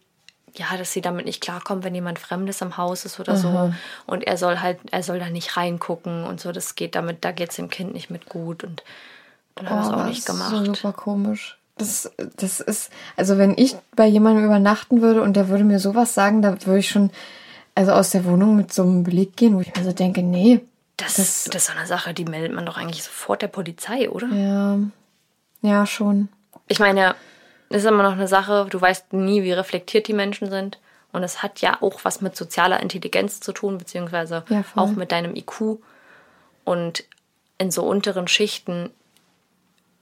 ja, 0.53 0.65
dass 0.77 0.91
sie 0.91 1.01
damit 1.01 1.25
nicht 1.25 1.41
klarkommen, 1.41 1.83
wenn 1.83 1.95
jemand 1.95 2.19
Fremdes 2.19 2.61
im 2.61 2.75
Haus 2.77 3.05
ist 3.05 3.19
oder 3.19 3.35
so. 3.37 3.71
Und 4.07 4.25
er 4.25 4.37
soll 4.37 4.59
halt, 4.59 4.79
er 4.91 5.03
soll 5.03 5.19
da 5.19 5.29
nicht 5.29 5.55
reingucken 5.57 6.23
und 6.25 6.39
so. 6.39 6.51
Das 6.51 6.75
geht 6.75 6.95
damit, 6.95 7.23
da 7.23 7.31
geht 7.31 7.51
es 7.51 7.55
dem 7.57 7.69
Kind 7.69 7.93
nicht 7.93 8.09
mit 8.09 8.27
gut. 8.27 8.63
Und 8.63 8.83
dann 9.55 9.69
haben 9.69 9.77
wir 9.77 9.81
es 9.83 9.87
Oh, 9.87 9.93
auch 9.93 9.97
das 9.97 10.07
nicht 10.07 10.19
ist 10.19 10.25
gemacht. 10.25 10.49
So 10.49 10.65
super 10.65 10.93
komisch. 10.93 11.57
Das, 11.77 12.11
das 12.35 12.59
ist, 12.59 12.91
also 13.15 13.37
wenn 13.37 13.53
ich 13.57 13.75
bei 13.95 14.05
jemandem 14.05 14.43
übernachten 14.43 15.01
würde 15.01 15.21
und 15.21 15.35
der 15.35 15.47
würde 15.47 15.63
mir 15.63 15.79
sowas 15.79 16.13
sagen, 16.13 16.41
da 16.41 16.57
würde 16.65 16.79
ich 16.79 16.89
schon, 16.89 17.09
also 17.75 17.91
aus 17.93 18.09
der 18.09 18.25
Wohnung 18.25 18.57
mit 18.57 18.73
so 18.73 18.81
einem 18.81 19.03
Beleg 19.03 19.37
gehen, 19.37 19.55
wo 19.55 19.61
ich 19.61 19.73
mir 19.73 19.83
so 19.83 19.93
denke, 19.93 20.21
nee, 20.21 20.59
Das, 20.97 21.15
das, 21.15 21.45
ist 21.45 21.65
so 21.67 21.71
eine 21.71 21.87
Sache, 21.87 22.13
die 22.13 22.25
meldet 22.25 22.53
man 22.53 22.65
doch 22.65 22.75
eigentlich 22.75 23.03
sofort 23.03 23.41
der 23.41 23.47
Polizei, 23.47 24.09
oder? 24.09 24.27
ja, 24.27 24.77
ja 25.61 25.85
schon. 25.85 26.27
Ich 26.67 26.79
meine, 26.79 27.15
ist 27.69 27.85
immer 27.85 28.03
noch 28.03 28.13
eine 28.13 28.27
Sache, 28.27 28.67
du 28.69 28.81
weißt 28.81 29.13
nie, 29.13 29.43
wie 29.43 29.51
reflektiert 29.51 30.07
die 30.07 30.13
Menschen 30.13 30.49
sind. 30.49 30.79
Und 31.11 31.23
es 31.23 31.41
hat 31.41 31.61
ja 31.61 31.77
auch 31.81 32.01
was 32.03 32.21
mit 32.21 32.35
sozialer 32.35 32.79
Intelligenz 32.81 33.39
zu 33.39 33.51
tun, 33.51 33.77
beziehungsweise 33.77 34.43
Ja, 34.49 34.63
auch 34.75 34.91
mit 34.91 35.11
deinem 35.11 35.35
IQ. 35.35 35.79
Und 36.65 37.03
in 37.57 37.71
so 37.71 37.83
unteren 37.83 38.27
Schichten, 38.27 38.91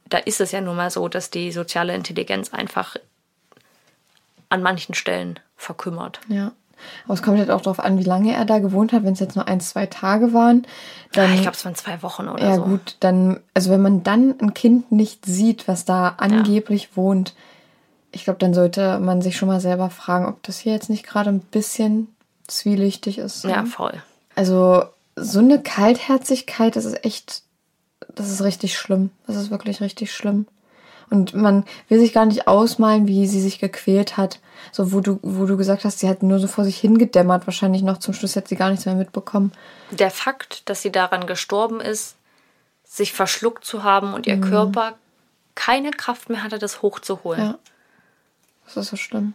da 0.05 0.18
ist 0.18 0.41
es 0.41 0.51
ja 0.51 0.61
nun 0.61 0.76
mal 0.76 0.91
so, 0.91 1.07
dass 1.07 1.30
die 1.30 1.51
soziale 1.51 1.95
Intelligenz 1.95 2.53
einfach 2.53 2.97
an 4.49 4.61
manchen 4.61 4.95
Stellen 4.95 5.39
verkümmert. 5.55 6.20
Ja. 6.28 6.51
Aber 7.05 7.15
es 7.15 7.24
kommt 7.24 7.39
halt 7.39 7.49
auch 7.49 7.61
darauf 7.61 7.80
an, 7.80 7.97
wie 7.97 8.03
lange 8.03 8.34
er 8.34 8.45
da 8.45 8.59
gewohnt 8.59 8.93
hat. 8.93 9.03
Wenn 9.03 9.13
es 9.13 9.20
jetzt 9.20 9.36
nur 9.36 9.47
ein, 9.47 9.59
zwei 9.59 9.88
Tage 9.88 10.34
waren, 10.34 10.68
dann. 11.11 11.32
Ah, 11.32 11.34
ich 11.34 11.41
glaube, 11.41 11.57
es 11.57 11.65
waren 11.65 11.76
zwei 11.76 12.01
Wochen 12.03 12.28
oder 12.28 12.43
ja, 12.43 12.55
so. 12.55 12.63
gut, 12.63 12.97
dann, 12.99 13.39
also 13.53 13.72
wenn 13.72 13.82
man 13.82 14.03
dann 14.03 14.36
ein 14.39 14.53
Kind 14.53 14.91
nicht 14.91 15.26
sieht, 15.26 15.68
was 15.68 15.86
da 15.86 16.15
angeblich 16.18 16.95
wohnt, 16.95 17.34
ich 18.11 18.23
glaube, 18.23 18.39
dann 18.39 18.53
sollte 18.53 18.99
man 18.99 19.21
sich 19.21 19.37
schon 19.37 19.47
mal 19.49 19.59
selber 19.59 19.89
fragen, 19.89 20.25
ob 20.25 20.41
das 20.43 20.59
hier 20.59 20.73
jetzt 20.73 20.89
nicht 20.89 21.05
gerade 21.05 21.29
ein 21.29 21.39
bisschen 21.39 22.07
zwielichtig 22.47 23.17
ist. 23.17 23.43
Ja, 23.43 23.65
voll. 23.65 23.93
Also 24.35 24.85
so 25.15 25.39
eine 25.39 25.61
Kaltherzigkeit, 25.61 26.75
das 26.75 26.85
ist 26.85 27.03
echt, 27.03 27.41
das 28.15 28.29
ist 28.31 28.41
richtig 28.43 28.77
schlimm. 28.77 29.11
Das 29.25 29.35
ist 29.35 29.51
wirklich 29.51 29.81
richtig 29.81 30.13
schlimm. 30.13 30.47
Und 31.09 31.33
man 31.33 31.63
will 31.87 31.99
sich 31.99 32.11
gar 32.13 32.25
nicht 32.25 32.47
ausmalen, 32.47 33.07
wie 33.07 33.27
sie 33.27 33.41
sich 33.41 33.59
gequält 33.59 34.17
hat. 34.17 34.39
So, 34.71 34.91
wo 34.91 34.99
du, 34.99 35.19
wo 35.21 35.45
du 35.45 35.55
gesagt 35.55 35.85
hast, 35.85 35.99
sie 35.99 36.09
hat 36.09 36.21
nur 36.21 36.39
so 36.39 36.47
vor 36.47 36.65
sich 36.65 36.77
hingedämmert. 36.77 37.47
Wahrscheinlich 37.47 37.81
noch 37.81 37.97
zum 37.99 38.13
Schluss 38.13 38.35
hat 38.35 38.47
sie 38.49 38.57
gar 38.57 38.69
nichts 38.69 38.85
mehr 38.85 38.95
mitbekommen. 38.95 39.53
Der 39.91 40.11
Fakt, 40.11 40.69
dass 40.69 40.81
sie 40.81 40.91
daran 40.91 41.25
gestorben 41.25 41.79
ist, 41.79 42.15
sich 42.83 43.13
verschluckt 43.13 43.63
zu 43.63 43.83
haben 43.83 44.13
und 44.13 44.27
ihr 44.27 44.35
Mhm. 44.37 44.41
Körper 44.41 44.93
keine 45.55 45.91
Kraft 45.91 46.29
mehr 46.29 46.43
hatte, 46.43 46.59
das 46.59 46.81
hochzuholen. 46.81 47.41
Ja. 47.41 47.59
Das 48.68 48.78
ist 48.78 48.89
so 48.89 48.97
schlimm. 48.97 49.34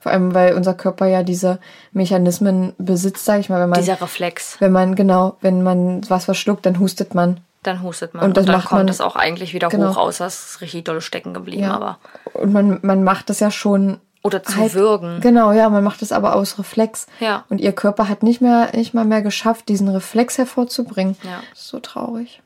Vor 0.00 0.12
allem, 0.12 0.34
weil 0.34 0.54
unser 0.54 0.74
Körper 0.74 1.06
ja 1.06 1.22
diese 1.22 1.58
Mechanismen 1.92 2.74
besitzt, 2.78 3.24
sag 3.24 3.40
ich 3.40 3.48
mal, 3.48 3.60
wenn 3.60 3.68
man, 3.70 3.80
Dieser 3.80 4.00
Reflex. 4.00 4.56
wenn 4.60 4.70
man, 4.72 4.94
genau, 4.94 5.36
wenn 5.40 5.62
man 5.62 6.08
was 6.08 6.26
verschluckt, 6.26 6.64
dann 6.64 6.78
hustet 6.78 7.14
man. 7.14 7.40
Dann 7.64 7.82
hustet 7.82 8.14
man. 8.14 8.22
Und 8.22 8.28
Und, 8.30 8.36
das 8.36 8.46
dann 8.46 8.54
macht 8.56 8.68
kommt 8.68 8.80
man- 8.82 8.88
es 8.88 9.00
auch 9.00 9.16
eigentlich 9.16 9.52
wieder 9.52 9.68
genau. 9.68 9.90
hoch 9.90 9.96
aus. 9.96 10.18
Das 10.18 10.50
ist 10.52 10.60
richtig 10.60 10.84
doll 10.84 11.00
stecken 11.00 11.34
geblieben. 11.34 11.62
Ja. 11.64 11.74
Aber 11.74 11.98
Und 12.34 12.52
man, 12.52 12.78
man 12.82 13.02
macht 13.02 13.28
das 13.30 13.40
ja 13.40 13.50
schon. 13.50 13.98
Oder 14.22 14.42
zu 14.44 14.56
halt- 14.56 14.74
würgen. 14.74 15.20
Genau, 15.20 15.50
ja, 15.52 15.68
man 15.70 15.82
macht 15.82 16.02
es 16.02 16.12
aber 16.12 16.36
aus 16.36 16.58
Reflex. 16.58 17.06
Ja. 17.20 17.44
Und 17.48 17.60
ihr 17.60 17.72
Körper 17.72 18.08
hat 18.08 18.22
nicht 18.22 18.40
mehr, 18.40 18.70
nicht 18.74 18.94
mal 18.94 19.04
mehr 19.04 19.22
geschafft, 19.22 19.68
diesen 19.68 19.88
Reflex 19.88 20.38
hervorzubringen. 20.38 21.16
Ja. 21.24 21.40
Das 21.50 21.60
ist 21.62 21.68
so 21.68 21.80
traurig. 21.80 22.40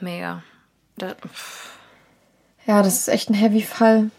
Mega. 0.00 0.42
Da, 0.96 1.14
pff. 1.14 1.77
Ja, 2.68 2.82
das 2.82 2.98
ist 2.98 3.08
echt 3.08 3.30
ein 3.30 3.34
heavy 3.34 3.62
Fall. 3.62 4.10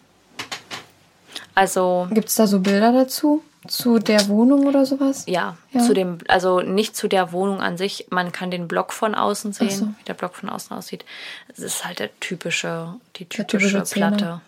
also, 1.55 2.07
Gibt 2.11 2.27
es 2.29 2.35
da 2.35 2.45
so 2.47 2.59
Bilder 2.59 2.91
dazu? 2.91 3.43
Zu 3.67 3.99
der 3.99 4.27
Wohnung 4.29 4.65
oder 4.67 4.85
sowas? 4.85 5.25
ja, 5.27 5.57
Ja. 5.71 5.81
zu 5.81 5.93
dem, 5.93 6.19
also 6.29 6.61
nicht 6.61 6.95
zu 6.95 7.07
der 7.09 7.31
Wohnung 7.33 7.59
an 7.61 7.77
sich. 7.77 8.07
Man 8.09 8.31
kann 8.31 8.49
den 8.51 8.67
Block 8.69 8.93
von 8.93 9.13
außen 9.15 9.51
sehen, 9.53 9.69
so. 9.69 9.85
wie 9.85 10.03
der 10.07 10.13
Block 10.15 10.35
von 10.35 10.49
außen 10.49 10.75
aussieht. 10.75 11.03
Es 11.49 11.59
ist 11.59 11.83
halt 11.85 11.99
der 11.99 12.09
typische, 12.21 12.95
die 13.17 13.25
typische, 13.25 13.67
typische. 13.67 13.93
Platte. 13.93 14.41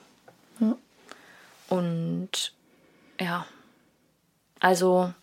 Ja. 0.60 0.76
Und 1.68 2.54
ja, 3.20 3.46
also 4.60 5.14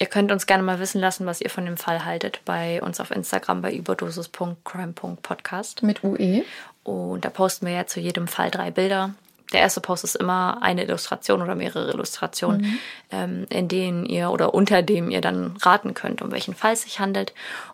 ihr 0.00 0.06
könnt 0.08 0.32
uns 0.32 0.46
gerne 0.46 0.62
mal 0.64 0.78
wissen 0.80 1.00
lassen, 1.00 1.24
was 1.26 1.40
ihr 1.40 1.50
von 1.50 1.64
dem 1.64 1.76
Fall 1.76 2.04
haltet 2.04 2.40
bei 2.44 2.82
uns 2.82 2.98
auf 3.00 3.10
Instagram 3.12 3.62
bei 3.62 3.72
überdosis.crime.podcast. 3.72 5.82
Mit? 5.82 6.02
UE. 6.04 6.42
Und 6.90 7.24
da 7.24 7.30
posten 7.30 7.66
wir 7.66 7.72
ja 7.72 7.86
zu 7.86 8.00
jedem 8.00 8.26
Fall 8.28 8.50
drei 8.50 8.70
Bilder. 8.70 9.14
Der 9.52 9.60
erste 9.60 9.80
Post 9.80 10.04
ist 10.04 10.14
immer 10.14 10.62
eine 10.62 10.84
Illustration 10.84 11.42
oder 11.42 11.54
mehrere 11.56 11.90
Illustrationen, 11.90 12.78
ähm, 13.10 13.46
in 13.50 13.66
denen 13.68 14.06
ihr 14.06 14.30
oder 14.30 14.54
unter 14.54 14.82
dem 14.82 15.10
ihr 15.10 15.20
dann 15.20 15.56
raten 15.60 15.94
könnt, 15.94 16.22
um 16.22 16.30
welchen 16.30 16.54
Fall 16.54 16.72
es 16.74 16.82
sich 16.82 17.00
handelt. 17.00 17.32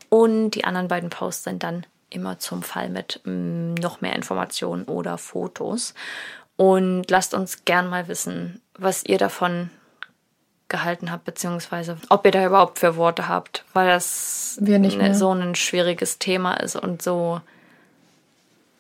Und 0.09 0.51
die 0.53 0.65
anderen 0.65 0.89
beiden 0.89 1.11
Posts 1.11 1.45
sind 1.45 1.63
dann 1.63 1.85
immer 2.09 2.39
zum 2.39 2.63
Fall 2.63 2.89
mit 2.89 3.21
mm, 3.25 3.75
noch 3.75 4.01
mehr 4.01 4.17
Informationen 4.17 4.85
oder 4.85 5.19
Fotos. 5.19 5.93
Und 6.57 7.11
lasst 7.11 7.35
uns 7.35 7.67
gern 7.67 7.89
mal 7.89 8.09
wissen, 8.09 8.63
was 8.79 9.05
ihr 9.05 9.19
davon 9.19 9.69
gehalten 10.69 11.13
habt, 11.13 11.25
beziehungsweise 11.25 11.99
ob 12.09 12.25
ihr 12.25 12.33
da 12.33 12.45
überhaupt 12.45 12.79
für 12.79 12.97
Worte 12.97 13.29
habt, 13.29 13.65
weil 13.73 13.87
das 13.89 14.59
Wir 14.61 14.79
nicht 14.79 14.99
ne- 14.99 15.15
so 15.15 15.31
ein 15.33 15.55
schwieriges 15.55 16.19
Thema 16.19 16.55
ist 16.55 16.77
und 16.77 17.03
so 17.03 17.41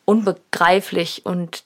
unbegreiflich 0.07 1.27
und 1.27 1.65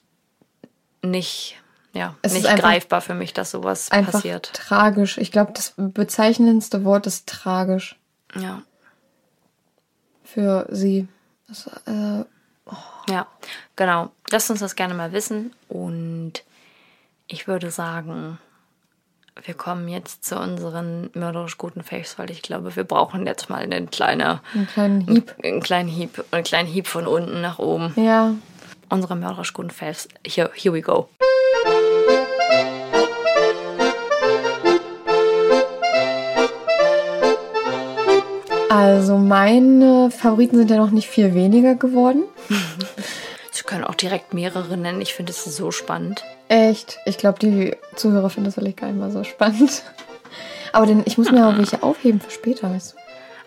nicht, 1.01 1.55
ja, 1.93 2.15
Es 2.21 2.33
nicht 2.33 2.45
greifbar 2.57 2.99
für 3.01 3.13
mich, 3.13 3.31
dass 3.33 3.51
sowas 3.51 3.89
Einfach 3.91 4.11
passiert. 4.13 4.51
tragisch. 4.53 5.17
Ich 5.17 5.31
glaube, 5.31 5.53
das 5.53 5.73
bezeichnendste 5.77 6.83
Wort 6.83 7.07
ist 7.07 7.27
tragisch 7.29 7.95
Ja. 8.35 8.61
für 10.23 10.67
sie. 10.69 11.07
Das, 11.47 11.67
äh, 11.85 12.25
Ja, 13.09 13.27
genau. 13.75 14.11
Lasst 14.29 14.49
uns 14.51 14.59
das 14.61 14.75
gerne 14.75 14.93
mal 14.93 15.11
wissen. 15.11 15.53
Und 15.67 16.43
ich 17.27 17.47
würde 17.47 17.71
sagen, 17.71 18.37
wir 19.43 19.53
kommen 19.53 19.87
jetzt 19.87 20.25
zu 20.25 20.37
unseren 20.37 21.09
mörderisch 21.13 21.57
guten 21.57 21.83
Faves, 21.83 22.19
weil 22.19 22.29
ich 22.31 22.41
glaube, 22.41 22.75
wir 22.75 22.83
brauchen 22.83 23.25
jetzt 23.25 23.49
mal 23.49 23.61
einen 23.61 23.89
kleinen, 23.89 24.39
einen 24.53 24.67
kleinen 24.67 25.01
Hieb. 25.01 25.35
einen 25.43 25.61
kleinen 25.61 25.89
Hieb, 25.89 26.23
einen 26.31 26.43
kleinen 26.43 26.67
Hieb 26.67 26.87
von 26.87 27.07
unten 27.07 27.41
nach 27.41 27.59
oben. 27.59 27.93
Ja, 27.95 28.33
Unsere 28.89 29.15
mörderisch 29.15 29.53
guten 29.53 29.69
Faves. 29.69 30.09
Here, 30.27 30.51
here 30.53 30.73
we 30.75 30.81
go. 30.81 31.07
also 38.69 39.17
meine 39.17 40.11
Favoriten 40.11 40.57
sind 40.57 40.69
ja 40.69 40.77
noch 40.77 40.91
nicht 40.91 41.07
viel 41.07 41.33
weniger 41.33 41.75
geworden. 41.75 42.23
Sie 43.51 43.63
können 43.63 43.83
auch 43.83 43.95
direkt 43.95 44.33
mehrere 44.33 44.75
nennen. 44.77 45.01
Ich 45.01 45.13
finde 45.13 45.31
es 45.31 45.43
so 45.43 45.71
spannend. 45.71 46.23
Echt. 46.51 46.99
Ich 47.05 47.17
glaube, 47.17 47.39
die 47.39 47.77
Zuhörer 47.95 48.29
finden 48.29 48.47
das 48.49 48.55
vielleicht 48.55 48.75
gar 48.75 48.87
nicht 48.87 48.99
mal 48.99 49.09
so 49.09 49.23
spannend. 49.23 49.83
Aber 50.73 50.85
denn 50.85 51.01
ich 51.05 51.17
muss 51.17 51.31
mir 51.31 51.47
auch 51.47 51.57
welche 51.57 51.81
aufheben 51.81 52.19
für 52.19 52.29
später, 52.29 52.69
weißt 52.69 52.91
du? 52.91 52.97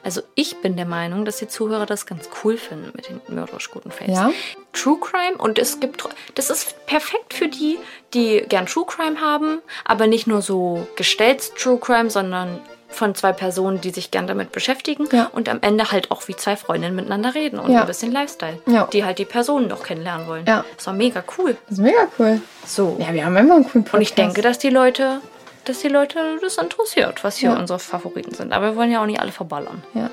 Also 0.02 0.22
ich 0.34 0.62
bin 0.62 0.76
der 0.76 0.86
Meinung, 0.86 1.26
dass 1.26 1.36
die 1.36 1.46
Zuhörer 1.46 1.84
das 1.84 2.06
ganz 2.06 2.30
cool 2.42 2.56
finden 2.56 2.92
mit 2.94 3.10
den 3.10 3.20
mörderisch 3.28 3.70
guten 3.70 3.90
Fails. 3.90 4.10
Ja? 4.10 4.32
True 4.72 4.98
Crime 4.98 5.36
und 5.36 5.58
es 5.58 5.80
gibt, 5.80 6.02
das 6.34 6.48
ist 6.48 6.86
perfekt 6.86 7.34
für 7.34 7.48
die, 7.48 7.78
die 8.14 8.42
gern 8.48 8.64
True 8.64 8.86
Crime 8.86 9.20
haben, 9.20 9.60
aber 9.84 10.06
nicht 10.06 10.26
nur 10.26 10.40
so 10.40 10.86
gestellt 10.96 11.52
True 11.56 11.78
Crime, 11.78 12.08
sondern 12.08 12.58
von 12.94 13.14
zwei 13.14 13.32
Personen, 13.32 13.80
die 13.80 13.90
sich 13.90 14.10
gern 14.10 14.26
damit 14.26 14.52
beschäftigen 14.52 15.06
Ja. 15.12 15.28
und 15.32 15.48
am 15.48 15.58
Ende 15.60 15.90
halt 15.92 16.10
auch 16.10 16.26
wie 16.28 16.36
zwei 16.36 16.56
Freundinnen 16.56 16.96
miteinander 16.96 17.34
reden 17.34 17.58
und 17.58 17.70
Ja. 17.70 17.82
ein 17.82 17.86
bisschen 17.86 18.12
Lifestyle, 18.12 18.58
Ja. 18.66 18.88
die 18.92 19.04
halt 19.04 19.18
die 19.18 19.24
Personen 19.24 19.68
noch 19.68 19.82
kennenlernen 19.82 20.26
wollen. 20.26 20.44
Ja. 20.46 20.64
Das 20.76 20.86
war 20.86 20.94
mega 20.94 21.22
cool. 21.38 21.56
Das 21.68 21.78
ist 21.78 21.82
mega 21.84 22.06
cool. 22.18 22.40
So. 22.66 22.96
Ja, 22.98 23.12
wir 23.12 23.24
haben 23.26 23.36
immer 23.36 23.54
einen 23.56 23.64
coolen 23.64 23.84
Podcast. 23.84 23.94
Und 23.94 24.00
ich 24.02 24.14
denke, 24.14 24.40
dass 24.42 24.58
die 24.58 24.70
Leute, 24.70 25.20
dass 25.66 25.80
die 25.80 25.88
Leute 25.88 26.18
das 26.42 26.56
interessiert, 26.58 27.24
was 27.24 27.36
hier 27.36 27.52
unsere 27.52 27.78
Favoriten 27.78 28.34
sind. 28.34 28.52
Aber 28.52 28.70
wir 28.70 28.76
wollen 28.76 28.90
ja 28.90 29.02
auch 29.02 29.06
nicht 29.06 29.20
alle 29.20 29.32
verballern. 29.32 29.82
Ja. 29.94 30.10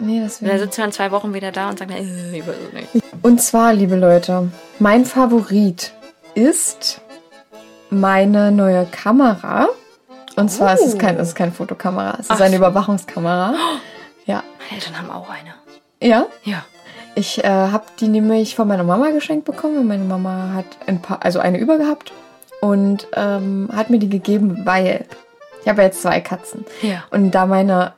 Nee, 0.00 0.18
Dann 0.18 0.24
deswegen. 0.28 0.58
sitzen 0.58 0.76
wir 0.78 0.84
in 0.84 0.92
zwei 0.92 1.10
Wochen 1.10 1.34
wieder 1.34 1.50
da 1.50 1.70
und 1.70 1.78
sagen, 1.80 1.90
äh, 1.92 2.38
ich 2.38 2.46
weiß 2.46 2.54
es 2.68 2.72
nicht. 2.72 3.04
Und 3.22 3.42
zwar, 3.42 3.72
liebe 3.74 3.96
Leute, 3.96 4.48
mein 4.78 5.04
Favorit 5.04 5.92
ist 6.34 7.00
meine 7.90 8.52
neue 8.52 8.86
Kamera. 8.86 9.68
Und 10.38 10.50
zwar 10.50 10.74
ist 10.74 10.84
es 10.86 10.94
Oh. 10.94 10.98
kein, 10.98 11.16
es 11.18 11.28
ist 11.28 11.34
keine 11.34 11.52
Fotokamera, 11.52 12.14
es 12.14 12.20
ist 12.26 12.30
Ach 12.30 12.40
eine 12.40 12.50
so. 12.50 12.56
Überwachungskamera. 12.56 13.54
Ja. 14.26 14.42
Meine 14.58 14.80
Eltern 14.80 14.98
haben 14.98 15.10
auch 15.10 15.28
eine. 15.30 15.54
Ja. 16.00 16.26
Ja. 16.44 16.64
Ich 17.14 17.42
äh, 17.42 17.48
habe 17.48 17.84
die 17.98 18.06
nämlich 18.08 18.54
von 18.54 18.68
meiner 18.68 18.84
Mama 18.84 19.10
geschenkt 19.10 19.44
bekommen. 19.44 19.86
Meine 19.88 20.04
Mama 20.04 20.52
hat 20.54 20.66
ein 20.86 21.02
paar, 21.02 21.24
also 21.24 21.40
eine 21.40 21.58
über 21.58 21.76
gehabt 21.78 22.12
und 22.60 23.08
ähm, 23.16 23.68
hat 23.74 23.90
mir 23.90 23.98
die 23.98 24.08
gegeben, 24.08 24.62
weil 24.64 25.06
ich 25.62 25.68
habe 25.68 25.80
ja 25.82 25.88
jetzt 25.88 26.02
zwei 26.02 26.20
Katzen. 26.20 26.64
Ja. 26.82 27.02
Und 27.10 27.32
da 27.32 27.46
meine 27.46 27.94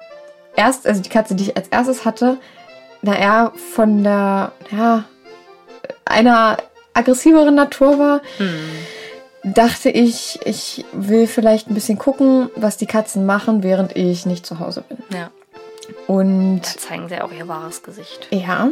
erst, 0.57 0.87
also 0.87 1.03
die 1.03 1.11
Katze, 1.11 1.35
die 1.35 1.45
ich 1.45 1.57
als 1.57 1.69
erstes 1.69 2.07
hatte, 2.07 2.39
da 3.03 3.13
er 3.13 3.53
von 3.75 4.03
der, 4.03 4.53
ja, 4.71 5.05
einer 6.07 6.57
aggressiveren 6.95 7.55
Natur 7.55 7.99
war, 7.99 8.21
dachte 9.45 9.89
ich, 9.91 10.39
ich 10.45 10.85
will 10.93 11.27
vielleicht 11.27 11.69
ein 11.71 11.75
bisschen 11.75 11.99
gucken, 11.99 12.51
was 12.57 12.77
die 12.77 12.87
Katzen 12.87 13.27
machen, 13.27 13.63
während 13.63 13.97
ich 13.97 14.27
nicht 14.27 14.45
zu 14.47 14.59
Hause 14.59 14.85
bin. 14.89 14.99
Ja. 15.17 15.31
Und 16.07 16.61
Da 16.63 16.79
zeigen 16.79 17.09
sie 17.09 17.21
auch 17.21 17.33
ihr 17.33 17.49
wahres 17.49 17.83
Gesicht. 17.83 18.29
ja. 18.31 18.69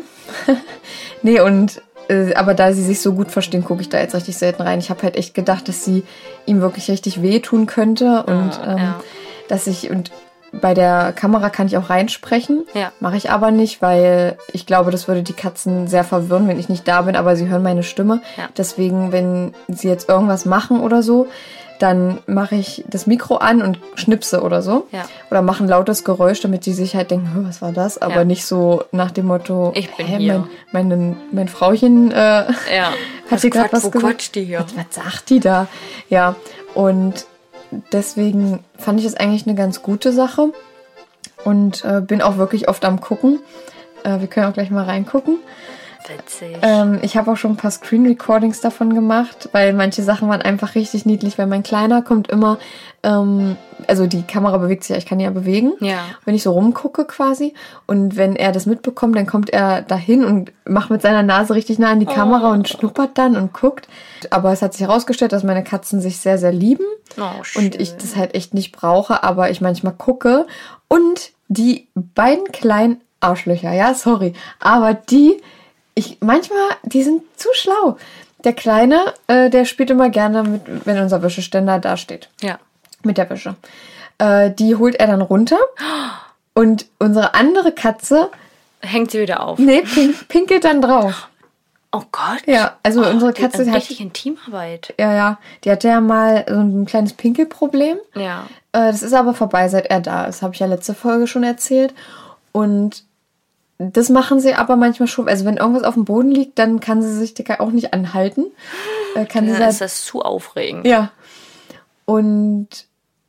nee, 1.23 1.41
und 1.41 1.83
äh, 2.09 2.35
aber 2.35 2.55
da 2.55 2.73
sie 2.73 2.83
sich 2.85 3.01
so 3.01 3.13
gut 3.15 3.31
verstehen, 3.31 3.65
gucke 3.65 3.81
ich 3.83 3.89
da 3.89 3.99
jetzt 3.99 4.15
richtig 4.15 4.37
selten 4.37 4.63
rein. 4.63 4.79
Ich 4.79 4.89
habe 4.91 5.03
halt 5.03 5.17
echt 5.17 5.35
gedacht, 5.35 5.69
dass 5.69 5.85
sie 5.85 6.05
ihm 6.47 6.61
wirklich 6.61 6.91
richtig 6.91 7.23
wehtun 7.23 7.67
könnte 7.67 8.23
und 8.25 8.59
Ah, 8.61 8.73
ähm, 8.73 8.79
ja. 8.79 9.01
dass 9.49 9.67
ich 9.67 9.91
und 9.91 10.11
bei 10.53 10.75
der 10.75 11.13
Kamera 11.15 11.51
kann 11.51 11.67
ich 11.67 11.77
auch 11.77 11.91
reinsprechen. 11.91 12.65
Ja. 12.75 12.93
Mache 13.01 13.17
ich 13.17 13.31
aber 13.31 13.51
nicht, 13.51 13.83
weil 13.83 14.39
ich 14.53 14.67
glaube, 14.67 14.91
das 14.91 15.07
würde 15.09 15.23
die 15.23 15.33
Katzen 15.35 15.87
sehr 15.89 16.05
verwirren, 16.05 16.49
wenn 16.49 16.59
ich 16.59 16.69
nicht 16.69 16.87
da 16.89 17.03
bin, 17.03 17.17
aber 17.17 17.37
sie 17.37 17.49
hören 17.49 17.63
meine 17.63 17.83
Stimme. 17.83 18.21
Ja. 18.37 18.49
Deswegen, 18.57 19.13
wenn 19.13 19.55
sie 19.69 19.89
jetzt 19.89 20.09
irgendwas 20.09 20.45
machen 20.47 20.81
oder 20.81 21.03
so, 21.03 21.27
dann 21.79 22.19
mache 22.27 22.57
ich 22.57 22.83
das 22.89 23.07
Mikro 23.07 23.37
an 23.37 23.63
und 23.63 23.79
schnipse 23.95 24.43
oder 24.43 24.63
so. 24.63 24.89
Ja. 24.91 25.05
Oder 25.31 25.43
mache 25.43 25.63
ein 25.63 25.69
lautes 25.69 26.03
Geräusch, 26.03 26.41
damit 26.41 26.67
die 26.67 26.73
sich 26.73 26.97
halt 26.97 27.13
denken, 27.13 27.31
"Hö, 27.35 27.45
was 27.47 27.63
war 27.63 27.71
das? 27.71 27.99
Aber 28.03 28.17
Ja. 28.17 28.25
nicht 28.25 28.45
so 28.47 28.83
nach 28.91 29.13
dem 29.13 29.27
Motto, 29.27 29.71
Ich 29.77 29.95
bin 29.95 30.07
"Hä, 30.07 30.17
hier." 30.19 30.49
Mein, 30.73 30.89
mein, 30.89 31.17
mein 31.31 31.47
Frauchen 31.49 32.11
äh, 32.11 32.17
Ja. 32.17 32.91
hat 33.31 33.39
sie 33.41 33.51
gerade 33.51 33.73
was 33.73 33.85
Wo 33.85 33.91
gesagt. 33.91 34.13
quatscht 34.15 34.35
die 34.35 34.45
hier? 34.45 34.59
Was, 34.61 34.75
was 34.77 35.05
sagt 35.05 35.31
die 35.31 35.39
da? 35.39 35.69
Ja, 36.09 36.35
und 36.75 37.27
deswegen 37.93 38.65
fand 38.77 39.01
ich 39.01 39.07
es 39.07 39.15
eigentlich 39.15 39.47
eine 39.47 39.57
ganz 39.57 39.83
gute 39.83 40.13
Sache 40.13 40.53
und 41.45 41.85
äh, 41.85 42.01
bin 42.01 42.23
auch 42.23 42.37
wirklich 42.37 42.69
oft 42.69 42.85
am 42.85 43.01
Gucken. 43.01 43.41
Äh, 44.05 44.21
wir 44.21 44.27
können 44.29 44.47
auch 44.47 44.55
gleich 44.55 44.71
mal 44.71 44.85
reingucken. 44.85 45.39
Witzig. 46.09 46.57
Ähm, 46.63 46.99
ich 47.03 47.17
habe 47.17 47.31
auch 47.31 47.37
schon 47.37 47.53
ein 47.53 47.57
paar 47.57 47.71
Screen 47.71 48.07
Recordings 48.07 48.61
davon 48.61 48.95
gemacht, 48.95 49.49
weil 49.53 49.73
manche 49.73 50.03
Sachen 50.03 50.29
waren 50.29 50.41
einfach 50.43 50.75
richtig 50.75 51.05
niedlich, 51.07 51.39
weil 51.39 51.47
mein 51.47 51.63
Kleiner 51.63 52.03
kommt 52.03 52.29
immer, 52.29 52.59
ähm, 53.03 53.57
also 53.87 54.07
die 54.07 54.23
Kamera 54.23 54.57
bewegt 54.59 54.85
sich 54.85 54.91
ja, 54.91 54.97
ich 54.97 55.07
kann 55.07 55.19
die 55.19 55.25
ja 55.25 55.31
bewegen, 55.31 55.73
Ja. 55.81 55.99
wenn 56.25 56.35
ich 56.35 56.43
so 56.43 56.53
rumgucke 56.53 57.05
quasi. 57.05 57.55
Und 57.87 58.17
wenn 58.17 58.37
er 58.37 58.53
das 58.53 58.67
mitbekommt, 58.67 59.17
dann 59.17 59.27
kommt 59.27 59.51
er 59.51 59.83
dahin 59.83 60.25
und 60.25 60.53
macht 60.67 60.91
mit 60.91 61.03
seiner 61.03 61.23
Nase 61.23 61.55
richtig 61.55 61.79
nah 61.79 61.91
an 61.91 62.01
die 62.01 62.07
Kamera 62.07 62.53
und 62.53 62.69
schnuppert 62.69 63.17
dann 63.19 63.37
und 63.37 63.53
guckt. 63.53 63.89
Aber 64.31 64.53
es 64.53 64.63
hat 64.63 64.73
sich 64.73 64.87
herausgestellt, 64.87 65.33
dass 65.33 65.43
meine 65.45 65.63
Katzen 65.65 66.01
sich 66.01 66.19
sehr, 66.19 66.39
sehr 66.39 66.53
lieben 66.53 66.85
Oh, 67.19 67.43
schön. 67.43 67.65
und 67.67 67.81
ich 67.81 67.97
das 67.97 68.17
halt 68.17 68.35
echt 68.35 68.55
nicht 68.55 68.73
brauche, 68.73 69.23
aber 69.23 69.51
ich 69.51 69.61
manchmal 69.61 69.93
gucke. 69.95 70.47
Und 70.89 71.31
die 71.49 71.89
beiden 71.95 72.45
kleinen 72.53 73.01
Arschlöcher, 73.21 73.73
ja, 73.73 73.95
sorry, 73.95 74.33
aber 74.61 74.95
die, 74.95 75.41
ich 75.99 76.19
manchmal, 76.21 76.69
die 76.85 77.03
sind 77.03 77.23
zu 77.37 77.49
schlau. 77.55 77.97
Der 78.45 78.53
Kleine, 78.53 79.13
äh, 79.27 79.51
der 79.51 79.65
spielt 79.65 79.91
immer 79.91 80.11
gerne 80.11 80.43
mit, 80.45 80.63
wenn 80.87 80.99
unser 81.01 81.23
Wäscheständer 81.23 81.79
da 81.81 81.97
steht, 81.97 82.29
Ja. 82.41 82.59
mit 83.03 83.19
der 83.19 83.29
Wäsche. 83.31 83.57
Äh, 84.19 84.51
die 84.53 84.77
holt 84.77 84.95
er 84.97 85.09
dann 85.09 85.23
runter 85.23 85.59
und 86.55 86.87
unsere 86.99 87.35
andere 87.35 87.73
Katze, 87.73 88.31
Hängt 88.81 89.11
sie 89.11 89.21
wieder 89.21 89.43
auf. 89.43 89.59
nee, 89.59 89.83
pink, 89.83 90.29
pinkelt 90.29 90.65
dann 90.65 90.81
drauf. 90.83 91.29
Oh 91.91 92.03
Gott. 92.13 92.43
Ja, 92.47 92.77
also 92.83 93.03
oh, 93.03 93.09
unsere 93.09 93.33
die- 93.33 93.41
Katze 93.43 93.59
das 93.59 93.67
ist 93.67 93.73
hat, 93.73 93.81
richtig 93.81 94.01
Intimarbeit. 94.01 94.95
ja, 95.01 95.13
ja, 95.15 95.39
die 95.65 95.71
hatte 95.71 95.89
ja 95.89 96.01
mal 96.01 96.45
so 96.49 96.55
ein 96.61 96.85
kleines 96.87 97.15
Pinkelproblem. 97.15 97.97
Ja. 98.15 98.43
Äh, 98.73 98.93
Das 98.93 99.03
ist 99.03 99.15
aber 99.15 99.33
vorbei, 99.35 99.69
seit 99.69 99.87
er 99.87 100.01
da 100.01 100.27
ist. 100.27 100.43
Habe 100.43 100.53
ich 100.55 100.61
ja 100.61 100.67
letzte 100.67 100.95
Folge 100.95 101.27
schon 101.27 101.43
erzählt. 101.45 101.95
Und 102.53 103.05
das 103.79 104.09
machen 104.09 104.41
sie 104.41 104.55
aber 104.55 104.77
manchmal 104.77 105.07
schon. 105.07 105.29
Also 105.29 105.45
wenn 105.45 105.57
irgendwas 105.57 105.85
auf 105.85 105.95
dem 105.95 106.05
Boden 106.05 106.31
liegt, 106.31 106.59
dann 106.59 106.81
kann 106.81 107.01
sie 107.03 107.13
sich 107.15 107.35
Dicker 107.35 107.61
auch 107.61 107.71
nicht 107.71 107.95
anhalten. 107.95 108.47
Äh, 109.15 109.25
Kann 109.25 109.45
sie 109.47 109.53
Dann 109.53 109.61
halt, 109.63 109.73
ist 109.73 109.81
das 109.81 110.05
zu 110.05 110.23
aufregend. 110.23 110.87
ja. 110.87 111.11
Und 112.05 112.69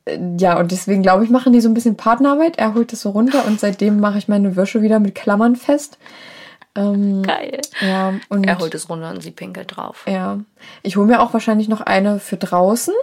äh, 0.06 0.18
ja, 0.38 0.58
und 0.58 0.72
deswegen 0.72 1.02
glaube 1.02 1.24
ich, 1.24 1.30
machen 1.30 1.52
die 1.52 1.60
so 1.60 1.68
ein 1.68 1.74
bisschen 1.74 1.96
Partnerarbeit. 1.96 2.58
Er 2.58 2.74
holt 2.74 2.92
das 2.92 3.02
so 3.02 3.10
runter 3.10 3.44
und 3.46 3.60
seitdem 3.60 4.00
mache 4.00 4.18
ich 4.18 4.28
meine 4.28 4.56
Wäsche 4.56 4.82
wieder 4.82 4.98
mit 5.00 5.14
Klammern 5.14 5.56
fest. 5.56 5.98
Ähm, 6.74 7.22
Geil. 7.22 7.60
ja, 7.80 8.14
und 8.28 8.44
Er 8.44 8.58
holt 8.58 8.74
es 8.74 8.88
runter 8.88 9.10
und 9.10 9.22
sie 9.22 9.32
pinkelt 9.32 9.76
drauf. 9.76 10.04
ja. 10.08 10.38
Ich 10.82 10.96
hole 10.96 11.06
mir 11.06 11.20
auch 11.20 11.32
wahrscheinlich 11.32 11.68
noch 11.68 11.80
eine 11.80 12.20
für 12.20 12.36
draußen, 12.36 12.94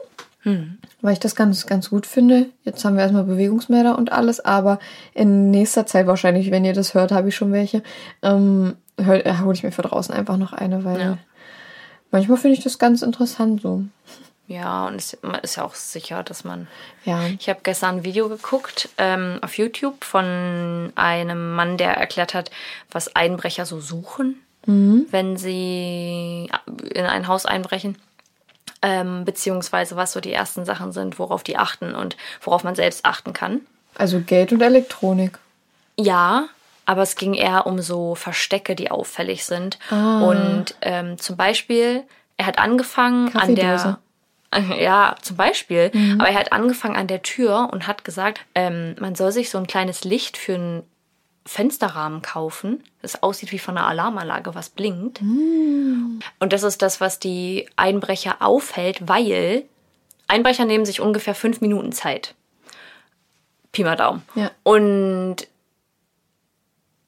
weil 0.43 1.13
ich 1.13 1.19
das 1.19 1.35
ganz, 1.35 1.65
ganz 1.65 1.89
gut 1.89 2.05
finde. 2.05 2.45
Jetzt 2.63 2.85
haben 2.85 2.95
wir 2.95 3.01
erstmal 3.03 3.25
Bewegungsmelder 3.25 3.97
und 3.97 4.13
alles, 4.13 4.39
aber 4.39 4.79
in 5.13 5.51
nächster 5.51 5.85
Zeit 5.85 6.07
wahrscheinlich, 6.07 6.51
wenn 6.51 6.63
ihr 6.63 6.71
das 6.73 6.93
hört, 6.93 7.11
habe 7.11 7.27
ich 7.29 7.35
schon 7.35 7.51
welche, 7.51 7.83
ähm, 8.21 8.77
hole 8.99 9.53
ich 9.53 9.63
mir 9.63 9.71
für 9.73 9.81
draußen 9.81 10.13
einfach 10.15 10.37
noch 10.37 10.53
eine, 10.53 10.85
weil 10.85 10.99
Ja. 11.01 11.17
manchmal 12.11 12.37
finde 12.37 12.57
ich 12.57 12.63
das 12.63 12.79
ganz 12.79 13.01
interessant 13.01 13.61
so. 13.61 13.83
Ja, 14.47 14.87
und 14.87 14.95
es 14.95 15.17
man 15.21 15.41
ist 15.41 15.57
ja 15.57 15.65
auch 15.65 15.75
sicher, 15.75 16.23
dass 16.23 16.45
man. 16.45 16.67
Ja. 17.03 17.19
Ich 17.37 17.49
habe 17.49 17.59
gestern 17.63 17.97
ein 17.97 18.03
Video 18.05 18.29
geguckt 18.29 18.87
ähm, 18.97 19.39
auf 19.41 19.57
YouTube 19.57 20.05
von 20.05 20.93
einem 20.95 21.53
Mann, 21.55 21.75
der 21.75 21.97
erklärt 21.97 22.33
hat, 22.33 22.49
was 22.89 23.13
Einbrecher 23.13 23.65
so 23.65 23.81
suchen, 23.81 24.35
wenn 25.11 25.35
sie 25.37 26.49
in 26.93 27.05
ein 27.05 27.27
Haus 27.27 27.45
einbrechen. 27.45 27.97
Ähm, 28.81 29.25
beziehungsweise 29.25 29.95
was 29.95 30.11
so 30.11 30.19
die 30.19 30.31
ersten 30.31 30.63
Sachen 30.63 30.91
sind, 30.91 31.17
worauf 31.17 31.43
die 31.43 31.57
achten 31.57 31.95
und 31.95 32.15
worauf 32.41 32.63
man 32.63 32.75
selbst 32.75 33.05
achten 33.05 33.33
kann. 33.33 33.61
Also 33.95 34.19
Geld 34.19 34.51
und 34.51 34.61
Elektronik. 34.61 35.39
Ja, 35.99 36.47
aber 36.85 37.01
es 37.01 37.15
ging 37.15 37.33
eher 37.33 37.67
um 37.67 37.81
so 37.81 38.15
Verstecke, 38.15 38.75
die 38.75 38.91
auffällig 38.91 39.45
sind. 39.45 39.77
Ah. 39.89 40.21
Und 40.21 40.75
ähm, 40.81 41.17
zum 41.17 41.35
Beispiel, 41.35 42.03
er 42.37 42.45
hat 42.45 42.59
angefangen 42.59 43.35
an 43.35 43.55
der. 43.55 43.99
Ja, 44.79 45.17
zum 45.21 45.35
Beispiel. 45.35 45.91
Mhm. 45.93 46.21
Aber 46.21 46.29
er 46.29 46.39
hat 46.39 46.53
angefangen 46.53 46.95
an 46.95 47.07
der 47.07 47.21
Tür 47.21 47.67
und 47.73 47.85
hat 47.85 48.05
gesagt, 48.05 48.39
ähm, 48.55 48.95
man 48.97 49.13
soll 49.13 49.33
sich 49.33 49.49
so 49.49 49.57
ein 49.57 49.67
kleines 49.67 50.05
Licht 50.05 50.37
für 50.37 50.55
einen 50.55 50.83
Fensterrahmen 51.47 52.21
kaufen, 52.21 52.83
das 53.01 53.23
aussieht 53.23 53.51
wie 53.51 53.59
von 53.59 53.77
einer 53.77 53.87
Alarmanlage, 53.87 54.53
was 54.53 54.69
blinkt. 54.69 55.21
Mm. 55.21 56.19
Und 56.39 56.53
das 56.53 56.63
ist 56.63 56.81
das, 56.81 56.99
was 56.99 57.19
die 57.19 57.67
Einbrecher 57.75 58.41
aufhält, 58.41 59.07
weil 59.07 59.63
Einbrecher 60.27 60.65
nehmen 60.65 60.85
sich 60.85 60.99
ungefähr 60.99 61.33
fünf 61.33 61.61
Minuten 61.61 61.93
Zeit. 61.93 62.35
Pi 63.71 63.83
mal 63.83 63.95
Daumen. 63.95 64.23
Ja. 64.35 64.51
Und 64.63 65.47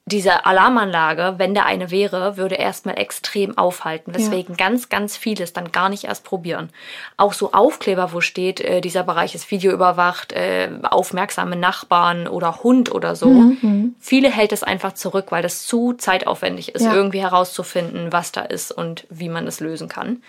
diese 0.09 0.45
Alarmanlage, 0.45 1.35
wenn 1.37 1.53
da 1.53 1.63
eine 1.63 1.91
wäre, 1.91 2.35
würde 2.35 2.55
erstmal 2.55 2.97
extrem 2.99 3.57
aufhalten. 3.57 4.11
Deswegen 4.11 4.57
ganz, 4.57 4.89
ganz 4.89 5.15
vieles 5.15 5.53
dann 5.53 5.71
gar 5.71 5.89
nicht 5.89 6.05
erst 6.05 6.23
probieren. 6.23 6.69
Auch 7.15 7.33
so 7.33 7.53
Aufkleber, 7.53 8.11
wo 8.11 8.19
steht, 8.19 8.59
äh, 8.59 8.81
dieser 8.81 9.03
Bereich 9.03 9.35
ist 9.35 9.49
videoüberwacht, 9.51 10.33
äh, 10.33 10.69
aufmerksame 10.83 11.55
Nachbarn 11.55 12.27
oder 12.27 12.63
Hund 12.63 12.91
oder 12.91 13.15
so. 13.15 13.53
Viele 13.99 14.29
hält 14.31 14.51
es 14.51 14.63
einfach 14.63 14.93
zurück, 14.93 15.27
weil 15.29 15.43
das 15.43 15.65
zu 15.65 15.93
zeitaufwendig 15.93 16.75
ist, 16.75 16.83
Ja. 16.85 16.93
irgendwie 16.93 17.21
herauszufinden, 17.21 18.11
was 18.11 18.31
da 18.31 18.41
ist 18.41 18.71
und 18.71 19.05
wie 19.09 19.29
man 19.29 19.47
es 19.47 19.59
lösen 19.59 19.87
kann. 19.87 20.23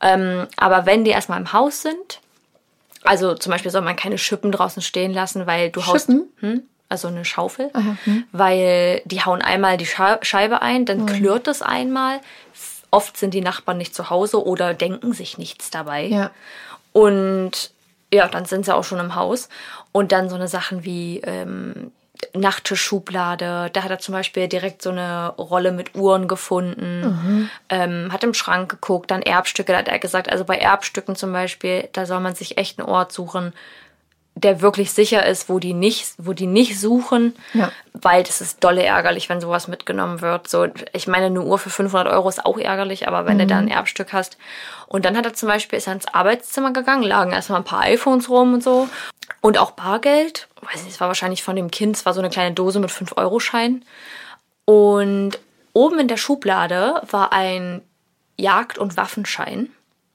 Ähm, 0.00 0.46
aber 0.56 0.86
wenn 0.86 1.04
die 1.04 1.10
erstmal 1.12 1.40
im 1.40 1.52
Haus 1.52 1.82
sind, 1.82 2.20
also 3.02 3.34
zum 3.34 3.52
Beispiel 3.52 3.70
soll 3.70 3.82
man 3.82 3.96
keine 3.96 4.18
Schippen 4.18 4.52
draußen 4.52 4.82
stehen 4.82 5.12
lassen, 5.12 5.46
weil 5.46 5.70
du 5.70 5.84
haust. 5.86 6.06
Schippen? 6.06 6.24
Hm? 6.40 6.62
Also 6.88 7.08
eine 7.08 7.24
Schaufel, 7.24 7.70
hm. 8.04 8.24
weil 8.32 9.02
die 9.04 9.24
hauen 9.24 9.42
einmal 9.42 9.76
die 9.76 9.86
Scheibe 9.86 10.62
ein, 10.62 10.84
dann 10.84 11.00
hm. 11.00 11.06
klirrt 11.06 11.48
es 11.48 11.62
einmal. 11.62 12.20
Oft 12.90 13.16
sind 13.16 13.34
die 13.34 13.40
Nachbarn 13.40 13.78
nicht 13.78 13.94
zu 13.94 14.10
Hause 14.10 14.44
oder 14.44 14.74
denken 14.74 15.12
sich 15.12 15.38
nichts 15.38 15.70
dabei. 15.70 16.06
Ja. 16.06 16.30
Und 16.92 17.72
ja, 18.12 18.28
dann 18.28 18.44
sind 18.44 18.64
sie 18.64 18.74
auch 18.74 18.84
schon 18.84 19.00
im 19.00 19.16
Haus. 19.16 19.48
Und 19.90 20.12
dann 20.12 20.28
so 20.28 20.36
eine 20.36 20.46
Sachen 20.46 20.84
wie 20.84 21.20
ähm, 21.24 21.90
Nachttischschublade. 22.32 23.70
Da 23.72 23.82
hat 23.82 23.90
er 23.90 23.98
zum 23.98 24.12
Beispiel 24.12 24.48
direkt 24.48 24.82
so 24.82 24.90
eine 24.90 25.30
Rolle 25.36 25.72
mit 25.72 25.96
Uhren 25.96 26.28
gefunden. 26.28 27.00
Mhm. 27.00 27.50
Ähm, 27.68 28.12
hat 28.12 28.24
im 28.24 28.34
Schrank 28.34 28.70
geguckt, 28.70 29.10
dann 29.10 29.22
Erbstücke. 29.22 29.72
Da 29.72 29.78
hat 29.78 29.88
er 29.88 29.98
gesagt, 29.98 30.30
also 30.30 30.44
bei 30.44 30.56
Erbstücken 30.56 31.16
zum 31.16 31.32
Beispiel, 31.32 31.88
da 31.92 32.06
soll 32.06 32.20
man 32.20 32.34
sich 32.34 32.56
echt 32.56 32.78
einen 32.78 32.88
Ort 32.88 33.12
suchen, 33.12 33.52
der 34.36 34.60
wirklich 34.60 34.92
sicher 34.92 35.24
ist, 35.24 35.48
wo 35.48 35.58
die 35.58 35.74
nicht, 35.74 36.14
wo 36.18 36.32
die 36.32 36.48
nicht 36.48 36.78
suchen, 36.80 37.36
ja. 37.52 37.70
weil 37.92 38.24
das 38.24 38.40
ist 38.40 38.64
dolle 38.64 38.82
ärgerlich, 38.82 39.28
wenn 39.28 39.40
sowas 39.40 39.68
mitgenommen 39.68 40.20
wird. 40.22 40.48
So, 40.48 40.66
ich 40.92 41.06
meine, 41.06 41.26
eine 41.26 41.42
Uhr 41.42 41.58
für 41.58 41.70
500 41.70 42.12
Euro 42.12 42.28
ist 42.28 42.44
auch 42.44 42.58
ärgerlich, 42.58 43.06
aber 43.06 43.26
wenn 43.26 43.36
mhm. 43.36 43.40
du 43.40 43.46
da 43.46 43.58
ein 43.58 43.68
Erbstück 43.68 44.12
hast. 44.12 44.36
Und 44.86 45.04
dann 45.04 45.16
hat 45.16 45.24
er 45.24 45.34
zum 45.34 45.48
Beispiel, 45.48 45.78
ist 45.78 45.86
er 45.86 45.92
ins 45.92 46.08
Arbeitszimmer 46.08 46.72
gegangen, 46.72 47.04
lagen 47.04 47.32
erstmal 47.32 47.60
ein 47.60 47.64
paar 47.64 47.82
iPhones 47.82 48.28
rum 48.28 48.54
und 48.54 48.62
so. 48.62 48.88
Und 49.40 49.56
auch 49.56 49.70
Bargeld. 49.70 50.48
Weiß 50.62 50.82
nicht, 50.82 50.94
es 50.94 51.00
war 51.00 51.08
wahrscheinlich 51.08 51.44
von 51.44 51.54
dem 51.54 51.70
Kind, 51.70 51.96
es 51.96 52.04
war 52.04 52.12
so 52.12 52.20
eine 52.20 52.30
kleine 52.30 52.54
Dose 52.54 52.80
mit 52.80 52.90
5-Euro-Schein. 52.90 53.84
Und 54.64 55.38
oben 55.72 56.00
in 56.00 56.08
der 56.08 56.16
Schublade 56.16 57.02
war 57.08 57.32
ein 57.32 57.82
Jagd- 58.36 58.78
und 58.78 58.96
Waffenschein. 58.96 59.68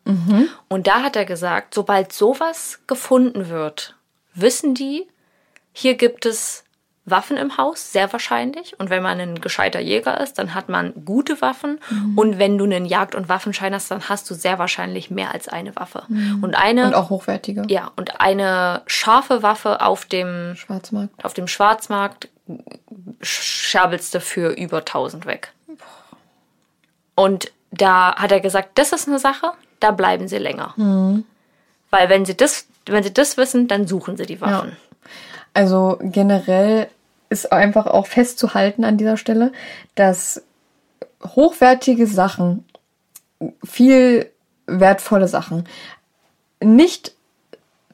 Mhm. 0.03 0.49
Und 0.67 0.87
da 0.87 1.03
hat 1.03 1.15
er 1.15 1.25
gesagt, 1.25 1.73
sobald 1.73 2.11
sowas 2.11 2.79
gefunden 2.87 3.49
wird, 3.49 3.95
wissen 4.33 4.73
die, 4.73 5.07
hier 5.71 5.95
gibt 5.95 6.25
es 6.25 6.63
Waffen 7.05 7.37
im 7.37 7.57
Haus, 7.57 7.91
sehr 7.91 8.11
wahrscheinlich. 8.13 8.79
Und 8.79 8.89
wenn 8.89 9.01
man 9.03 9.19
ein 9.19 9.41
gescheiter 9.41 9.79
Jäger 9.79 10.19
ist, 10.21 10.37
dann 10.37 10.53
hat 10.53 10.69
man 10.69 10.93
gute 11.05 11.41
Waffen. 11.41 11.79
Mhm. 11.89 12.17
Und 12.17 12.39
wenn 12.39 12.57
du 12.57 12.65
einen 12.65 12.85
Jagd- 12.85 13.15
und 13.15 13.29
Waffenschein 13.29 13.73
hast, 13.73 13.89
dann 13.91 14.09
hast 14.09 14.29
du 14.29 14.35
sehr 14.35 14.59
wahrscheinlich 14.59 15.09
mehr 15.09 15.33
als 15.33 15.47
eine 15.47 15.75
Waffe. 15.75 16.03
Mhm. 16.07 16.43
Und 16.43 16.55
eine. 16.55 16.87
Und 16.87 16.93
auch 16.93 17.09
hochwertige. 17.09 17.63
Ja, 17.67 17.91
und 17.95 18.21
eine 18.21 18.81
scharfe 18.85 19.43
Waffe 19.43 19.81
auf 19.81 20.05
dem 20.05 20.55
Schwarzmarkt. 20.55 21.25
Auf 21.25 21.33
dem 21.33 21.47
Schwarzmarkt 21.47 22.29
schabelst 23.21 24.13
du 24.13 24.19
für 24.19 24.51
über 24.51 24.79
1000 24.79 25.25
weg. 25.25 25.53
Und 27.15 27.51
da 27.71 28.15
hat 28.15 28.31
er 28.31 28.39
gesagt, 28.39 28.77
das 28.77 28.91
ist 28.93 29.07
eine 29.07 29.19
Sache, 29.19 29.51
da 29.79 29.91
bleiben 29.91 30.27
sie 30.27 30.37
länger. 30.37 30.73
Mhm. 30.77 31.25
Weil 31.89 32.09
wenn 32.09 32.25
sie 32.25 32.35
das 32.37 32.67
wenn 32.91 33.03
sie 33.03 33.13
das 33.13 33.37
wissen, 33.37 33.67
dann 33.67 33.87
suchen 33.87 34.17
sie 34.17 34.25
die 34.25 34.41
Waffen. 34.41 34.69
Ja. 34.69 34.77
Also 35.53 35.97
generell 36.01 36.87
ist 37.29 37.51
einfach 37.51 37.85
auch 37.87 38.07
festzuhalten 38.07 38.83
an 38.83 38.97
dieser 38.97 39.17
Stelle, 39.17 39.51
dass 39.95 40.43
hochwertige 41.23 42.07
Sachen, 42.07 42.65
viel 43.63 44.29
wertvolle 44.67 45.27
Sachen 45.27 45.67
nicht 46.61 47.13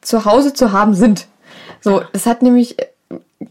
zu 0.00 0.24
Hause 0.24 0.52
zu 0.52 0.72
haben 0.72 0.94
sind. 0.94 1.26
So, 1.80 2.02
das 2.12 2.26
hat 2.26 2.42
nämlich 2.42 2.76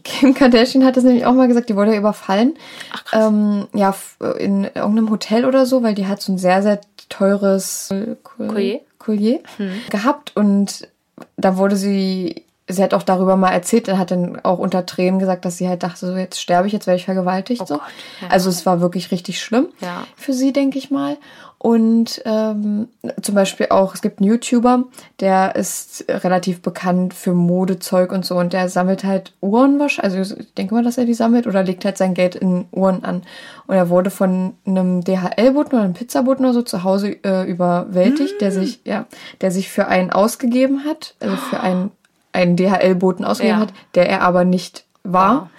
Kim 0.02 0.34
Kardashian 0.34 0.84
hat 0.84 0.96
das 0.96 1.04
nämlich 1.04 1.26
auch 1.26 1.32
mal 1.32 1.48
gesagt, 1.48 1.68
die 1.68 1.76
wurde 1.76 1.92
ja 1.92 1.98
überfallen. 1.98 2.54
Ach, 2.92 3.04
krass. 3.04 3.26
Ähm, 3.28 3.68
ja, 3.72 3.94
in 4.38 4.64
irgendeinem 4.64 5.10
Hotel 5.10 5.44
oder 5.44 5.64
so, 5.64 5.82
weil 5.82 5.94
die 5.94 6.06
hat 6.06 6.20
so 6.20 6.32
ein 6.32 6.38
sehr, 6.38 6.62
sehr 6.62 6.80
teures 7.08 7.94
Collier, 8.24 8.80
Collier 8.98 9.40
hm. 9.56 9.80
gehabt 9.90 10.36
und 10.36 10.88
da 11.36 11.56
wurde 11.56 11.76
sie, 11.76 12.44
sie 12.68 12.82
hat 12.82 12.94
auch 12.94 13.02
darüber 13.02 13.36
mal 13.36 13.52
erzählt, 13.52 13.88
hat 13.88 14.10
dann 14.10 14.40
auch 14.44 14.58
unter 14.58 14.86
Tränen 14.86 15.18
gesagt, 15.18 15.44
dass 15.44 15.58
sie 15.58 15.68
halt 15.68 15.82
dachte, 15.82 16.06
so 16.06 16.16
jetzt 16.16 16.40
sterbe 16.40 16.66
ich, 16.66 16.72
jetzt 16.72 16.86
werde 16.86 16.98
ich 16.98 17.04
vergewaltigt. 17.04 17.62
Oh 17.62 17.66
so. 17.66 17.74
Gott, 17.74 17.86
ja. 18.20 18.28
Also 18.28 18.50
es 18.50 18.66
war 18.66 18.80
wirklich 18.80 19.10
richtig 19.10 19.40
schlimm 19.40 19.68
ja. 19.80 20.06
für 20.16 20.32
sie, 20.32 20.52
denke 20.52 20.78
ich 20.78 20.90
mal. 20.90 21.16
Und 21.58 22.22
ähm, 22.26 22.88
zum 23.22 23.34
Beispiel 23.34 23.68
auch, 23.70 23.94
es 23.94 24.02
gibt 24.02 24.20
einen 24.20 24.28
YouTuber, 24.28 24.84
der 25.20 25.56
ist 25.56 26.04
relativ 26.08 26.60
bekannt 26.60 27.14
für 27.14 27.32
Modezeug 27.32 28.12
und 28.12 28.26
so 28.26 28.36
und 28.36 28.52
der 28.52 28.68
sammelt 28.68 29.04
halt 29.04 29.32
Uhren 29.40 29.78
wahrscheinlich, 29.80 30.18
also 30.18 30.36
ich 30.36 30.52
denke 30.54 30.74
mal, 30.74 30.84
dass 30.84 30.98
er 30.98 31.06
die 31.06 31.14
sammelt 31.14 31.46
oder 31.46 31.62
legt 31.62 31.84
halt 31.84 31.96
sein 31.96 32.12
Geld 32.12 32.34
in 32.34 32.66
Uhren 32.72 33.04
an. 33.04 33.22
Und 33.66 33.74
er 33.74 33.88
wurde 33.88 34.10
von 34.10 34.54
einem 34.66 35.02
DHL-Boten 35.02 35.74
oder 35.74 35.82
einem 35.82 35.94
Pizzaboten 35.94 36.44
oder 36.44 36.54
so 36.54 36.62
zu 36.62 36.84
Hause 36.84 37.16
äh, 37.24 37.50
überwältigt, 37.50 38.36
mm. 38.36 38.40
der 38.40 38.52
sich, 38.52 38.80
ja, 38.84 39.06
der 39.40 39.50
sich 39.50 39.70
für 39.70 39.88
einen 39.88 40.10
ausgegeben 40.10 40.84
hat, 40.84 41.14
also 41.20 41.36
für 41.36 41.60
einen, 41.60 41.90
einen 42.32 42.56
DHL-Boten 42.56 43.24
ausgegeben 43.24 43.58
ja. 43.58 43.66
hat, 43.66 43.72
der 43.94 44.08
er 44.08 44.20
aber 44.20 44.44
nicht 44.44 44.84
war. 45.04 45.50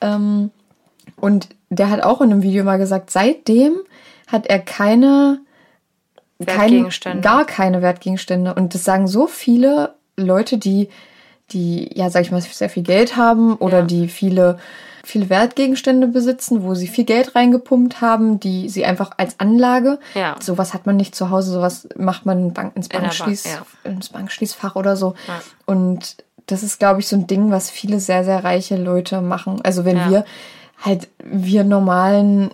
Wow. 0.00 0.10
Ähm, 0.14 0.50
und 1.20 1.48
der 1.68 1.90
hat 1.90 2.02
auch 2.02 2.20
in 2.20 2.32
einem 2.32 2.42
Video 2.42 2.64
mal 2.64 2.78
gesagt, 2.78 3.10
seitdem 3.10 3.74
hat 4.26 4.46
er 4.46 4.58
keine 4.58 5.40
Wertgegenstände. 6.38 7.20
Kein, 7.20 7.36
gar 7.36 7.46
keine 7.46 7.82
Wertgegenstände. 7.82 8.54
Und 8.54 8.74
das 8.74 8.84
sagen 8.84 9.06
so 9.06 9.26
viele 9.26 9.94
Leute, 10.16 10.58
die, 10.58 10.88
die, 11.50 11.90
ja, 11.94 12.10
sag 12.10 12.22
ich 12.22 12.30
mal, 12.30 12.40
sehr 12.40 12.70
viel 12.70 12.82
Geld 12.82 13.16
haben 13.16 13.56
oder 13.56 13.80
ja. 13.80 13.86
die 13.86 14.08
viele, 14.08 14.58
viele 15.04 15.30
Wertgegenstände 15.30 16.08
besitzen, 16.08 16.62
wo 16.62 16.74
sie 16.74 16.88
viel 16.88 17.04
Geld 17.04 17.34
reingepumpt 17.34 18.00
haben, 18.00 18.40
die 18.40 18.68
sie 18.68 18.84
einfach 18.84 19.12
als 19.16 19.40
Anlage. 19.40 19.98
Ja. 20.14 20.36
Sowas 20.40 20.74
hat 20.74 20.86
man 20.86 20.96
nicht 20.96 21.14
zu 21.14 21.30
Hause, 21.30 21.52
sowas 21.52 21.88
macht 21.96 22.26
man 22.26 22.52
Bank, 22.52 22.76
ins, 22.76 22.88
Bankschließ, 22.88 23.44
Bank, 23.44 23.66
ja. 23.84 23.90
ins 23.90 24.08
Bankschließfach 24.10 24.76
oder 24.76 24.96
so. 24.96 25.14
Ja. 25.28 25.40
Und 25.64 26.16
das 26.46 26.62
ist, 26.62 26.78
glaube 26.78 27.00
ich, 27.00 27.08
so 27.08 27.16
ein 27.16 27.26
Ding, 27.26 27.50
was 27.50 27.70
viele 27.70 28.00
sehr, 28.00 28.24
sehr 28.24 28.44
reiche 28.44 28.76
Leute 28.76 29.20
machen. 29.20 29.60
Also 29.64 29.84
wenn 29.84 30.10
wir 30.10 30.24
halt, 30.78 31.08
wir 31.24 31.64
normalen 31.64 32.50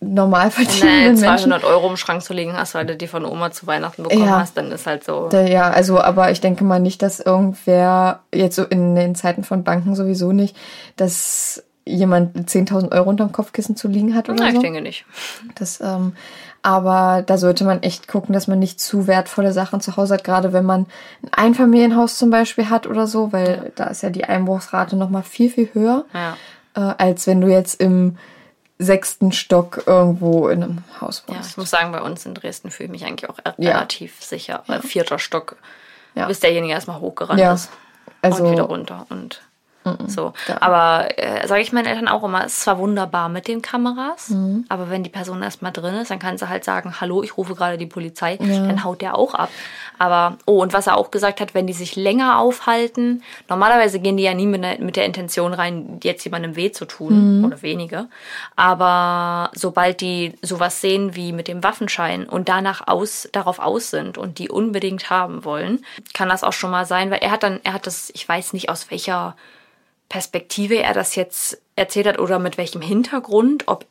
normal 0.00 0.50
verdienenden 0.50 1.14
nee, 1.14 1.20
200 1.20 1.48
Menschen. 1.48 1.64
Euro 1.64 1.88
im 1.88 1.96
Schrank 1.96 2.22
zu 2.22 2.32
legen 2.32 2.54
hast, 2.54 2.74
weil 2.74 2.86
du 2.86 2.96
die 2.96 3.06
von 3.06 3.24
Oma 3.24 3.50
zu 3.50 3.66
Weihnachten 3.66 4.02
bekommen 4.02 4.24
ja. 4.24 4.40
hast, 4.40 4.56
dann 4.56 4.70
ist 4.70 4.86
halt 4.86 5.04
so. 5.04 5.30
Ja, 5.32 5.70
also, 5.70 6.00
aber 6.00 6.30
ich 6.30 6.40
denke 6.40 6.64
mal 6.64 6.80
nicht, 6.80 7.02
dass 7.02 7.20
irgendwer, 7.20 8.20
jetzt 8.32 8.56
so 8.56 8.64
in 8.64 8.94
den 8.94 9.14
Zeiten 9.14 9.42
von 9.42 9.64
Banken 9.64 9.94
sowieso 9.94 10.32
nicht, 10.32 10.56
dass 10.96 11.64
jemand 11.86 12.50
10.000 12.50 12.92
Euro 12.92 13.08
unterm 13.08 13.32
Kopfkissen 13.32 13.76
zu 13.76 13.88
liegen 13.88 14.14
hat 14.14 14.28
oder 14.28 14.42
Nein, 14.42 14.52
so. 14.52 14.56
ich 14.58 14.62
denke 14.62 14.82
nicht. 14.82 15.06
Das, 15.54 15.80
ähm, 15.80 16.14
aber 16.62 17.22
da 17.24 17.38
sollte 17.38 17.64
man 17.64 17.82
echt 17.84 18.08
gucken, 18.08 18.32
dass 18.32 18.48
man 18.48 18.58
nicht 18.58 18.80
zu 18.80 19.06
wertvolle 19.06 19.52
Sachen 19.52 19.80
zu 19.80 19.96
Hause 19.96 20.14
hat, 20.14 20.24
gerade 20.24 20.52
wenn 20.52 20.64
man 20.64 20.86
ein 21.22 21.32
Einfamilienhaus 21.32 22.18
zum 22.18 22.30
Beispiel 22.30 22.70
hat 22.70 22.88
oder 22.88 23.06
so, 23.06 23.32
weil 23.32 23.48
ja. 23.48 23.70
da 23.76 23.84
ist 23.84 24.02
ja 24.02 24.10
die 24.10 24.24
Einbruchsrate 24.24 24.96
nochmal 24.96 25.22
viel, 25.22 25.48
viel 25.48 25.70
höher, 25.72 26.04
ja. 26.12 26.36
äh, 26.74 26.94
als 26.98 27.28
wenn 27.28 27.40
du 27.40 27.46
jetzt 27.46 27.80
im 27.80 28.16
sechsten 28.78 29.32
Stock 29.32 29.84
irgendwo 29.86 30.48
in 30.48 30.62
einem 30.62 30.84
Haus 31.00 31.24
wohnst. 31.26 31.40
Ja, 31.40 31.46
ich 31.48 31.56
muss 31.56 31.70
sagen, 31.70 31.92
bei 31.92 32.02
uns 32.02 32.26
in 32.26 32.34
Dresden 32.34 32.70
fühle 32.70 32.86
ich 32.86 32.90
mich 32.90 33.06
eigentlich 33.06 33.30
auch 33.30 33.38
relativ 33.58 34.20
ja. 34.20 34.26
sicher. 34.26 34.62
Weil 34.66 34.82
vierter 34.82 35.18
Stock, 35.18 35.56
ja. 36.14 36.26
bis 36.26 36.40
derjenige 36.40 36.72
erstmal 36.72 37.00
hochgerannt 37.00 37.40
ja. 37.40 37.54
ist. 37.54 37.70
Also, 38.22 38.44
und 38.44 38.52
wieder 38.52 38.64
runter. 38.64 39.06
Und 39.08 39.42
so. 40.06 40.32
Aber 40.60 41.08
äh, 41.16 41.46
sage 41.46 41.62
ich 41.62 41.72
meinen 41.72 41.86
Eltern 41.86 42.08
auch 42.08 42.24
immer, 42.24 42.44
es 42.44 42.54
ist 42.54 42.60
zwar 42.62 42.78
wunderbar 42.78 43.28
mit 43.28 43.48
den 43.48 43.62
Kameras, 43.62 44.30
mhm. 44.30 44.64
aber 44.68 44.90
wenn 44.90 45.02
die 45.02 45.10
Person 45.10 45.42
erstmal 45.42 45.72
drin 45.72 45.94
ist, 45.94 46.10
dann 46.10 46.18
kann 46.18 46.38
sie 46.38 46.48
halt 46.48 46.64
sagen, 46.64 47.00
hallo, 47.00 47.22
ich 47.22 47.36
rufe 47.36 47.54
gerade 47.54 47.78
die 47.78 47.86
Polizei, 47.86 48.38
ja. 48.40 48.66
dann 48.66 48.84
haut 48.84 49.00
der 49.00 49.16
auch 49.16 49.34
ab. 49.34 49.50
Aber, 49.98 50.36
oh, 50.44 50.62
und 50.62 50.72
was 50.72 50.86
er 50.86 50.96
auch 50.96 51.10
gesagt 51.10 51.40
hat, 51.40 51.54
wenn 51.54 51.66
die 51.66 51.72
sich 51.72 51.96
länger 51.96 52.38
aufhalten, 52.38 53.22
normalerweise 53.48 53.98
gehen 54.00 54.16
die 54.16 54.24
ja 54.24 54.34
nie 54.34 54.46
mit, 54.46 54.62
der, 54.62 54.78
mit 54.78 54.96
der 54.96 55.06
Intention 55.06 55.54
rein, 55.54 56.00
jetzt 56.02 56.24
jemandem 56.24 56.56
weh 56.56 56.70
zu 56.70 56.84
tun 56.84 57.38
mhm. 57.38 57.44
oder 57.44 57.62
wenige. 57.62 58.08
Aber 58.56 59.50
sobald 59.54 60.00
die 60.00 60.34
sowas 60.42 60.80
sehen 60.80 61.14
wie 61.14 61.32
mit 61.32 61.48
dem 61.48 61.62
Waffenschein 61.62 62.26
und 62.26 62.48
danach 62.48 62.86
aus, 62.86 63.28
darauf 63.32 63.58
aus 63.58 63.90
sind 63.90 64.18
und 64.18 64.38
die 64.38 64.50
unbedingt 64.50 65.08
haben 65.10 65.44
wollen, 65.44 65.84
kann 66.14 66.28
das 66.28 66.44
auch 66.44 66.52
schon 66.52 66.70
mal 66.70 66.86
sein, 66.86 67.10
weil 67.10 67.18
er 67.18 67.30
hat 67.30 67.42
dann, 67.42 67.60
er 67.64 67.72
hat 67.72 67.86
das, 67.86 68.10
ich 68.14 68.28
weiß 68.28 68.52
nicht 68.52 68.68
aus 68.68 68.90
welcher 68.90 69.36
Perspektive 70.08 70.82
er 70.82 70.94
das 70.94 71.14
jetzt 71.14 71.60
erzählt 71.74 72.06
hat 72.06 72.18
oder 72.18 72.38
mit 72.38 72.58
welchem 72.58 72.80
Hintergrund, 72.80 73.64
ob 73.66 73.86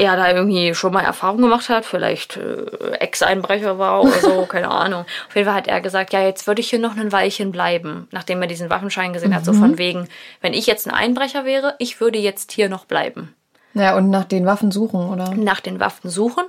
er 0.00 0.16
da 0.16 0.30
irgendwie 0.30 0.74
schon 0.74 0.94
mal 0.94 1.04
Erfahrung 1.04 1.42
gemacht 1.42 1.68
hat, 1.68 1.84
vielleicht 1.84 2.38
äh, 2.38 2.92
Ex-Einbrecher 3.00 3.78
war 3.78 4.02
oder 4.02 4.18
so, 4.18 4.46
keine 4.48 4.70
Ahnung. 4.70 5.04
Auf 5.28 5.36
jeden 5.36 5.46
Fall 5.46 5.56
hat 5.56 5.68
er 5.68 5.82
gesagt, 5.82 6.14
ja, 6.14 6.22
jetzt 6.22 6.46
würde 6.46 6.62
ich 6.62 6.70
hier 6.70 6.78
noch 6.78 6.96
ein 6.96 7.12
Weilchen 7.12 7.52
bleiben, 7.52 8.08
nachdem 8.10 8.40
er 8.40 8.48
diesen 8.48 8.70
Waffenschein 8.70 9.12
gesehen 9.12 9.30
mhm. 9.30 9.34
hat, 9.34 9.44
so 9.44 9.52
von 9.52 9.76
wegen, 9.76 10.08
wenn 10.40 10.54
ich 10.54 10.66
jetzt 10.66 10.88
ein 10.88 10.94
Einbrecher 10.94 11.44
wäre, 11.44 11.74
ich 11.78 12.00
würde 12.00 12.18
jetzt 12.18 12.52
hier 12.52 12.70
noch 12.70 12.86
bleiben. 12.86 13.34
Ja, 13.74 13.94
und 13.94 14.08
nach 14.08 14.24
den 14.24 14.46
Waffen 14.46 14.70
suchen, 14.70 15.08
oder? 15.08 15.34
Nach 15.34 15.60
den 15.60 15.80
Waffen 15.80 16.08
suchen. 16.08 16.44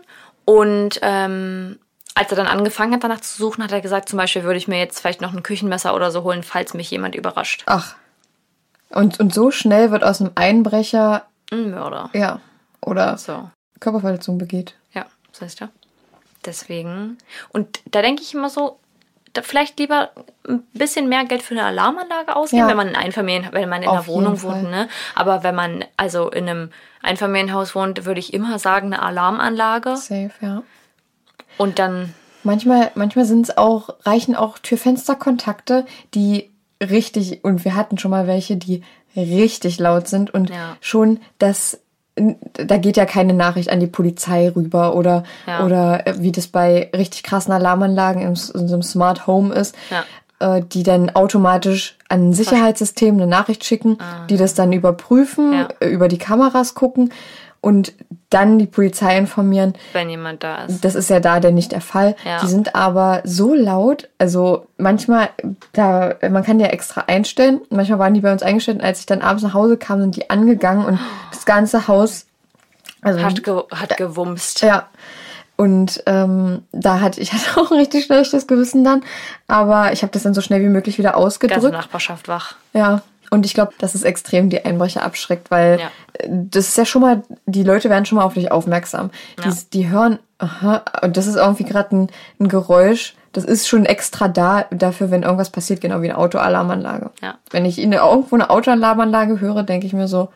Und 0.45 0.99
ähm, 1.01 1.77
als 2.15 2.32
er 2.32 2.38
dann 2.38 2.47
angefangen 2.47 2.93
hat, 2.93 3.03
danach 3.03 3.21
zu 3.21 3.38
suchen, 3.38 3.63
hat 3.63 3.71
er 3.71 3.82
gesagt, 3.82 4.07
zum 4.07 4.17
Beispiel 4.17 4.43
würde 4.43 4.57
ich 4.57 4.67
mir 4.67 4.79
jetzt 4.79 4.99
vielleicht 4.99 5.21
noch 5.21 5.34
ein 5.34 5.43
Küchenmesser 5.43 5.93
oder 5.93 6.09
so 6.09 6.23
holen, 6.23 6.43
falls 6.43 6.73
mich 6.73 6.89
jemand 6.89 7.15
überrascht. 7.15 7.63
Ach. 7.67 7.95
Und, 8.93 9.19
und 9.19 9.33
so 9.33 9.51
schnell 9.51 9.91
wird 9.91 10.03
aus 10.03 10.21
einem 10.21 10.31
Einbrecher 10.35 11.25
ein 11.51 11.71
Mörder. 11.71 12.09
Ja. 12.13 12.39
Oder 12.81 13.17
so. 13.17 13.49
Körperverletzung 13.79 14.37
begeht. 14.37 14.75
Ja, 14.93 15.05
das 15.31 15.41
heißt 15.41 15.59
ja. 15.59 15.69
Deswegen. 16.45 17.17
Und 17.49 17.81
da 17.91 18.01
denke 18.01 18.21
ich 18.21 18.33
immer 18.33 18.49
so, 18.49 18.79
da 19.33 19.41
vielleicht 19.41 19.79
lieber 19.79 20.11
ein 20.47 20.63
bisschen 20.73 21.07
mehr 21.07 21.23
Geld 21.25 21.41
für 21.41 21.53
eine 21.53 21.63
Alarmanlage 21.63 22.35
ausgeben, 22.35 22.63
Ja. 22.63 22.67
wenn 22.67 22.77
man 22.77 22.89
in 22.89 22.95
Einfamilien, 22.95 23.47
wenn 23.51 23.69
man 23.69 23.81
in 23.83 23.87
Auf 23.87 23.95
einer 23.95 24.07
Wohnung 24.07 24.41
wohnt, 24.41 24.63
ne? 24.69 24.89
Aber 25.15 25.43
wenn 25.43 25.55
man 25.55 25.85
also 25.95 26.29
in 26.29 26.49
einem 26.49 26.71
Einfamilienhaus 27.01 27.73
wohnt, 27.75 28.05
würde 28.05 28.19
ich 28.19 28.33
immer 28.33 28.59
sagen, 28.59 28.87
eine 28.87 29.01
Alarmanlage. 29.01 29.95
Safe, 29.95 30.31
ja. 30.41 30.63
Und 31.57 31.79
dann, 31.79 32.13
Manchmal, 32.43 32.91
manchmal 32.95 33.25
sind 33.25 33.47
es 33.47 33.57
auch, 33.57 33.89
reichen 34.03 34.35
auch 34.35 34.57
Türfensterkontakte, 34.59 35.85
die 36.15 36.50
richtig, 36.82 37.43
und 37.43 37.63
wir 37.65 37.75
hatten 37.75 37.97
schon 37.97 38.11
mal 38.11 38.27
welche, 38.27 38.57
die 38.57 38.82
richtig 39.15 39.79
laut 39.79 40.07
sind 40.07 40.34
und 40.34 40.49
Ja. 40.49 40.77
schon 40.82 41.19
das, 41.38 41.79
da 42.53 42.77
geht 42.77 42.97
ja 42.97 43.05
keine 43.05 43.34
Nachricht 43.34 43.69
an 43.69 43.79
die 43.79 43.88
Polizei 43.88 44.49
rüber 44.49 44.95
oder, 44.95 45.23
Ja. 45.47 45.65
oder 45.65 46.07
äh, 46.07 46.15
wie 46.19 46.32
das 46.32 46.47
bei 46.47 46.89
richtig 46.95 47.23
krassen 47.23 47.53
Alarmanlagen 47.53 48.21
in, 48.21 48.29
in 48.29 48.36
so 48.36 48.57
einem 48.73 48.82
Smart 48.84 49.27
Home 49.27 49.53
ist, 49.53 49.75
Ja. 49.89 50.03
äh, 50.57 50.61
die 50.61 50.84
dann 50.84 51.09
automatisch 51.11 51.97
an 52.09 52.29
ein 52.29 52.34
Sicherheitssystem 52.34 53.15
eine 53.15 53.27
Nachricht 53.27 53.63
schicken, 53.63 53.97
die 54.29 54.38
das 54.38 54.53
dann 54.53 54.73
überprüfen, 54.73 55.53
Ah. 55.53 55.57
Ja. 55.57 55.67
äh, 55.88 55.89
über 55.89 56.07
die 56.07 56.17
Kameras 56.17 56.73
gucken 56.73 57.11
und 57.62 57.93
dann 58.32 58.57
die 58.57 58.66
Polizei 58.66 59.18
informieren, 59.18 59.74
wenn 59.93 60.09
jemand 60.09 60.43
da 60.43 60.64
ist. 60.66 60.84
das 60.84 60.95
ist 60.95 61.09
ja 61.09 61.20
da 61.20 61.39
der 61.39 61.51
nicht 61.51 61.72
der 61.74 61.82
Fall. 61.82 62.16
Ja. 62.26 62.39
Die 62.41 62.47
sind 62.47 62.76
aber 62.76 63.22
so 63.24 63.53
laut, 63.53 64.09
also 64.18 64.66
manchmal, 64.78 65.30
da, 65.74 66.16
man 66.30 66.43
kann 66.43 66.59
ja 66.59 66.68
extra 66.68 67.01
einstellen. 67.07 67.62
Manchmal 67.70 67.99
waren 67.99 68.14
die 68.14 68.22
bei 68.22 68.32
uns 68.32 68.41
eingestellt 68.41 68.80
und 68.80 68.86
als 68.86 69.01
ich 69.01 69.05
dann 69.05 69.22
abends 69.22 69.43
nach 69.43 69.53
Hause 69.53 69.78
kam, 69.78 69.99
sind 70.01 70.16
die 70.16 70.30
angegangen 70.30 70.86
und 70.86 70.99
das 71.32 71.45
ganze 71.45 71.88
Haus, 71.88 72.26
also 73.01 73.22
Hat, 73.22 73.43
ge 73.43 73.62
hat 73.72 73.97
gewumst. 73.97 74.62
ja. 74.62 74.88
Und 75.57 76.01
ähm, 76.07 76.64
da 76.72 77.01
hatte 77.01 77.22
ich 77.22 77.34
hatte 77.34 77.59
auch 77.59 77.70
ein 77.70 77.78
richtig 77.78 78.05
schlechtes 78.05 78.47
Gewissen 78.47 78.84
dann, 78.84 79.03
aber 79.47 79.91
ich 79.93 80.01
habe 80.01 80.12
das 80.12 80.24
dann 80.24 80.34
so 80.34 80.41
schnell 80.41 80.62
wie 80.62 80.70
möglich 80.70 80.97
wieder 80.97 81.12
Ganze 81.12 81.26
ausgedrückt. 81.26 81.74
Nachbarschaft 81.74 82.28
wach. 82.28 82.55
Ja, 82.74 83.03
und 83.30 83.45
ich 83.45 83.53
glaube, 83.53 83.74
dass 83.78 83.93
es 83.95 84.03
extrem 84.03 84.49
die 84.49 84.66
Einbrecher 84.66 85.03
abschreckt, 85.03 85.51
weil 85.51 85.80
Ja. 85.80 85.91
Das 86.28 86.69
ist 86.69 86.78
ja 86.78 86.86
schon 86.86 87.01
mal, 87.01 87.24
die 87.45 87.63
Leute 87.63 87.89
werden 87.89 88.05
schon 88.05 88.17
mal 88.17 88.26
auf 88.26 88.34
dich 88.34 88.51
aufmerksam. 88.51 89.11
Ja. 89.38 89.49
Die, 89.49 89.57
die 89.74 89.89
hören, 89.89 90.19
aha, 90.38 90.84
und 91.01 91.17
das 91.17 91.28
ist 91.28 91.36
irgendwie 91.36 91.63
gerade 91.63 91.95
ein, 91.95 92.07
ein 92.39 92.47
Geräusch, 92.47 93.15
das 93.34 93.45
ist 93.45 93.67
schon 93.67 93.86
extra 93.86 94.28
da 94.28 94.65
dafür, 94.72 95.09
wenn 95.09 95.24
irgendwas 95.24 95.49
passiert, 95.49 95.82
genau 95.82 96.01
wie 96.01 96.09
eine 96.09 96.17
Autoalarmanlage. 96.17 97.11
Ja. 97.22 97.36
Wenn 97.49 97.65
ich 97.65 97.80
in 97.80 97.93
irgendwo 97.93 98.36
eine 98.36 98.49
Autoalarmanlage 98.49 99.39
höre, 99.39 99.63
denke 99.63 99.88
ich 99.88 99.93
mir 99.93 100.07
so, 100.07 100.30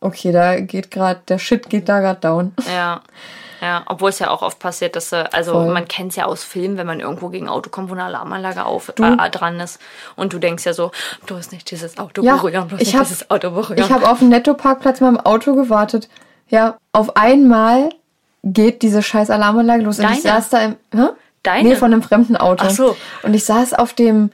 okay, 0.00 0.32
da 0.32 0.60
geht 0.60 0.90
gerade, 0.90 1.20
der 1.28 1.38
Shit 1.38 1.70
geht 1.70 1.88
da 1.88 2.00
gerade 2.00 2.20
down. 2.20 2.52
Ja. 2.74 3.00
Ja, 3.62 3.82
obwohl 3.86 4.10
es 4.10 4.18
ja 4.18 4.30
auch 4.30 4.42
oft 4.42 4.58
passiert, 4.58 4.96
dass, 4.96 5.12
äh, 5.12 5.24
also 5.32 5.52
Voll. 5.52 5.72
man 5.72 5.88
kennt 5.88 6.10
es 6.10 6.16
ja 6.16 6.26
aus 6.26 6.44
Filmen, 6.44 6.76
wenn 6.76 6.86
man 6.86 7.00
irgendwo 7.00 7.28
gegen 7.30 7.46
ein 7.46 7.50
Auto 7.50 7.70
kommt, 7.70 7.88
wo 7.88 7.94
eine 7.94 8.04
Alarmanlage 8.04 8.64
auf, 8.66 8.88
äh, 8.90 9.30
dran 9.30 9.60
ist. 9.60 9.80
Und 10.14 10.32
du 10.32 10.38
denkst 10.38 10.64
ja 10.66 10.74
so, 10.74 10.90
bloß 11.26 11.52
nicht 11.52 11.70
dieses 11.70 11.98
Auto 11.98 12.22
Ja, 12.22 12.36
berühren, 12.36 12.68
bloß 12.68 12.80
ich 12.80 12.88
nicht 12.88 12.96
hab- 12.96 13.04
dieses 13.06 13.30
Auto 13.30 13.50
berühren. 13.50 13.78
Ich 13.78 13.90
habe 13.90 14.08
auf 14.10 14.18
dem 14.18 14.28
Netto-Parkplatz 14.28 15.00
mal 15.00 15.08
im 15.08 15.20
Auto 15.20 15.54
gewartet. 15.54 16.08
Ja, 16.48 16.76
auf 16.92 17.16
einmal 17.16 17.88
geht 18.42 18.82
diese 18.82 19.02
scheiß 19.02 19.30
Alarmanlage 19.30 19.82
los. 19.82 19.98
Und 19.98 20.04
ich 20.10 20.22
Deine? 20.22 20.36
saß 20.36 20.48
da 20.50 20.58
im. 20.60 20.76
Hä? 20.94 21.08
Deine? 21.42 21.68
Nee, 21.70 21.76
von 21.76 21.92
einem 21.92 22.02
fremden 22.02 22.36
Auto. 22.36 22.64
Ach 22.66 22.70
so. 22.70 22.96
Und 23.22 23.34
ich 23.34 23.44
saß 23.44 23.72
auf 23.74 23.92
dem 23.94 24.30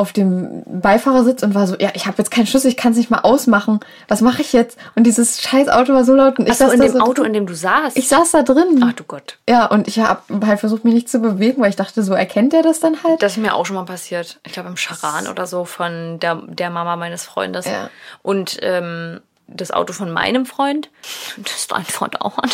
auf 0.00 0.14
dem 0.14 0.62
Beifahrersitz 0.64 1.42
und 1.42 1.54
war 1.54 1.66
so, 1.66 1.76
ja, 1.78 1.90
ich 1.92 2.06
habe 2.06 2.16
jetzt 2.16 2.30
keinen 2.30 2.46
Schlüssel, 2.46 2.68
ich 2.68 2.78
kann 2.78 2.92
es 2.92 2.98
nicht 2.98 3.10
mal 3.10 3.20
ausmachen. 3.20 3.80
Was 4.08 4.22
mache 4.22 4.40
ich 4.40 4.54
jetzt? 4.54 4.78
Und 4.94 5.04
dieses 5.04 5.42
scheiß 5.42 5.68
Auto 5.68 5.92
war 5.92 6.04
so 6.04 6.14
laut 6.14 6.38
und 6.38 6.46
ich 6.46 6.52
Achso, 6.52 6.64
saß 6.64 6.72
in 6.72 6.80
da 6.80 6.86
dem 6.86 6.92
so 6.94 7.00
Auto, 7.00 7.22
in 7.22 7.34
dem 7.34 7.46
du 7.46 7.54
saßt. 7.54 7.98
Ich 7.98 8.08
saß 8.08 8.30
da 8.30 8.42
drin. 8.42 8.82
Ach 8.82 8.94
du 8.94 9.04
Gott. 9.04 9.36
Ja, 9.46 9.66
und 9.66 9.88
ich 9.88 9.98
habe 9.98 10.22
halt 10.46 10.58
versucht, 10.58 10.84
mich 10.86 10.94
nicht 10.94 11.10
zu 11.10 11.20
bewegen, 11.20 11.60
weil 11.60 11.68
ich 11.68 11.76
dachte, 11.76 12.02
so 12.02 12.14
erkennt 12.14 12.54
er 12.54 12.62
das 12.62 12.80
dann 12.80 13.04
halt. 13.04 13.22
Das 13.22 13.32
ist 13.32 13.38
mir 13.38 13.54
auch 13.54 13.66
schon 13.66 13.76
mal 13.76 13.84
passiert. 13.84 14.40
Ich 14.46 14.54
glaube 14.54 14.70
im 14.70 14.76
Charan 14.76 15.28
oder 15.28 15.46
so 15.46 15.66
von 15.66 16.18
der, 16.18 16.36
der 16.46 16.70
Mama 16.70 16.96
meines 16.96 17.24
Freundes. 17.24 17.66
Ja. 17.66 17.90
Und 18.22 18.56
ähm, 18.62 19.20
das 19.48 19.70
Auto 19.70 19.92
von 19.92 20.10
meinem 20.10 20.46
Freund, 20.46 20.88
das 21.36 21.56
ist 21.56 21.74
ein 21.74 21.84
Freund 21.84 22.22
auch 22.22 22.38
an. 22.38 22.50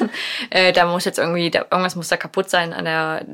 äh, 0.50 0.74
da 0.74 0.84
muss 0.84 1.06
jetzt 1.06 1.18
irgendwie, 1.18 1.50
da, 1.50 1.60
irgendwas 1.60 1.96
muss 1.96 2.08
da 2.08 2.18
kaputt 2.18 2.50
sein 2.50 2.74
an 2.74 2.84
der 2.84 3.24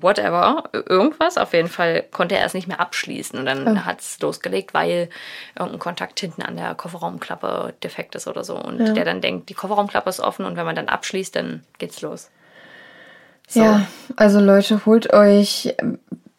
whatever, 0.00 0.64
irgendwas. 0.72 1.36
Auf 1.38 1.52
jeden 1.52 1.68
Fall 1.68 2.04
konnte 2.10 2.36
er 2.36 2.46
es 2.46 2.54
nicht 2.54 2.68
mehr 2.68 2.80
abschließen. 2.80 3.38
Und 3.38 3.46
dann 3.46 3.84
hat 3.84 4.00
es 4.00 4.20
losgelegt, 4.20 4.74
weil 4.74 5.08
irgendein 5.56 5.80
Kontakt 5.80 6.20
hinten 6.20 6.42
an 6.42 6.56
der 6.56 6.74
Kofferraumklappe 6.74 7.74
defekt 7.82 8.14
ist 8.14 8.26
oder 8.26 8.44
so. 8.44 8.56
Und 8.56 8.78
der 8.94 9.04
dann 9.04 9.20
denkt, 9.20 9.48
die 9.48 9.54
Kofferraumklappe 9.54 10.08
ist 10.08 10.20
offen 10.20 10.44
und 10.44 10.56
wenn 10.56 10.66
man 10.66 10.76
dann 10.76 10.88
abschließt, 10.88 11.36
dann 11.36 11.62
geht's 11.78 12.00
los. 12.00 12.30
So. 13.48 13.60
Ja, 13.60 13.86
also 14.16 14.40
Leute, 14.40 14.86
holt 14.86 15.12
euch, 15.12 15.74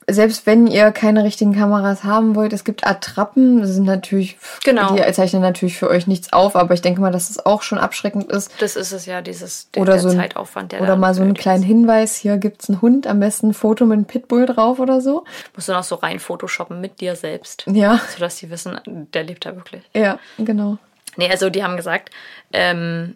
selbst 0.10 0.46
wenn 0.46 0.68
ihr 0.68 0.92
keine 0.92 1.24
richtigen 1.24 1.54
Kameras 1.54 2.04
haben 2.04 2.36
wollt, 2.36 2.54
es 2.54 2.64
gibt 2.64 2.86
Attrappen, 2.86 3.62
das 3.62 3.72
sind 3.72 3.86
natürlich, 3.86 4.38
Genau. 4.64 4.96
die 4.96 5.12
zeichnen 5.14 5.42
natürlich 5.42 5.78
für 5.78 5.90
euch 5.90 6.08
nichts 6.08 6.34
auf, 6.34 6.56
aber 6.56 6.74
ich 6.74 6.82
denke 6.82 7.02
mal, 7.02 7.12
dass 7.12 7.30
es 7.30 7.46
auch 7.46 7.62
schon 7.62 7.78
abschreckend 7.78 8.32
ist. 8.32 8.52
Das 8.60 8.76
ist 8.76 8.92
es 8.92 9.06
ja, 9.06 9.22
dieses 9.22 9.70
der, 9.72 9.82
Oder 9.82 9.94
der 9.94 10.02
so 10.02 10.10
ein, 10.10 10.16
Zeitaufwand, 10.18 10.72
der 10.72 10.82
oder 10.82 10.96
mal 10.96 11.14
so 11.14 11.22
einen 11.22 11.34
kleinen 11.34 11.64
ist. 11.64 11.68
Hinweis, 11.68 12.16
hier 12.16 12.38
gibt's 12.38 12.70
einen 12.70 12.82
Hund, 12.82 13.08
am 13.08 13.20
besten 13.20 13.50
ein 13.50 13.54
Foto 13.54 13.86
mit 13.86 13.96
einem 13.98 14.06
Pitbull 14.06 14.46
drauf 14.46 14.80
oder 14.80 15.02
so. 15.02 15.24
Musst 15.56 15.70
du 15.70 15.74
noch 15.74 15.84
so 15.84 15.96
rein 15.96 16.20
photoshoppen 16.20 16.82
mit 16.82 17.02
dir 17.02 17.16
selbst. 17.16 17.66
Ja, 17.68 18.00
Sodass 18.14 18.38
die 18.38 18.50
wissen, 18.50 18.80
der 19.14 19.24
lebt 19.24 19.46
da 19.46 19.56
wirklich. 19.56 19.84
ja, 19.94 20.20
genau. 20.38 20.78
Nee, 21.16 21.30
also 21.30 21.50
die 21.52 21.64
haben 21.64 21.78
gesagt, 21.78 22.10
ähm, 22.52 23.16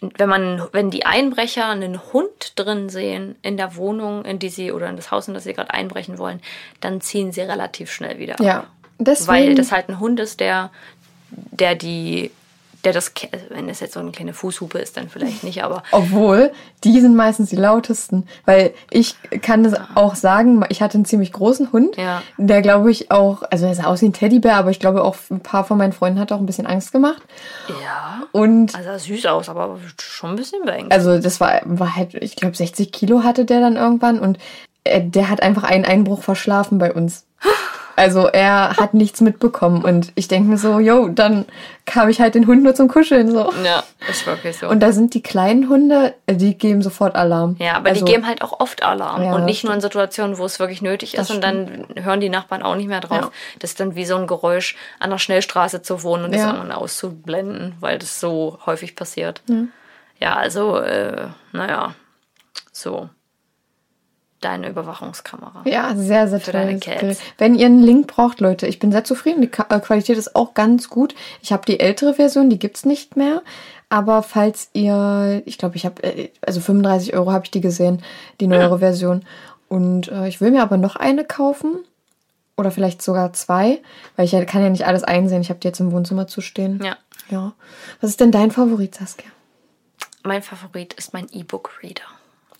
wenn 0.00 0.28
man, 0.28 0.62
wenn 0.72 0.90
die 0.90 1.06
Einbrecher 1.06 1.68
einen 1.68 2.00
Hund 2.12 2.52
drin 2.54 2.88
sehen 2.88 3.36
in 3.42 3.56
der 3.56 3.76
Wohnung, 3.76 4.24
in 4.24 4.38
die 4.38 4.48
sie 4.48 4.70
oder 4.72 4.88
in 4.88 4.96
das 4.96 5.10
Haus, 5.10 5.26
in 5.28 5.34
das 5.34 5.44
sie 5.44 5.54
gerade 5.54 5.74
einbrechen 5.74 6.18
wollen, 6.18 6.40
dann 6.80 7.00
ziehen 7.00 7.32
sie 7.32 7.40
relativ 7.40 7.90
schnell 7.90 8.18
wieder 8.18 8.34
ab. 8.34 8.40
Ja, 8.40 8.66
deswegen, 8.98 9.28
Weil 9.28 9.54
das 9.54 9.72
halt 9.72 9.88
ein 9.88 9.98
Hund 9.98 10.20
ist, 10.20 10.40
der, 10.40 10.70
der 11.30 11.74
die, 11.74 12.30
der 12.84 12.92
das, 12.92 13.12
also 13.32 13.44
wenn 13.50 13.66
das 13.68 13.80
jetzt 13.80 13.94
so 13.94 14.00
eine 14.00 14.12
kleine 14.12 14.32
Fußhupe 14.32 14.78
ist, 14.78 14.96
dann 14.96 15.08
vielleicht 15.08 15.42
nicht, 15.42 15.64
aber 15.64 15.82
Obwohl, 15.90 16.52
die 16.84 17.00
sind 17.00 17.16
meistens 17.16 17.50
die 17.50 17.56
lautesten. 17.56 18.26
Weil 18.44 18.72
ich 18.90 19.16
kann 19.42 19.64
das 19.64 19.74
auch 19.96 20.14
sagen, 20.14 20.64
ich 20.68 20.80
hatte 20.80 20.94
einen 20.96 21.04
ziemlich 21.04 21.32
großen 21.32 21.72
Hund, 21.72 21.96
Ja. 21.96 22.22
der 22.36 22.62
glaube 22.62 22.90
ich 22.90 23.10
auch, 23.10 23.42
also 23.50 23.66
er 23.66 23.74
sah 23.74 23.84
aus 23.84 24.00
wie 24.02 24.06
ein 24.06 24.12
Teddybär, 24.12 24.56
aber 24.56 24.70
ich 24.70 24.78
glaube 24.78 25.02
auch 25.02 25.16
ein 25.30 25.40
paar 25.40 25.64
von 25.64 25.76
meinen 25.78 25.92
Freunden 25.92 26.20
hat 26.20 26.30
auch 26.32 26.38
ein 26.38 26.46
bisschen 26.46 26.66
Angst 26.66 26.92
gemacht. 26.92 27.22
ja, 27.82 28.22
Und 28.32 28.74
also 28.74 28.88
sah 28.90 28.98
süß 28.98 29.26
aus, 29.26 29.48
aber 29.48 29.78
schon 30.00 30.30
ein 30.30 30.36
bisschen 30.36 30.62
beängstigend. 30.64 30.92
also 30.92 31.18
das 31.18 31.40
war, 31.40 31.60
war 31.64 31.96
halt, 31.96 32.14
ich 32.14 32.36
glaube 32.36 32.56
60 32.56 32.92
Kilo 32.92 33.22
hatte 33.24 33.44
der 33.44 33.60
dann 33.60 33.76
irgendwann 33.76 34.18
und 34.20 34.38
äh, 34.84 35.02
der 35.02 35.28
hat 35.30 35.42
einfach 35.42 35.64
einen 35.64 35.84
Einbruch 35.84 36.22
verschlafen 36.22 36.78
bei 36.78 36.92
uns. 36.92 37.26
Also 37.98 38.28
er 38.28 38.76
hat 38.76 38.94
nichts 38.94 39.20
mitbekommen 39.20 39.84
und 39.84 40.12
ich 40.14 40.28
denke 40.28 40.48
mir 40.48 40.56
so, 40.56 40.78
yo, 40.78 41.08
dann 41.08 41.46
habe 41.94 42.10
ich 42.10 42.20
halt 42.20 42.34
den 42.34 42.46
Hund 42.46 42.62
nur 42.62 42.74
zum 42.74 42.88
Kuscheln 42.88 43.30
so. 43.30 43.52
ja, 43.64 43.82
ist 44.08 44.26
wirklich 44.26 44.56
so. 44.56 44.68
Und 44.68 44.80
da 44.80 44.92
sind 44.92 45.14
die 45.14 45.22
kleinen 45.22 45.68
Hunde, 45.68 46.14
äh, 46.26 46.34
die 46.36 46.56
geben 46.56 46.82
sofort 46.82 47.16
Alarm. 47.16 47.56
Ja, 47.58 47.74
aber 47.74 47.90
also, 47.90 48.04
die 48.04 48.12
geben 48.12 48.26
halt 48.26 48.42
auch 48.42 48.60
oft 48.60 48.82
Alarm. 48.82 49.22
Ja, 49.22 49.32
und 49.32 49.40
das 49.40 49.46
nicht 49.46 49.64
nur 49.64 49.74
in 49.74 49.80
Situationen, 49.80 50.38
wo 50.38 50.44
es 50.44 50.60
wirklich 50.60 50.80
nötig 50.80 51.14
ist. 51.14 51.28
Das 51.28 51.30
Und 51.34 51.42
dann 51.42 51.86
hören 51.96 52.20
die 52.20 52.28
Nachbarn 52.28 52.62
auch 52.62 52.76
nicht 52.76 52.88
mehr 52.88 53.00
drauf. 53.00 53.20
Ja. 53.20 53.30
Das 53.58 53.70
ist 53.70 53.80
dann 53.80 53.96
wie 53.96 54.04
so 54.06 54.16
ein 54.16 54.26
Geräusch, 54.26 54.76
an 55.00 55.10
der 55.10 55.18
Schnellstraße 55.18 55.82
zu 55.82 56.02
wohnen 56.02 56.24
und 56.26 56.32
das 56.32 56.40
Ja. 56.42 56.48
irgendwann 56.48 56.72
auszublenden, 56.72 57.74
weil 57.80 57.98
das 57.98 58.20
so 58.20 58.58
häufig 58.66 58.94
passiert. 58.94 59.42
Ja, 60.20 60.36
also, 60.36 60.78
äh, 60.78 61.26
naja, 61.52 61.94
so. 62.72 63.08
Deine 64.40 64.68
Überwachungskamera. 64.68 65.62
Ja, 65.64 65.96
sehr, 65.96 66.28
sehr 66.28 66.38
Für 66.38 66.52
toll. 66.52 66.60
deine 66.60 66.78
Cats. 66.78 67.20
Wenn 67.38 67.56
ihr 67.56 67.66
einen 67.66 67.82
Link 67.82 68.06
braucht, 68.06 68.40
Leute, 68.40 68.68
ich 68.68 68.78
bin 68.78 68.92
sehr 68.92 69.02
zufrieden. 69.02 69.42
Die 69.42 69.50
äh, 69.50 69.80
Qualität 69.80 70.16
ist 70.16 70.36
auch 70.36 70.54
ganz 70.54 70.88
gut. 70.88 71.14
Ich 71.42 71.52
habe 71.52 71.66
die 71.66 71.80
ältere 71.80 72.14
Version, 72.14 72.48
die 72.48 72.58
gibt's 72.58 72.84
nicht 72.84 73.16
mehr. 73.16 73.42
Aber 73.88 74.22
falls 74.22 74.70
ihr, 74.74 75.42
ich 75.44 75.58
glaube, 75.58 75.74
ich 75.76 75.84
habe, 75.84 76.02
äh, 76.04 76.30
also 76.40 76.60
35 76.60 77.14
Euro 77.14 77.32
habe 77.32 77.46
ich 77.46 77.50
die 77.50 77.60
gesehen, 77.60 78.02
die 78.40 78.46
neuere 78.46 78.78
Version. 78.78 79.24
Und 79.68 80.08
äh, 80.08 80.28
ich 80.28 80.40
will 80.40 80.52
mir 80.52 80.62
aber 80.62 80.76
noch 80.76 80.94
eine 80.94 81.24
kaufen. 81.24 81.78
Oder 82.56 82.70
vielleicht 82.70 83.02
sogar 83.02 83.32
zwei, 83.32 83.80
weil 84.16 84.24
ich 84.24 84.32
ja, 84.32 84.44
kann 84.44 84.62
ja 84.62 84.68
nicht 84.68 84.86
alles 84.86 85.04
einsehen. 85.04 85.40
Ich 85.40 85.50
habe 85.50 85.60
die 85.60 85.68
jetzt 85.68 85.78
im 85.80 85.92
Wohnzimmer 85.92 86.26
zu 86.26 86.40
stehen. 86.40 86.80
Ja. 86.82 86.96
Ja. 87.30 87.52
Was 88.00 88.10
ist 88.10 88.20
denn 88.20 88.32
dein 88.32 88.50
Favorit, 88.50 88.94
Saskia? 88.94 89.30
Mein 90.24 90.42
Favorit 90.42 90.94
ist 90.94 91.12
mein 91.12 91.28
E-Book-Reader. 91.32 92.02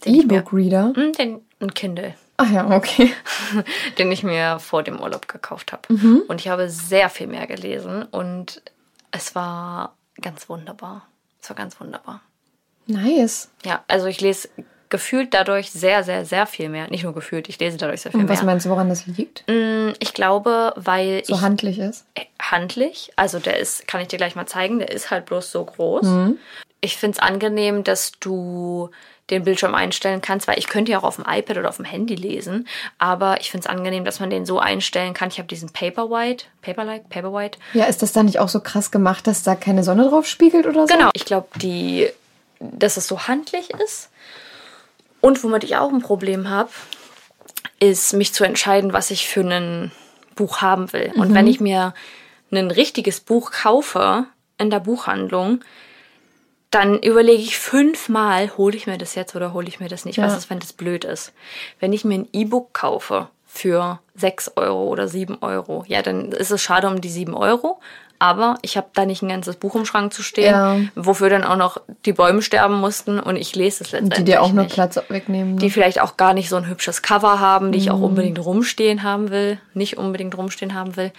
E-Book-Reader? 0.04 0.92
Hm, 0.94 1.12
Den, 1.12 1.40
ein 1.60 1.74
Kindle. 1.74 2.14
Ach 2.36 2.50
ja, 2.50 2.70
okay. 2.76 3.12
den 3.98 4.12
ich 4.12 4.22
mir 4.22 4.58
vor 4.60 4.82
dem 4.82 5.00
Urlaub 5.00 5.26
gekauft 5.28 5.72
habe. 5.72 5.92
Mhm. 5.92 6.22
Und 6.28 6.40
ich 6.40 6.48
habe 6.48 6.68
sehr 6.70 7.08
viel 7.10 7.26
mehr 7.26 7.46
gelesen 7.46 8.04
und 8.04 8.62
es 9.10 9.34
war 9.34 9.96
ganz 10.20 10.48
wunderbar. 10.48 11.06
Es 11.42 11.48
war 11.50 11.56
ganz 11.56 11.80
wunderbar. 11.80 12.20
Nice. 12.86 13.50
Ja, 13.64 13.82
also 13.88 14.06
ich 14.06 14.20
lese 14.20 14.48
gefühlt 14.88 15.34
dadurch 15.34 15.70
sehr, 15.70 16.02
sehr, 16.04 16.24
sehr 16.24 16.46
viel 16.46 16.68
mehr. 16.70 16.88
Nicht 16.88 17.02
nur 17.04 17.12
gefühlt, 17.12 17.48
ich 17.48 17.58
lese 17.58 17.76
dadurch 17.76 18.00
sehr 18.02 18.12
viel 18.12 18.20
Und 18.20 18.28
was 18.28 18.38
mehr. 18.38 18.46
meinst 18.46 18.64
du, 18.66 18.70
woran 18.70 18.88
das 18.88 19.06
liegt? 19.06 19.44
Mm, 19.48 19.90
Ich 19.98 20.14
glaube, 20.14 20.72
weil 20.76 21.22
So 21.26 21.34
ich 21.34 21.40
handlich 21.42 21.78
ist? 21.78 22.06
handlich, 22.40 23.10
also 23.16 23.38
der 23.38 23.58
ist, 23.58 23.86
kann 23.86 24.00
ich 24.00 24.08
dir 24.08 24.16
gleich 24.16 24.34
mal 24.36 24.46
zeigen, 24.46 24.78
der 24.78 24.90
ist 24.90 25.10
halt 25.10 25.26
bloß 25.26 25.50
so 25.52 25.64
groß. 25.64 26.06
Mhm. 26.06 26.38
Ich 26.80 26.96
finde 26.96 27.16
es 27.18 27.22
angenehm, 27.22 27.84
dass 27.84 28.12
du 28.20 28.90
den 29.30 29.44
Bildschirm 29.44 29.74
einstellen 29.74 30.22
kannst, 30.22 30.48
weil 30.48 30.58
ich 30.58 30.68
könnte 30.68 30.92
ja 30.92 30.98
auch 30.98 31.04
auf 31.04 31.16
dem 31.16 31.24
iPad 31.28 31.58
oder 31.58 31.68
auf 31.68 31.76
dem 31.76 31.84
Handy 31.84 32.14
lesen, 32.14 32.66
aber 32.98 33.40
ich 33.40 33.50
finde 33.50 33.68
es 33.68 33.74
angenehm, 33.74 34.04
dass 34.04 34.20
man 34.20 34.30
den 34.30 34.46
so 34.46 34.58
einstellen 34.58 35.14
kann. 35.14 35.28
Ich 35.28 35.38
habe 35.38 35.48
diesen 35.48 35.70
Paperwhite, 35.70 36.46
Paperlike, 36.62 37.06
Paperwhite. 37.08 37.58
Ja, 37.74 37.84
ist 37.84 38.02
das 38.02 38.12
dann 38.12 38.26
nicht 38.26 38.38
auch 38.38 38.48
so 38.48 38.60
krass 38.60 38.90
gemacht, 38.90 39.26
dass 39.26 39.42
da 39.42 39.54
keine 39.54 39.84
Sonne 39.84 40.08
drauf 40.08 40.26
spiegelt 40.26 40.66
oder 40.66 40.86
so? 40.86 40.94
Genau. 40.94 41.10
Ich 41.12 41.24
glaube, 41.24 41.48
die, 41.56 42.08
dass 42.60 42.96
es 42.96 43.06
so 43.06 43.28
handlich 43.28 43.70
ist. 43.70 44.10
Und 45.20 45.42
womit 45.42 45.64
ich 45.64 45.76
auch 45.76 45.92
ein 45.92 46.00
Problem 46.00 46.48
habe, 46.48 46.70
ist 47.80 48.12
mich 48.14 48.32
zu 48.32 48.44
entscheiden, 48.44 48.92
was 48.92 49.10
ich 49.10 49.28
für 49.28 49.40
ein 49.40 49.92
Buch 50.34 50.62
haben 50.62 50.92
will. 50.92 51.12
Und 51.16 51.34
wenn 51.34 51.46
ich 51.46 51.60
mir 51.60 51.94
ein 52.50 52.70
richtiges 52.70 53.20
Buch 53.20 53.50
kaufe 53.50 54.26
in 54.56 54.70
der 54.70 54.80
Buchhandlung, 54.80 55.60
dann 56.70 56.98
überlege 56.98 57.42
ich 57.42 57.58
fünfmal, 57.58 58.50
hole 58.58 58.76
ich 58.76 58.86
mir 58.86 58.98
das 58.98 59.14
jetzt 59.14 59.34
oder 59.34 59.52
hole 59.54 59.68
ich 59.68 59.80
mir 59.80 59.88
das 59.88 60.04
nicht. 60.04 60.16
Ja. 60.16 60.24
Was 60.26 60.36
ist, 60.36 60.50
wenn 60.50 60.58
das 60.58 60.72
blöd 60.72 61.04
ist? 61.04 61.32
Wenn 61.80 61.92
ich 61.92 62.04
mir 62.04 62.18
ein 62.18 62.28
E-Book 62.32 62.72
kaufe 62.74 63.28
für 63.46 64.00
6 64.16 64.52
Euro 64.56 64.84
oder 64.88 65.08
7 65.08 65.38
Euro, 65.40 65.84
ja, 65.88 66.02
dann 66.02 66.32
ist 66.32 66.50
es 66.50 66.60
schade 66.62 66.86
um 66.86 67.00
die 67.00 67.08
7 67.08 67.34
Euro. 67.34 67.80
Aber 68.20 68.56
ich 68.62 68.76
habe 68.76 68.88
da 68.94 69.06
nicht 69.06 69.22
ein 69.22 69.28
ganzes 69.28 69.54
Buch 69.54 69.76
im 69.76 69.86
Schrank 69.86 70.12
zu 70.12 70.24
stehen, 70.24 70.50
Ja. 70.52 70.76
wofür 70.96 71.30
dann 71.30 71.44
auch 71.44 71.54
noch 71.56 71.80
die 72.04 72.12
Bäume 72.12 72.42
sterben 72.42 72.74
mussten 72.74 73.20
und 73.20 73.36
ich 73.36 73.54
lese 73.54 73.84
es 73.84 73.92
Und 73.92 74.00
letztendlich 74.00 74.18
die 74.18 74.24
dir 74.32 74.42
auch 74.42 74.52
nur 74.52 74.64
nicht 74.64 74.74
Platz 74.74 74.98
wegnehmen. 75.08 75.54
Ne? 75.54 75.60
die 75.60 75.70
vielleicht 75.70 76.00
auch 76.00 76.16
gar 76.16 76.34
nicht 76.34 76.48
so 76.48 76.56
ein 76.56 76.66
hübsches 76.66 77.02
Cover 77.02 77.38
haben, 77.38 77.70
die 77.70 77.78
ich 77.78 77.86
Mhm. 77.86 77.92
auch 77.92 78.00
unbedingt 78.00 78.44
rumstehen 78.44 79.04
haben 79.04 79.30
will, 79.30 79.60
nicht 79.72 79.98
unbedingt 79.98 80.36
rumstehen 80.36 80.74
haben 80.74 80.96
will. 80.96 81.12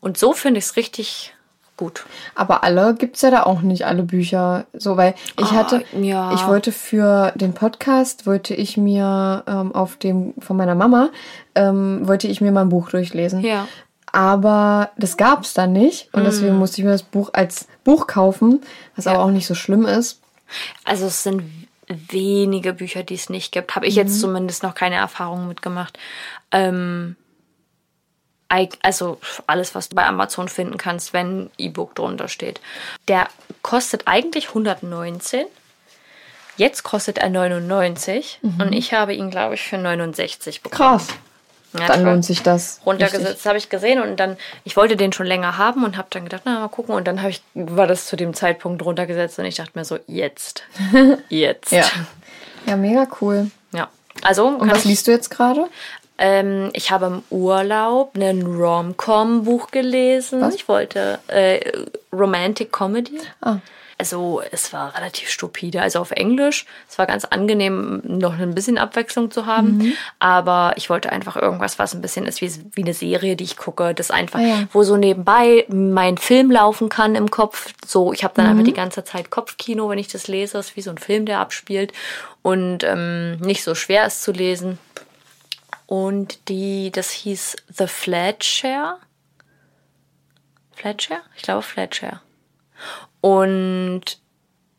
Und 0.00 0.18
so 0.18 0.32
finde 0.32 0.58
ich 0.58 0.64
es 0.64 0.76
richtig 0.76 1.32
gut. 1.80 2.04
Aber 2.36 2.62
alle 2.62 2.94
gibt's 2.94 3.22
ja 3.22 3.30
da 3.32 3.42
auch 3.42 3.62
nicht, 3.62 3.84
alle 3.86 4.04
Bücher. 4.04 4.66
So, 4.72 4.96
weil 4.96 5.14
ich 5.38 5.46
Ah, 5.46 5.52
hatte, 5.56 5.82
ja. 6.00 6.32
ich 6.34 6.46
wollte 6.46 6.70
für 6.70 7.32
den 7.34 7.54
Podcast, 7.54 8.26
wollte 8.26 8.54
ich 8.54 8.76
mir 8.76 9.42
ähm, 9.48 9.74
auf 9.74 9.96
dem, 9.96 10.34
von 10.38 10.56
meiner 10.56 10.76
Mama, 10.76 11.08
ähm, 11.56 12.06
wollte 12.06 12.28
ich 12.28 12.40
mir 12.40 12.52
mal 12.52 12.60
ein 12.62 12.68
Buch 12.68 12.90
durchlesen. 12.90 13.40
Ja. 13.40 13.66
Aber 14.12 14.90
das 14.96 15.16
gab's 15.16 15.54
dann 15.54 15.72
nicht. 15.72 16.08
Und 16.12 16.24
deswegen 16.24 16.58
musste 16.58 16.80
ich 16.80 16.84
mir 16.84 16.92
das 16.92 17.02
Buch 17.02 17.30
als 17.32 17.66
Buch 17.84 18.06
kaufen, 18.06 18.60
was 18.96 19.06
aber 19.06 19.20
auch 19.24 19.30
nicht 19.30 19.46
so 19.46 19.54
schlimm 19.54 19.86
ist. 19.86 20.20
Also 20.84 21.06
es 21.06 21.22
sind 21.22 21.42
wenige 22.10 22.72
Bücher, 22.72 23.02
die 23.02 23.14
es 23.14 23.30
nicht 23.30 23.52
gibt. 23.52 23.74
Habe 23.74 23.86
ich 23.86 23.94
jetzt 23.96 24.20
zumindest 24.20 24.62
noch 24.62 24.74
keine 24.74 24.96
Erfahrungen 24.96 25.48
mitgemacht. 25.48 25.98
Ähm, 26.52 27.16
also 28.82 29.18
alles, 29.46 29.74
was 29.74 29.88
du 29.88 29.96
bei 29.96 30.04
Amazon 30.04 30.48
finden 30.48 30.76
kannst, 30.76 31.12
wenn 31.12 31.50
E-Book 31.56 31.94
drunter 31.94 32.28
steht. 32.28 32.60
Der 33.08 33.28
kostet 33.62 34.02
eigentlich 34.06 34.48
119. 34.48 35.46
Jetzt 36.56 36.82
kostet 36.82 37.18
er 37.18 37.30
99 37.30 38.40
und 38.58 38.72
ich 38.72 38.92
habe 38.92 39.14
ihn, 39.14 39.30
glaube 39.30 39.54
ich, 39.54 39.62
für 39.62 39.78
69 39.78 40.62
bekommen. 40.62 40.98
Krass. 40.98 41.08
Ja, 41.72 41.86
Dann 41.86 42.02
lohnt 42.04 42.24
sich 42.24 42.42
das. 42.42 42.80
runtergesetzt, 42.84 43.46
habe 43.46 43.56
ich 43.56 43.68
gesehen 43.68 44.02
und 44.02 44.16
dann, 44.18 44.36
ich 44.64 44.76
wollte 44.76 44.96
den 44.96 45.12
schon 45.12 45.26
länger 45.26 45.56
haben 45.56 45.84
und 45.84 45.96
habe 45.96 46.08
dann 46.10 46.24
gedacht, 46.24 46.42
na 46.44 46.58
mal 46.58 46.68
gucken 46.68 46.96
und 46.96 47.06
dann 47.06 47.20
habe 47.20 47.30
ich, 47.30 47.42
war 47.54 47.86
das 47.86 48.06
zu 48.06 48.16
dem 48.16 48.34
Zeitpunkt 48.34 48.82
runtergesetzt 48.84 49.38
und 49.38 49.44
ich 49.44 49.54
dachte 49.54 49.78
mir 49.78 49.84
so, 49.84 49.98
jetzt, 50.08 50.64
jetzt. 51.28 51.70
Ja. 51.70 51.84
Ja, 52.66 52.76
mega 52.76 53.06
cool. 53.20 53.50
Ja. 53.72 53.88
Also, 54.22 54.48
Und 54.48 54.70
was 54.70 54.84
liest 54.84 55.06
du 55.06 55.12
jetzt 55.12 55.30
gerade? 55.30 55.68
Ähm, 56.20 56.70
ich 56.74 56.90
habe 56.92 57.06
im 57.06 57.22
Urlaub 57.30 58.12
ein 58.16 58.42
Rom-Com-Buch 58.46 59.70
gelesen. 59.70 60.40
Was? 60.42 60.54
Ich 60.54 60.68
wollte 60.68 61.18
äh, 61.28 61.60
Romantic 62.12 62.70
Comedy. 62.72 63.18
Ah. 63.40 63.56
Also 63.98 64.40
es 64.50 64.72
war 64.72 64.96
relativ 64.96 65.28
stupide, 65.28 65.82
also 65.82 65.98
auf 65.98 66.10
Englisch. 66.10 66.64
Es 66.88 66.96
war 66.96 67.04
ganz 67.06 67.26
angenehm, 67.26 68.00
noch 68.04 68.38
ein 68.38 68.54
bisschen 68.54 68.78
Abwechslung 68.78 69.30
zu 69.30 69.44
haben. 69.44 69.76
Mhm. 69.76 69.92
Aber 70.18 70.72
ich 70.76 70.88
wollte 70.88 71.12
einfach 71.12 71.36
irgendwas, 71.36 71.78
was 71.78 71.92
ein 71.94 72.00
bisschen 72.00 72.24
ist 72.24 72.40
wie, 72.40 72.50
wie 72.72 72.82
eine 72.82 72.94
Serie, 72.94 73.36
die 73.36 73.44
ich 73.44 73.58
gucke. 73.58 73.92
Das 73.94 74.10
einfach, 74.10 74.38
Ah 74.38 74.42
ja. 74.42 74.62
wo 74.72 74.84
so 74.84 74.96
nebenbei 74.96 75.66
mein 75.68 76.16
Film 76.16 76.50
laufen 76.50 76.88
kann 76.88 77.14
im 77.14 77.30
Kopf. 77.30 77.74
So, 77.86 78.14
ich 78.14 78.24
habe 78.24 78.32
dann 78.36 78.46
Mhm. 78.46 78.50
einfach 78.52 78.64
die 78.64 78.72
ganze 78.72 79.04
Zeit 79.04 79.28
Kopfkino, 79.28 79.90
wenn 79.90 79.98
ich 79.98 80.08
das 80.08 80.28
lese. 80.28 80.56
Es 80.58 80.68
ist 80.70 80.76
wie 80.76 80.82
so 80.82 80.90
ein 80.90 80.96
Film, 80.98 81.26
der 81.26 81.40
abspielt 81.40 81.92
und 82.40 82.84
ähm, 82.84 83.36
nicht 83.40 83.62
so 83.62 83.74
schwer 83.74 84.06
ist 84.06 84.22
zu 84.22 84.32
lesen. 84.32 84.78
Und 85.90 86.48
die, 86.48 86.92
das 86.92 87.10
hieß 87.10 87.56
The 87.76 87.88
Flatshare. 87.88 88.98
Flatshare? 90.70 91.22
Ich 91.34 91.42
glaube 91.42 91.62
Flatshare. 91.62 92.20
Und 93.20 94.20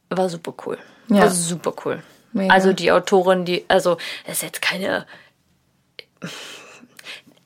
war 0.10 0.30
super 0.30 0.54
cool. 0.66 0.78
Ja. 1.10 1.24
War 1.24 1.30
super 1.30 1.74
cool. 1.84 2.02
Mega. 2.32 2.54
Also 2.54 2.72
die 2.72 2.94
Autorin, 2.94 3.44
die, 3.44 3.66
also 3.68 3.98
es 4.24 4.38
ist 4.38 4.44
jetzt 4.44 4.62
keine. 4.62 5.06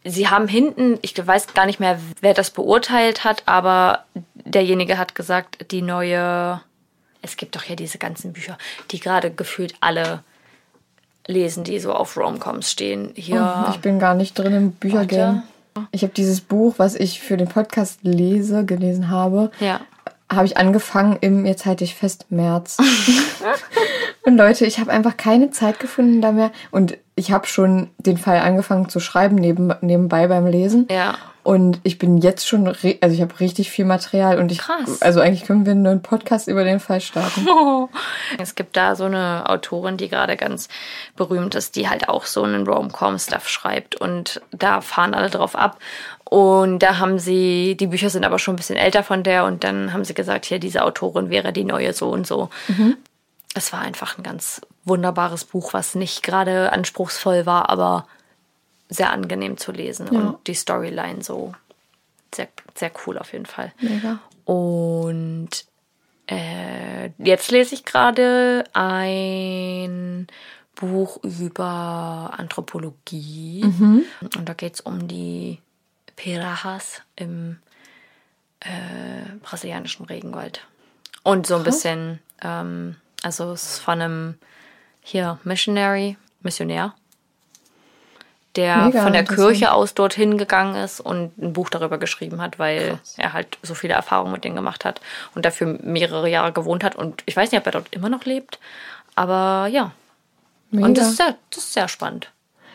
Sie 0.03 0.29
haben 0.29 0.47
hinten, 0.47 0.99
ich 1.01 1.17
weiß 1.17 1.55
gar 1.55 1.65
nicht 1.65 1.79
mehr, 1.79 1.99
wer 2.21 2.35
das 2.35 2.51
beurteilt 2.51 3.23
hat, 3.23 3.41
aber 3.47 4.05
derjenige 4.35 4.99
hat 4.99 5.15
gesagt, 5.15 5.71
die 5.71 5.81
neue. 5.81 6.61
Es 7.23 7.35
gibt 7.35 7.55
doch 7.55 7.63
ja 7.63 7.75
diese 7.75 7.97
ganzen 7.97 8.31
Bücher, 8.31 8.59
die 8.91 8.99
gerade 8.99 9.31
gefühlt 9.31 9.73
alle 9.79 10.23
lesen, 11.27 11.63
die 11.63 11.79
so 11.79 11.93
auf 11.93 12.17
Romcoms 12.17 12.69
stehen. 12.71 13.11
Hier. 13.15 13.67
Ich 13.71 13.79
bin 13.79 13.99
gar 13.99 14.13
nicht 14.13 14.37
drin 14.37 14.53
im 14.53 14.71
Büchergame. 14.71 15.43
Ich 15.91 16.03
habe 16.03 16.13
dieses 16.13 16.41
Buch, 16.41 16.75
was 16.77 16.95
ich 16.95 17.19
für 17.19 17.35
den 17.37 17.47
Podcast 17.47 17.99
lese, 18.03 18.63
gelesen 18.65 19.09
habe, 19.09 19.51
Ja. 19.59 19.81
habe 20.31 20.45
ich 20.45 20.57
angefangen 20.57 21.17
im, 21.21 21.45
jetzt 21.45 21.65
halte 21.65 21.83
ich 21.83 21.95
fest, 21.95 22.27
März. 22.29 22.77
und 24.23 24.37
Leute, 24.37 24.65
ich 24.65 24.79
habe 24.79 24.91
einfach 24.91 25.17
keine 25.17 25.51
Zeit 25.51 25.79
gefunden 25.79 26.21
da 26.21 26.31
mehr. 26.31 26.51
Und 26.71 26.97
ich 27.15 27.31
habe 27.31 27.45
schon 27.47 27.89
den 27.97 28.17
Fall 28.17 28.39
angefangen 28.39 28.87
zu 28.89 28.99
schreiben 28.99 29.35
neben, 29.35 29.73
nebenbei 29.81 30.27
beim 30.27 30.47
Lesen. 30.47 30.87
Ja. 30.89 31.15
Und 31.45 31.79
ich 31.83 31.99
bin 31.99 32.17
jetzt 32.17 32.47
schon, 32.47 32.65
also 32.67 32.79
ich 32.83 33.21
habe 33.21 33.39
richtig 33.39 33.69
viel 33.69 33.85
Material 33.85 34.39
und 34.39 34.51
ich, 34.51 34.57
Krass. 34.57 35.03
also 35.03 35.19
eigentlich 35.19 35.43
können 35.43 35.63
wir 35.63 35.73
einen 35.73 35.83
neuen 35.83 36.01
Podcast 36.01 36.47
über 36.47 36.63
den 36.63 36.79
Fall 36.79 37.01
starten. 37.01 37.45
Es 38.39 38.55
gibt 38.55 38.75
da 38.75 38.95
so 38.95 39.03
eine 39.03 39.47
Autorin, 39.47 39.95
die 39.95 40.09
gerade 40.09 40.37
ganz 40.37 40.69
berühmt 41.15 41.53
ist, 41.53 41.75
die 41.75 41.87
halt 41.87 42.09
auch 42.09 42.25
so 42.25 42.41
einen 42.41 42.65
Rom-Com-Stuff 42.65 43.47
schreibt 43.47 43.93
und 43.93 44.41
da 44.49 44.81
fahren 44.81 45.13
alle 45.13 45.29
drauf 45.29 45.55
ab. 45.55 45.77
Und 46.23 46.79
da 46.79 46.97
haben 46.97 47.19
sie, 47.19 47.77
die 47.79 47.87
Bücher 47.87 48.09
sind 48.09 48.25
aber 48.25 48.39
schon 48.39 48.55
ein 48.55 48.57
bisschen 48.57 48.75
älter 48.75 49.03
von 49.03 49.21
der 49.21 49.45
und 49.45 49.63
dann 49.63 49.93
haben 49.93 50.03
sie 50.03 50.15
gesagt, 50.15 50.45
hier, 50.45 50.57
diese 50.57 50.83
Autorin 50.83 51.29
wäre 51.29 51.53
die 51.53 51.63
neue 51.63 51.93
so 51.93 52.09
und 52.09 52.25
so. 52.25 52.49
Es 53.53 53.71
war 53.71 53.81
einfach 53.81 54.17
ein 54.17 54.23
ganz 54.23 54.61
wunderbares 54.83 55.45
Buch, 55.45 55.75
was 55.75 55.93
nicht 55.93 56.23
gerade 56.23 56.71
anspruchsvoll 56.73 57.45
war, 57.45 57.69
aber 57.69 58.07
sehr 58.89 59.11
angenehm 59.11 59.57
zu 59.57 59.71
lesen 59.71 60.07
und 60.09 60.47
die 60.47 60.53
Storyline 60.53 61.23
so 61.23 61.53
sehr, 62.33 62.47
sehr 62.75 62.91
cool 63.05 63.17
auf 63.17 63.33
jeden 63.33 63.45
Fall. 63.45 63.73
Mega. 63.79 64.19
Und 64.45 65.49
äh, 66.27 67.09
jetzt 67.17 67.51
lese 67.51 67.75
ich 67.75 67.85
gerade 67.85 68.63
ein 68.73 70.27
Buch 70.75 71.23
über 71.23 72.33
Anthropologie. 72.37 73.63
Und 74.37 74.49
da 74.49 74.53
geht 74.53 74.75
es 74.75 74.81
um 74.81 75.07
die 75.07 75.59
Pirajas 76.15 77.01
im 77.15 77.57
äh, 78.59 79.35
brasilianischen 79.41 80.05
Regenwald. 80.05 80.61
Und 81.23 81.47
so 81.47 81.55
ein 81.55 81.63
bisschen, 81.63 82.19
ähm, 82.41 82.97
also 83.23 83.51
es 83.51 83.63
ist 83.63 83.79
von 83.79 84.01
einem 84.01 84.35
hier 85.01 85.39
Missionary, 85.43 86.17
Missionär, 86.41 86.93
der 88.55 88.77
Mega 88.85 89.03
von 89.03 89.13
der. 89.13 89.23
Kirche 89.25 89.71
aus 89.73 89.93
dorthin 89.93 90.37
gegangen 90.37 90.75
ist 90.75 90.99
und 91.01 91.37
ein 91.37 91.53
Buch 91.53 91.69
darüber 91.69 91.97
geschrieben 91.97 92.41
hat, 92.41 92.57
weil 92.59 92.99
er 93.17 93.33
halt 93.33 93.57
so 93.63 93.73
viele 93.75 93.93
Erfahrungen 93.93 94.31
mit 94.31 94.43
denen 94.43 94.55
gemacht 94.55 94.85
hat 94.85 95.01
und 95.35 95.45
dafür 95.45 95.77
mehrere 95.83 96.29
Jahre 96.29 96.51
gewohnt 96.51 96.83
hat. 96.83 96.95
Und 96.95 97.21
ich 97.25 97.35
weiß 97.35 97.51
nicht, 97.51 97.59
ob 97.59 97.65
er 97.65 97.71
dort 97.73 97.93
immer 97.93 98.09
noch 98.09 98.25
lebt, 98.25 98.59
aber 99.15 99.67
ja. 99.67 99.91
Mega. 100.71 100.85
Und 100.87 100.97
das 100.97 101.09
ist, 101.09 101.17
sehr, 101.17 101.35
das 101.51 101.63
ist 101.63 101.73
sehr 101.73 101.87
spannend. 101.87 102.31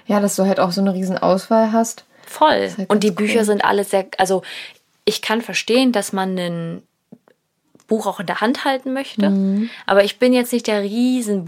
ja, 0.06 0.20
dass 0.20 0.36
du 0.36 0.44
halt 0.46 0.60
auch 0.60 0.70
so 0.72 0.80
eine 0.80 0.94
riesen 0.94 1.18
Auswahl 1.18 1.72
hast. 1.72 2.04
Voll. 2.26 2.70
halt 2.78 2.88
und 2.88 3.02
die 3.02 3.08
ganz 3.08 3.16
Bücher 3.16 3.38
cool. 3.40 3.44
sind 3.44 3.64
alle 3.64 3.84
sehr, 3.84 4.06
also 4.18 4.42
ich 5.04 5.20
kann 5.22 5.42
verstehen, 5.42 5.90
dass 5.92 6.12
man 6.12 6.38
ein 6.38 6.82
Buch 7.88 8.06
auch 8.06 8.20
in 8.20 8.26
der 8.26 8.40
Hand 8.40 8.64
halten 8.64 8.92
möchte, 8.92 9.30
Mhm. 9.30 9.68
aber 9.86 10.04
ich 10.04 10.18
bin 10.20 10.32
jetzt 10.32 10.52
nicht 10.52 10.68
der 10.68 10.82
riesen 10.82 11.44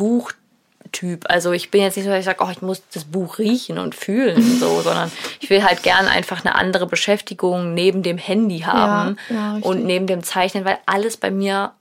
Buchtyp. 0.92 1.24
Also 1.28 1.52
ich 1.52 1.70
bin 1.70 1.82
jetzt 1.82 1.96
nicht 1.96 2.04
so, 2.04 2.10
dass 2.10 2.20
ich 2.20 2.24
sage, 2.24 2.44
oh, 2.44 2.48
ich 2.50 2.62
muss 2.62 2.82
das 2.92 3.04
Buch 3.04 3.38
riechen 3.38 3.78
und 3.78 3.94
fühlen, 3.94 4.40
so, 4.60 4.80
sondern 4.84 5.10
ich 5.40 5.50
will 5.50 5.64
halt 5.64 5.82
gern 5.82 6.06
einfach 6.06 6.44
eine 6.44 6.54
andere 6.54 6.86
Beschäftigung 6.86 7.74
neben 7.74 8.02
dem 8.02 8.18
Handy 8.18 8.60
haben 8.60 9.16
ja, 9.30 9.54
richtig. 9.54 9.64
und 9.70 9.84
neben 9.84 10.06
dem 10.06 10.22
Zeichnen, 10.22 10.64
weil 10.64 10.78
alles 10.86 11.16
bei 11.16 11.30
mir 11.30 11.72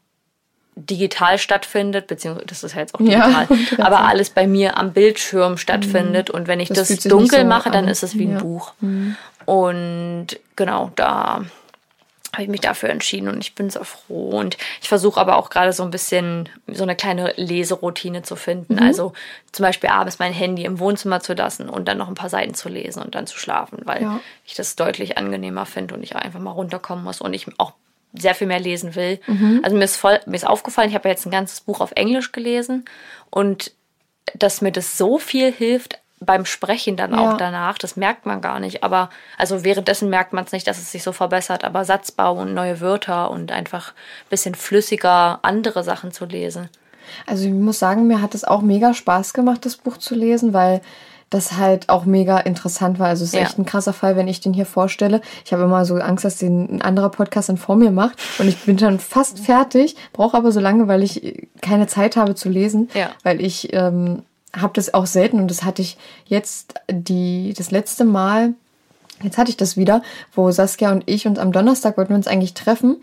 digital 0.75 1.37
stattfindet, 1.37 2.07
beziehungsweise 2.07 2.47
das 2.47 2.63
ist 2.63 2.73
ja 2.73 2.79
jetzt 2.79 2.95
auch 2.95 3.01
Ja, 3.01 3.27
digital, 3.27 3.47
grad 3.75 3.79
aber 3.85 3.99
alles 4.07 4.29
bei 4.29 4.47
mir 4.47 4.77
am 4.77 4.93
Bildschirm 4.93 5.57
stattfindet 5.57 6.29
und 6.29 6.47
wenn 6.47 6.59
ich 6.59 6.69
Das 6.69 6.87
das, 6.87 6.99
dunkel 7.03 7.41
so 7.41 7.45
mache, 7.45 7.69
dann 7.71 7.85
an. 7.85 7.91
ist 7.91 8.03
es 8.03 8.17
wie 8.17 8.25
ein 8.25 8.33
Ja. 8.33 8.39
Buch. 8.39 8.73
Und 9.45 10.27
genau, 10.55 10.91
da 10.95 11.43
habe 12.33 12.43
ich 12.43 12.49
mich 12.49 12.61
dafür 12.61 12.89
entschieden 12.89 13.27
und 13.27 13.39
ich 13.39 13.55
bin 13.55 13.69
so 13.69 13.83
froh. 13.83 14.29
Und 14.39 14.57
ich 14.81 14.87
versuche 14.87 15.19
aber 15.19 15.37
auch 15.37 15.49
gerade 15.49 15.73
so 15.73 15.83
ein 15.83 15.91
bisschen 15.91 16.47
so 16.67 16.83
eine 16.83 16.95
kleine 16.95 17.33
Leseroutine 17.35 18.21
zu 18.21 18.35
finden. 18.35 18.75
Mhm. 18.75 18.83
Also 18.83 19.13
zum 19.51 19.63
Beispiel 19.63 19.89
abends 19.89 20.19
mein 20.19 20.31
Handy 20.31 20.63
im 20.63 20.79
Wohnzimmer 20.79 21.19
zu 21.19 21.33
lassen 21.33 21.69
und 21.69 21.87
dann 21.87 21.97
noch 21.97 22.07
ein 22.07 22.15
paar 22.15 22.29
Seiten 22.29 22.53
zu 22.53 22.69
lesen 22.69 23.03
und 23.03 23.15
dann 23.15 23.27
zu 23.27 23.37
schlafen, 23.37 23.79
weil 23.83 24.03
ja. 24.03 24.19
ich 24.45 24.53
das 24.53 24.77
deutlich 24.77 25.17
angenehmer 25.17 25.65
finde 25.65 25.95
und 25.95 26.03
ich 26.03 26.15
einfach 26.15 26.39
mal 26.39 26.51
runterkommen 26.51 27.03
muss 27.03 27.19
und 27.19 27.33
ich 27.33 27.47
auch 27.57 27.73
sehr 28.13 28.35
viel 28.35 28.47
mehr 28.47 28.59
lesen 28.59 28.95
will. 28.95 29.19
Mhm. 29.27 29.59
Also 29.63 29.75
mir 29.75 29.83
ist 29.83 29.97
voll, 29.97 30.19
mir 30.25 30.35
ist 30.35 30.47
aufgefallen, 30.47 30.89
ich 30.89 30.95
habe 30.95 31.09
ja 31.09 31.13
jetzt 31.13 31.25
ein 31.25 31.31
ganzes 31.31 31.61
Buch 31.61 31.81
auf 31.81 31.91
Englisch 31.95 32.31
gelesen 32.31 32.85
und 33.29 33.71
dass 34.35 34.61
mir 34.61 34.71
das 34.71 34.97
so 34.97 35.17
viel 35.17 35.51
hilft, 35.51 36.00
beim 36.21 36.45
Sprechen 36.45 36.95
dann 36.95 37.15
auch 37.15 37.35
danach. 37.35 37.77
Das 37.77 37.97
merkt 37.97 38.25
man 38.25 38.41
gar 38.41 38.59
nicht. 38.59 38.83
Aber 38.83 39.09
also 39.37 39.63
währenddessen 39.63 40.09
merkt 40.09 40.33
man 40.33 40.45
es 40.45 40.51
nicht, 40.51 40.67
dass 40.67 40.77
es 40.77 40.91
sich 40.91 41.03
so 41.03 41.11
verbessert. 41.11 41.63
Aber 41.63 41.83
Satzbau 41.83 42.33
und 42.33 42.53
neue 42.53 42.79
Wörter 42.79 43.31
und 43.31 43.51
einfach 43.51 43.89
ein 43.89 44.29
bisschen 44.29 44.55
flüssiger 44.55 45.39
andere 45.41 45.83
Sachen 45.83 46.11
zu 46.11 46.25
lesen. 46.25 46.69
Also 47.25 47.45
ich 47.45 47.51
muss 47.51 47.79
sagen, 47.79 48.07
mir 48.07 48.21
hat 48.21 48.35
es 48.35 48.43
auch 48.43 48.61
mega 48.61 48.93
Spaß 48.93 49.33
gemacht, 49.33 49.65
das 49.65 49.77
Buch 49.77 49.97
zu 49.97 50.15
lesen, 50.15 50.53
weil 50.53 50.81
das 51.31 51.53
halt 51.53 51.89
auch 51.89 52.05
mega 52.05 52.37
interessant 52.39 52.99
war. 52.99 53.07
Also 53.07 53.23
es 53.23 53.29
ist 53.29 53.35
ja. 53.35 53.41
echt 53.41 53.57
ein 53.57 53.65
krasser 53.65 53.93
Fall, 53.93 54.15
wenn 54.15 54.27
ich 54.27 54.41
den 54.41 54.53
hier 54.53 54.65
vorstelle. 54.65 55.21
Ich 55.45 55.53
habe 55.53 55.63
immer 55.63 55.85
so 55.85 55.95
Angst, 55.95 56.25
dass 56.25 56.37
den 56.37 56.75
ein 56.75 56.81
anderer 56.81 57.09
Podcast 57.09 57.49
dann 57.49 57.57
vor 57.57 57.77
mir 57.77 57.89
macht. 57.89 58.19
Und 58.37 58.47
ich 58.47 58.57
bin 58.65 58.77
schon 58.77 58.99
fast 58.99 59.39
fertig, 59.39 59.95
brauche 60.13 60.37
aber 60.37 60.51
so 60.51 60.59
lange, 60.59 60.87
weil 60.87 61.01
ich 61.01 61.47
keine 61.61 61.87
Zeit 61.87 62.17
habe 62.17 62.35
zu 62.35 62.49
lesen, 62.49 62.89
ja. 62.93 63.09
weil 63.23 63.41
ich 63.41 63.73
ähm, 63.73 64.23
habe 64.55 64.73
das 64.73 64.93
auch 64.93 65.05
selten 65.05 65.39
und 65.39 65.49
das 65.49 65.63
hatte 65.63 65.81
ich 65.81 65.97
jetzt 66.25 66.75
die 66.89 67.53
das 67.57 67.71
letzte 67.71 68.05
Mal. 68.05 68.53
Jetzt 69.23 69.37
hatte 69.37 69.51
ich 69.51 69.57
das 69.57 69.77
wieder, 69.77 70.01
wo 70.33 70.49
Saskia 70.51 70.91
und 70.91 71.03
ich 71.05 71.27
uns 71.27 71.37
am 71.37 71.51
Donnerstag 71.51 71.97
wollten 71.97 72.09
wir 72.09 72.17
uns 72.17 72.27
eigentlich 72.27 72.53
treffen 72.53 72.97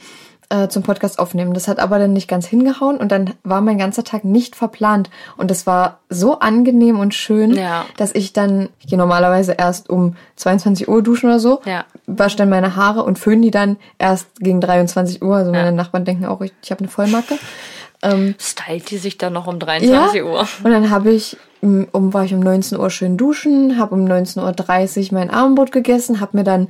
äh, 0.51 0.69
zum 0.69 0.83
Podcast 0.83 1.19
aufnehmen. 1.19 1.55
Das 1.55 1.69
hat 1.69 1.79
aber 1.79 1.99
dann 1.99 2.13
nicht 2.13 2.29
ganz 2.29 2.47
hingehauen 2.47 2.97
und 2.97 3.13
dann 3.13 3.35
war 3.45 3.61
mein 3.61 3.79
ganzer 3.79 4.05
Tag 4.05 4.25
nicht 4.25 4.57
verplant 4.57 5.11
und 5.37 5.51
das 5.51 5.67
war 5.67 6.01
so 6.09 6.39
angenehm 6.39 6.99
und 6.99 7.15
schön, 7.15 7.55
ja. 7.55 7.85
dass 7.97 8.15
ich 8.15 8.33
dann 8.33 8.71
ich 8.81 8.87
gehe 8.87 8.99
normalerweise 8.99 9.53
erst 9.53 9.91
um 9.91 10.17
22 10.37 10.89
Uhr 10.89 11.03
duschen 11.03 11.27
oder 11.27 11.39
so, 11.39 11.61
ja. 11.65 11.85
wasche 12.07 12.37
dann 12.37 12.49
meine 12.49 12.77
Haare 12.77 13.03
und 13.03 13.19
föhne 13.19 13.43
die 13.43 13.51
dann 13.51 13.77
erst 13.99 14.27
gegen 14.41 14.61
23 14.61 15.23
Uhr. 15.23 15.37
Also 15.37 15.53
meine 15.53 15.73
Nachbarn 15.73 16.05
denken 16.05 16.25
auch, 16.25 16.41
ich, 16.41 16.53
ich 16.63 16.71
habe 16.71 16.81
eine 16.81 16.89
Vollmacke. 16.89 17.39
Ähm, 18.03 18.35
Stylt 18.41 18.91
die 18.91 18.99
sich 18.99 19.19
dann 19.19 19.33
noch 19.33 19.47
um 19.47 19.59
23 19.59 20.15
ja, 20.15 20.25
Uhr? 20.25 20.47
Und 20.63 20.71
dann 20.71 20.91
habe 20.91 21.11
ich, 21.11 21.37
um, 21.61 22.15
war 22.15 22.25
ich 22.25 22.35
um 22.35 22.41
19 22.41 22.79
Uhr 22.79 22.91
schön 22.91 23.17
duschen, 23.17 23.79
habe 23.79 23.95
um 23.95 24.05
19.30 24.05 25.09
Uhr 25.09 25.19
mein 25.19 25.31
Abendbrot 25.31 25.73
gegessen, 25.73 26.21
habe 26.21 26.37
mir 26.37 26.45
dann 26.45 26.69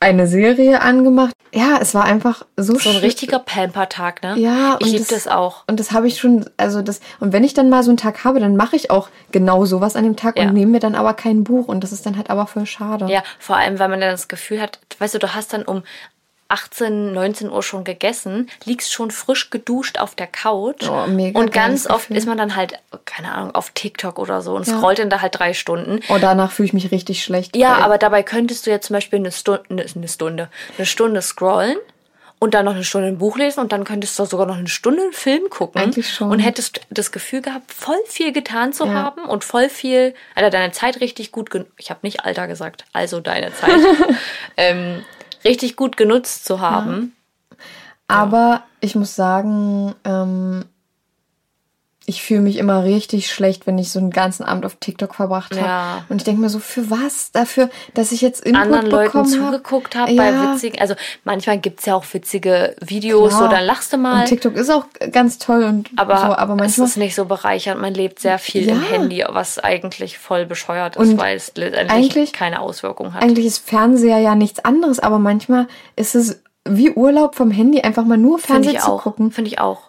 eine 0.00 0.26
Serie 0.26 0.80
angemacht. 0.80 1.32
Ja, 1.52 1.78
es 1.80 1.94
war 1.94 2.04
einfach 2.04 2.44
so 2.56 2.78
So 2.78 2.90
ein 2.90 2.96
richtiger 2.96 3.38
Pamper-Tag, 3.38 4.22
ne? 4.22 4.38
Ja. 4.38 4.76
Ich 4.80 4.86
liebe 4.88 4.98
das, 4.98 5.08
das, 5.08 5.28
auch. 5.28 5.64
Und 5.66 5.80
das 5.80 5.92
habe 5.92 6.06
ich 6.06 6.18
schon, 6.18 6.44
also 6.56 6.82
das, 6.82 7.00
und 7.20 7.32
wenn 7.32 7.42
ich 7.42 7.54
dann 7.54 7.70
mal 7.70 7.82
so 7.82 7.90
einen 7.90 7.96
Tag 7.96 8.22
habe, 8.24 8.38
dann 8.38 8.54
mache 8.54 8.76
ich 8.76 8.90
auch 8.90 9.08
genau 9.32 9.64
sowas 9.64 9.96
an 9.96 10.04
dem 10.04 10.14
Tag 10.14 10.38
ja. 10.38 10.44
und 10.44 10.52
nehme 10.52 10.72
mir 10.72 10.80
dann 10.80 10.94
aber 10.94 11.14
kein 11.14 11.44
Buch 11.44 11.66
und 11.66 11.82
das 11.82 11.92
ist 11.92 12.04
dann 12.04 12.16
halt 12.16 12.30
aber 12.30 12.46
voll 12.46 12.66
schade. 12.66 13.06
Ja, 13.08 13.22
vor 13.38 13.56
allem, 13.56 13.78
weil 13.78 13.88
man 13.88 14.00
dann 14.00 14.10
das 14.10 14.28
Gefühl 14.28 14.60
hat, 14.60 14.78
weißt 14.98 15.14
du, 15.14 15.18
du 15.18 15.34
hast 15.34 15.52
dann 15.52 15.62
um 15.62 15.82
18, 16.48 17.12
19 17.12 17.50
Uhr 17.50 17.62
schon 17.62 17.84
gegessen, 17.84 18.48
liegst 18.64 18.92
schon 18.92 19.10
frisch 19.10 19.50
geduscht 19.50 19.98
auf 19.98 20.14
der 20.14 20.26
Couch. 20.26 20.88
Oh, 20.88 21.06
mega 21.06 21.38
und 21.38 21.52
ganz 21.52 21.86
oft 21.86 22.10
ist 22.10 22.26
man 22.26 22.38
dann 22.38 22.56
halt, 22.56 22.74
keine 23.04 23.32
Ahnung, 23.32 23.54
auf 23.54 23.70
TikTok 23.70 24.18
oder 24.18 24.40
so 24.40 24.54
und 24.54 24.66
ja. 24.66 24.78
scrollt 24.78 24.98
dann 24.98 25.10
da 25.10 25.20
halt 25.20 25.38
drei 25.38 25.52
Stunden. 25.52 25.96
Und 25.96 26.04
oh, 26.08 26.18
danach 26.18 26.50
fühle 26.50 26.66
ich 26.66 26.72
mich 26.72 26.90
richtig 26.90 27.22
schlecht. 27.22 27.54
Ja, 27.54 27.76
aber 27.78 27.98
dabei 27.98 28.22
könntest 28.22 28.66
du 28.66 28.70
jetzt 28.70 28.86
zum 28.86 28.94
Beispiel 28.94 29.18
eine 29.18 29.30
Stunde, 29.30 29.62
eine 29.68 30.08
Stunde, 30.08 30.48
eine 30.76 30.86
Stunde 30.86 31.20
scrollen 31.20 31.76
und 32.38 32.54
dann 32.54 32.64
noch 32.64 32.74
eine 32.74 32.84
Stunde 32.84 33.08
ein 33.08 33.18
Buch 33.18 33.36
lesen 33.36 33.60
und 33.60 33.72
dann 33.72 33.84
könntest 33.84 34.18
du 34.18 34.24
sogar 34.24 34.46
noch 34.46 34.56
eine 34.56 34.68
Stunde 34.68 35.02
einen 35.02 35.12
Film 35.12 35.50
gucken. 35.50 35.80
Eigentlich 35.80 36.12
schon. 36.12 36.30
Und 36.30 36.38
hättest 36.38 36.80
das 36.90 37.12
Gefühl 37.12 37.42
gehabt, 37.42 37.72
voll 37.72 37.98
viel 38.06 38.32
getan 38.32 38.72
zu 38.72 38.86
ja. 38.86 38.92
haben 38.92 39.24
und 39.24 39.44
voll 39.44 39.68
viel, 39.68 40.14
also 40.34 40.50
deine 40.50 40.72
Zeit 40.72 41.00
richtig 41.00 41.32
gut, 41.32 41.50
ich 41.76 41.90
habe 41.90 42.00
nicht 42.02 42.24
Alter 42.24 42.46
gesagt, 42.46 42.84
also 42.92 43.20
deine 43.20 43.52
Zeit, 43.52 43.80
ähm, 44.56 45.04
richtig 45.48 45.76
gut 45.76 45.96
genutzt 45.96 46.44
zu 46.44 46.60
haben. 46.60 47.16
Ja. 47.50 47.56
Aber 48.08 48.62
ich 48.80 48.94
muss 48.94 49.16
sagen, 49.16 49.94
ähm, 50.04 50.64
ich 52.08 52.22
fühle 52.22 52.40
mich 52.40 52.56
immer 52.56 52.84
richtig 52.84 53.30
schlecht, 53.30 53.66
wenn 53.66 53.76
ich 53.76 53.92
so 53.92 53.98
einen 53.98 54.10
ganzen 54.10 54.42
Abend 54.42 54.64
auf 54.64 54.76
TikTok 54.76 55.14
verbracht 55.14 55.54
habe. 55.54 55.66
Ja. 55.66 56.04
Und 56.08 56.16
ich 56.16 56.24
denke 56.24 56.40
mir 56.40 56.48
so, 56.48 56.58
für 56.58 56.90
was? 56.90 57.32
Dafür, 57.32 57.68
dass 57.92 58.12
ich 58.12 58.22
jetzt 58.22 58.46
Input 58.46 58.62
anderen 58.62 58.86
Leuten 58.86 59.26
zugeguckt 59.26 59.94
habe 59.94 60.10
ja. 60.12 60.22
bei 60.22 60.32
witzigen, 60.32 60.80
also 60.80 60.94
manchmal 61.24 61.58
gibt 61.58 61.80
es 61.80 61.86
ja 61.86 61.94
auch 61.94 62.06
witzige 62.10 62.74
Videos 62.80 63.36
Klar. 63.36 63.50
oder 63.50 63.60
lachst 63.60 63.92
du 63.92 63.98
mal. 63.98 64.20
Und 64.20 64.26
TikTok 64.26 64.56
ist 64.56 64.70
auch 64.70 64.86
ganz 65.12 65.36
toll 65.36 65.64
und 65.64 65.90
aber, 65.96 66.16
so, 66.16 66.22
aber 66.24 66.56
manchmal 66.56 66.86
es 66.86 66.92
ist 66.92 66.96
nicht 66.96 67.14
so 67.14 67.26
bereichernd. 67.26 67.78
Man 67.78 67.92
lebt 67.92 68.20
sehr 68.20 68.38
viel 68.38 68.66
ja. 68.66 68.72
im 68.72 68.82
Handy, 68.82 69.22
was 69.28 69.58
eigentlich 69.58 70.16
voll 70.16 70.46
bescheuert 70.46 70.96
ist, 70.96 71.02
und 71.02 71.18
weil 71.18 71.36
es 71.36 71.52
letztendlich 71.56 72.32
keine 72.32 72.60
Auswirkung 72.60 73.12
hat. 73.12 73.22
Eigentlich 73.22 73.44
ist 73.44 73.68
Fernseher 73.68 74.18
ja 74.18 74.34
nichts 74.34 74.64
anderes, 74.64 74.98
aber 74.98 75.18
manchmal 75.18 75.68
ist 75.94 76.14
es 76.14 76.42
wie 76.64 76.90
Urlaub 76.90 77.34
vom 77.34 77.50
Handy, 77.50 77.82
einfach 77.82 78.04
mal 78.04 78.16
nur 78.16 78.38
Fernsehen 78.38 78.78
zu 78.78 78.92
auch. 78.92 79.02
gucken. 79.02 79.30
Finde 79.30 79.50
ich 79.50 79.58
auch. 79.58 79.87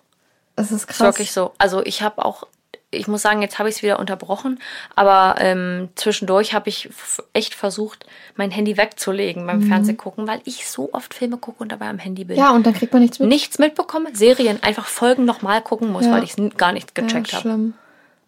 Das 0.60 0.74
ist 0.74 0.88
krass. 0.88 0.98
Ist 0.98 1.06
wirklich 1.06 1.32
so. 1.32 1.54
Also 1.58 1.86
ich 1.86 2.02
habe 2.02 2.26
auch, 2.26 2.44
ich 2.92 3.08
muss 3.08 3.22
sagen, 3.22 3.42
jetzt 3.42 3.60
habe 3.60 3.70
ich 3.70 3.78
es 3.78 3.82
wieder 3.82 3.98
unterbrochen, 3.98 4.60
aber 4.94 5.36
ähm, 5.40 5.88
zwischendurch 5.96 6.54
habe 6.54 6.68
ich 6.68 6.90
echt 7.32 7.56
versucht, 7.56 8.06
mein 8.36 8.52
Handy 8.52 8.76
wegzulegen 8.76 9.48
beim 9.48 9.60
mhm. 9.60 9.68
Fernsehgucken, 9.68 10.28
weil 10.28 10.42
ich 10.44 10.70
so 10.70 10.90
oft 10.92 11.14
Filme 11.14 11.38
gucke 11.38 11.64
und 11.64 11.72
dabei 11.72 11.88
am 11.88 11.98
Handy 11.98 12.26
bin. 12.26 12.38
Ja, 12.38 12.52
und 12.52 12.66
dann 12.66 12.74
kriegt 12.74 12.92
man 12.92 13.02
nichts 13.02 13.20
mit. 13.20 13.30
Nichts 13.30 13.58
mitbekommen, 13.58 14.14
Serien 14.16 14.62
einfach 14.62 14.88
Folgen 14.88 15.24
nochmal 15.24 15.62
gucken 15.62 15.94
muss, 15.94 16.06
ja. 16.06 16.12
weil 16.12 16.26
ich 16.26 16.38
es 16.38 16.58
gar 16.58 16.74
nicht 16.74 16.94
gecheckt 16.94 17.32
ja, 17.32 17.44
habe. 17.46 17.72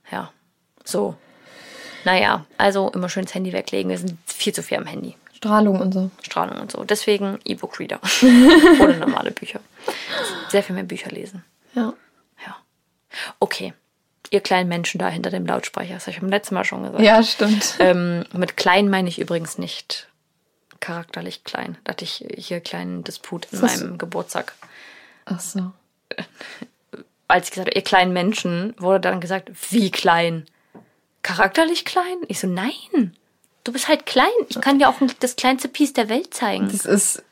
Ja, 0.09 0.31
so. 0.85 1.15
Naja, 2.05 2.45
also 2.57 2.89
immer 2.91 3.09
schön 3.09 3.25
das 3.25 3.33
Handy 3.33 3.51
weglegen. 3.51 3.91
Wir 3.91 3.97
sind 3.97 4.17
viel 4.25 4.53
zu 4.53 4.63
viel 4.63 4.77
am 4.77 4.85
Handy. 4.85 5.17
Strahlung 5.33 5.81
und 5.81 5.93
so. 5.93 6.09
Strahlung 6.21 6.61
und 6.61 6.71
so. 6.71 6.85
Deswegen 6.85 7.39
E-Book-Reader. 7.43 7.99
Oder 8.81 8.95
normale 8.95 9.31
Bücher. 9.31 9.59
Sehr 10.47 10.63
viel 10.63 10.75
mehr 10.75 10.85
Bücher 10.85 11.11
lesen. 11.11 11.43
Ja. 11.75 11.93
Okay, 13.39 13.73
ihr 14.29 14.41
kleinen 14.41 14.69
Menschen 14.69 14.99
da 14.99 15.09
hinter 15.09 15.29
dem 15.29 15.45
Lautsprecher, 15.45 15.93
das 15.95 16.03
habe 16.03 16.11
ich 16.11 16.21
beim 16.21 16.29
letzten 16.29 16.55
Mal 16.55 16.63
schon 16.63 16.83
gesagt. 16.83 17.01
Ja, 17.03 17.21
stimmt. 17.23 17.75
Ähm, 17.79 18.25
mit 18.33 18.57
klein 18.57 18.89
meine 18.89 19.09
ich 19.09 19.19
übrigens 19.19 19.57
nicht 19.57 20.07
charakterlich 20.79 21.43
klein. 21.43 21.77
Da 21.83 21.91
hatte 21.91 22.05
ich 22.05 22.25
hier 22.37 22.57
einen 22.57 22.63
kleinen 22.63 23.03
Disput 23.03 23.47
in 23.51 23.61
Was? 23.61 23.79
meinem 23.79 23.97
Geburtstag. 23.97 24.53
Ach 25.25 25.39
so. 25.39 25.71
Als 27.27 27.47
ich 27.47 27.51
gesagt 27.51 27.67
habe, 27.69 27.77
ihr 27.77 27.83
kleinen 27.83 28.13
Menschen, 28.13 28.73
wurde 28.77 28.99
dann 28.99 29.21
gesagt, 29.21 29.51
wie 29.69 29.91
klein? 29.91 30.45
Charakterlich 31.21 31.85
klein? 31.85 32.17
Ich 32.27 32.39
so, 32.39 32.47
nein. 32.47 33.15
Du 33.63 33.71
bist 33.71 33.87
halt 33.87 34.05
klein. 34.05 34.27
Ich 34.49 34.59
kann 34.59 34.79
dir 34.79 34.89
auch 34.89 34.95
das 35.19 35.35
kleinste 35.35 35.67
Piece 35.67 35.93
der 35.93 36.09
Welt 36.09 36.33
zeigen. 36.33 36.69
Das 36.69 36.85
ist 36.85 37.23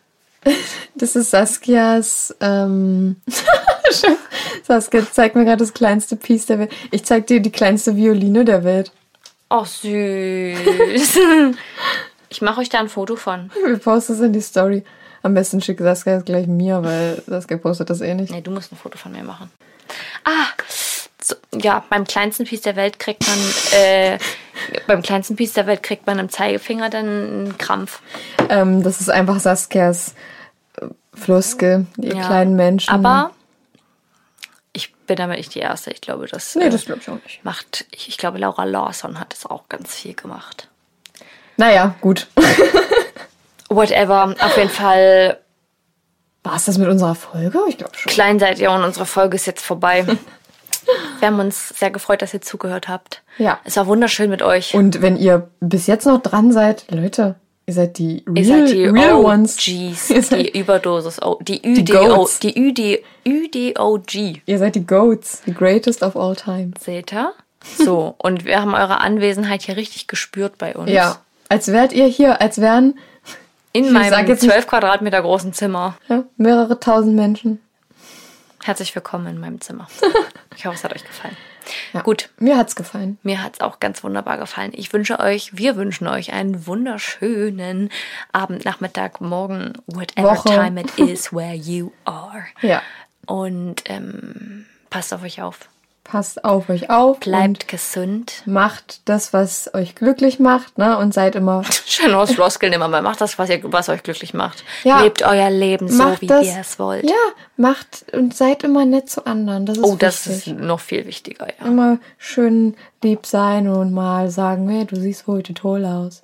das 0.95 1.15
ist 1.15 1.31
Saskias. 1.31 2.35
Ähm 2.41 3.17
Saskia, 4.63 5.05
zeig 5.11 5.35
mir 5.35 5.45
gerade 5.45 5.57
das 5.57 5.73
kleinste 5.73 6.15
Piece 6.15 6.45
der 6.45 6.59
Welt. 6.59 6.71
Ich 6.91 7.03
zeig 7.05 7.27
dir 7.27 7.39
die 7.39 7.51
kleinste 7.51 7.95
Violine 7.95 8.45
der 8.45 8.63
Welt. 8.63 8.91
Ach, 9.49 9.65
süß. 9.65 9.83
ich 12.29 12.41
mache 12.41 12.61
euch 12.61 12.69
da 12.69 12.79
ein 12.79 12.89
Foto 12.89 13.15
von. 13.15 13.51
Wir 13.65 13.77
posten 13.77 14.13
es 14.13 14.19
in 14.19 14.33
die 14.33 14.41
Story. 14.41 14.83
Am 15.21 15.33
besten 15.33 15.61
schickt 15.61 15.81
Saskia 15.81 16.17
es 16.17 16.25
gleich 16.25 16.47
mir, 16.47 16.83
weil 16.83 17.21
Saskia 17.27 17.57
postet 17.57 17.89
das 17.89 18.01
eh 18.01 18.13
nicht. 18.13 18.31
Nee, 18.31 18.41
du 18.41 18.51
musst 18.51 18.71
ein 18.71 18.77
Foto 18.77 18.97
von 18.97 19.11
mir 19.11 19.23
machen. 19.23 19.51
Ah, 20.23 20.47
ja, 21.53 21.83
beim 21.89 22.05
kleinsten 22.05 22.45
Piece 22.45 22.61
der 22.61 22.75
Welt 22.75 22.99
kriegt 22.99 23.27
man, 23.27 23.37
äh, 23.79 24.17
beim 24.87 25.01
kleinsten 25.01 25.35
Piece 25.35 25.53
der 25.53 25.67
Welt 25.67 25.83
kriegt 25.83 26.07
man 26.07 26.19
im 26.19 26.29
Zeigefinger 26.29 26.89
dann 26.89 27.05
einen 27.05 27.57
Krampf. 27.57 28.01
Ähm, 28.49 28.83
das 28.83 29.01
ist 29.01 29.09
einfach 29.09 29.39
Saskias 29.39 30.13
äh, 30.77 30.87
Floskel, 31.13 31.87
die 31.97 32.09
ja, 32.09 32.25
kleinen 32.25 32.55
Menschen. 32.55 32.91
Aber 32.91 33.31
ich 34.73 34.93
bin 34.93 35.15
damit 35.15 35.37
nicht 35.37 35.55
die 35.55 35.59
Erste. 35.59 35.91
Ich 35.91 36.01
glaube, 36.01 36.27
das, 36.27 36.55
nee, 36.55 36.69
das 36.69 36.85
glaube 36.85 37.01
ich 37.01 37.09
auch 37.09 37.21
nicht. 37.23 37.43
macht, 37.43 37.85
ich, 37.91 38.09
ich 38.09 38.17
glaube, 38.17 38.37
Laura 38.37 38.63
Lawson 38.63 39.19
hat 39.19 39.33
das 39.33 39.45
auch 39.45 39.67
ganz 39.69 39.95
viel 39.95 40.13
gemacht. 40.13 40.67
Naja, 41.57 41.95
gut. 42.01 42.27
Whatever, 43.69 44.35
auf 44.39 44.57
jeden 44.57 44.69
Fall. 44.69 45.39
War 46.43 46.55
es 46.55 46.65
das 46.65 46.77
mit 46.77 46.87
unserer 46.87 47.15
Folge? 47.15 47.59
Ich 47.67 47.77
glaube 47.77 47.97
schon. 47.97 48.11
Klein 48.11 48.39
seid 48.39 48.59
ihr 48.59 48.71
und 48.71 48.83
unsere 48.83 49.05
Folge 49.05 49.35
ist 49.35 49.45
jetzt 49.45 49.65
vorbei. 49.65 50.05
Wir 51.19 51.27
haben 51.27 51.39
uns 51.39 51.69
sehr 51.69 51.91
gefreut, 51.91 52.21
dass 52.21 52.33
ihr 52.33 52.41
zugehört 52.41 52.87
habt. 52.87 53.21
Ja. 53.37 53.59
Es 53.63 53.77
war 53.77 53.87
wunderschön 53.87 54.29
mit 54.29 54.41
euch. 54.41 54.73
Und 54.73 55.01
wenn 55.01 55.17
ihr 55.17 55.49
bis 55.59 55.87
jetzt 55.87 56.05
noch 56.05 56.21
dran 56.21 56.51
seid, 56.51 56.85
Leute, 56.91 57.35
ihr 57.65 57.73
seid 57.73 57.97
die 57.97 58.23
real, 58.27 58.37
ihr 58.37 58.45
seid 58.45 58.69
die 58.71 58.85
real 58.85 59.13
OGs, 59.13 59.25
ones. 59.25 59.55
die 59.57 60.57
Überdosis, 60.59 61.19
die 61.41 61.61
UDO, 61.63 62.29
die, 62.41 63.03
UD, 63.25 63.75
UDOG. 63.75 64.41
Ihr 64.45 64.57
seid 64.57 64.75
die 64.75 64.85
Goats, 64.85 65.41
the 65.45 65.53
greatest 65.53 66.03
of 66.03 66.15
all 66.15 66.35
time. 66.35 66.71
Seht 66.79 67.13
ihr? 67.13 67.33
So, 67.77 68.15
und 68.19 68.45
wir 68.45 68.61
haben 68.61 68.73
eure 68.73 68.99
Anwesenheit 68.99 69.63
hier 69.63 69.77
richtig 69.77 70.07
gespürt 70.07 70.57
bei 70.57 70.75
uns. 70.75 70.91
Ja, 70.91 71.17
als 71.49 71.67
wärt 71.69 71.93
ihr 71.93 72.05
hier, 72.05 72.41
als 72.41 72.61
wären 72.61 72.95
In 73.71 73.91
meinem 73.93 74.09
sag 74.09 74.27
jetzt 74.27 74.43
12 74.43 74.67
Quadratmeter 74.67 75.21
großen 75.21 75.53
Zimmer. 75.53 75.95
Ja, 76.07 76.23
mehrere 76.37 76.79
tausend 76.79 77.15
Menschen. 77.15 77.59
Herzlich 78.63 78.93
willkommen 78.95 79.27
in 79.27 79.39
meinem 79.39 79.61
Zimmer. 79.61 79.87
Ich 80.57 80.65
hoffe, 80.65 80.75
es 80.75 80.83
hat 80.83 80.93
euch 80.93 81.05
gefallen. 81.05 81.37
Ja. 81.93 82.01
Gut, 82.01 82.31
Mir 82.37 82.57
hat's 82.57 82.75
gefallen. 82.75 83.17
mir 83.23 83.41
hat 83.41 83.53
es 83.53 83.61
auch 83.61 83.79
ganz 83.79 84.03
wunderbar 84.03 84.37
gefallen. 84.37 84.71
Ich 84.75 84.91
wünsche 84.91 85.19
euch, 85.21 85.55
wir 85.55 85.77
wünschen 85.77 86.05
euch 86.07 86.33
einen 86.33 86.67
wunderschönen 86.67 87.89
Abend, 88.33 88.65
Nachmittag, 88.65 89.21
Morgen, 89.21 89.71
whatever 89.87 90.35
Woche. 90.35 90.49
time 90.49 90.81
it 90.81 90.97
is 90.99 91.31
where 91.31 91.53
you 91.53 91.91
are. 92.03 92.43
Ja. 92.61 92.81
Und 93.25 93.83
ähm, 93.85 94.65
passt 94.89 95.13
auf 95.13 95.23
euch 95.23 95.41
auf. 95.41 95.59
Passt 96.09 96.43
auf 96.43 96.69
euch 96.69 96.89
auf. 96.89 97.19
Bleibt 97.19 97.67
gesund. 97.67 98.41
Und 98.47 98.53
macht 98.53 99.07
das, 99.07 99.31
was 99.31 99.71
euch 99.75 99.93
glücklich 99.93 100.39
macht, 100.39 100.79
ne? 100.79 100.97
Und 100.97 101.13
seid 101.13 101.35
immer. 101.35 101.63
Schön 101.85 102.15
aus 102.15 102.31
Floskeln 102.31 102.73
immer 102.73 102.87
mal. 102.87 103.03
Macht 103.03 103.21
das, 103.21 103.37
was, 103.37 103.47
ihr, 103.51 103.59
was 103.71 103.89
euch 103.89 104.01
glücklich 104.01 104.33
macht. 104.33 104.63
Ja. 104.83 105.03
Lebt 105.03 105.21
euer 105.21 105.51
Leben 105.51 105.87
so, 105.87 106.01
macht 106.01 106.21
wie 106.21 106.25
das, 106.25 106.47
ihr 106.47 106.57
es 106.59 106.79
wollt. 106.79 107.07
Ja, 107.07 107.15
macht 107.57 108.05
und 108.11 108.35
seid 108.35 108.63
immer 108.63 108.85
nett 108.85 109.07
zu 109.07 109.27
anderen. 109.27 109.67
Das 109.67 109.77
ist 109.77 109.83
oh, 109.83 109.95
das 109.97 110.27
wichtig. 110.27 110.47
ist 110.47 110.59
noch 110.59 110.79
viel 110.79 111.05
wichtiger, 111.05 111.45
ja. 111.59 111.67
Immer 111.67 111.99
schön 112.17 112.75
lieb 113.03 113.27
sein 113.27 113.67
und 113.67 113.93
mal 113.93 114.31
sagen, 114.31 114.67
hey, 114.67 114.85
du 114.85 114.95
siehst 114.95 115.27
heute 115.27 115.53
toll 115.53 115.85
aus. 115.85 116.23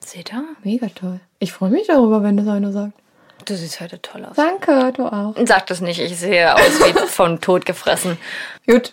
Seht 0.00 0.32
ihr? 0.32 0.42
Mega 0.64 0.88
toll. 0.88 1.20
Ich 1.38 1.52
freue 1.52 1.70
mich 1.70 1.86
darüber, 1.86 2.24
wenn 2.24 2.36
das 2.36 2.48
einer 2.48 2.72
sagt. 2.72 2.94
Du 3.44 3.54
siehst 3.54 3.80
heute 3.80 4.02
toll 4.02 4.24
aus. 4.24 4.34
Danke, 4.34 4.92
du 4.92 5.04
auch. 5.04 5.36
Sag 5.44 5.68
das 5.68 5.80
nicht, 5.80 6.00
ich 6.00 6.18
sehe 6.18 6.52
aus 6.52 6.80
wie 6.80 7.06
von 7.06 7.40
Tod 7.40 7.64
gefressen. 7.64 8.18
Gut. 8.66 8.92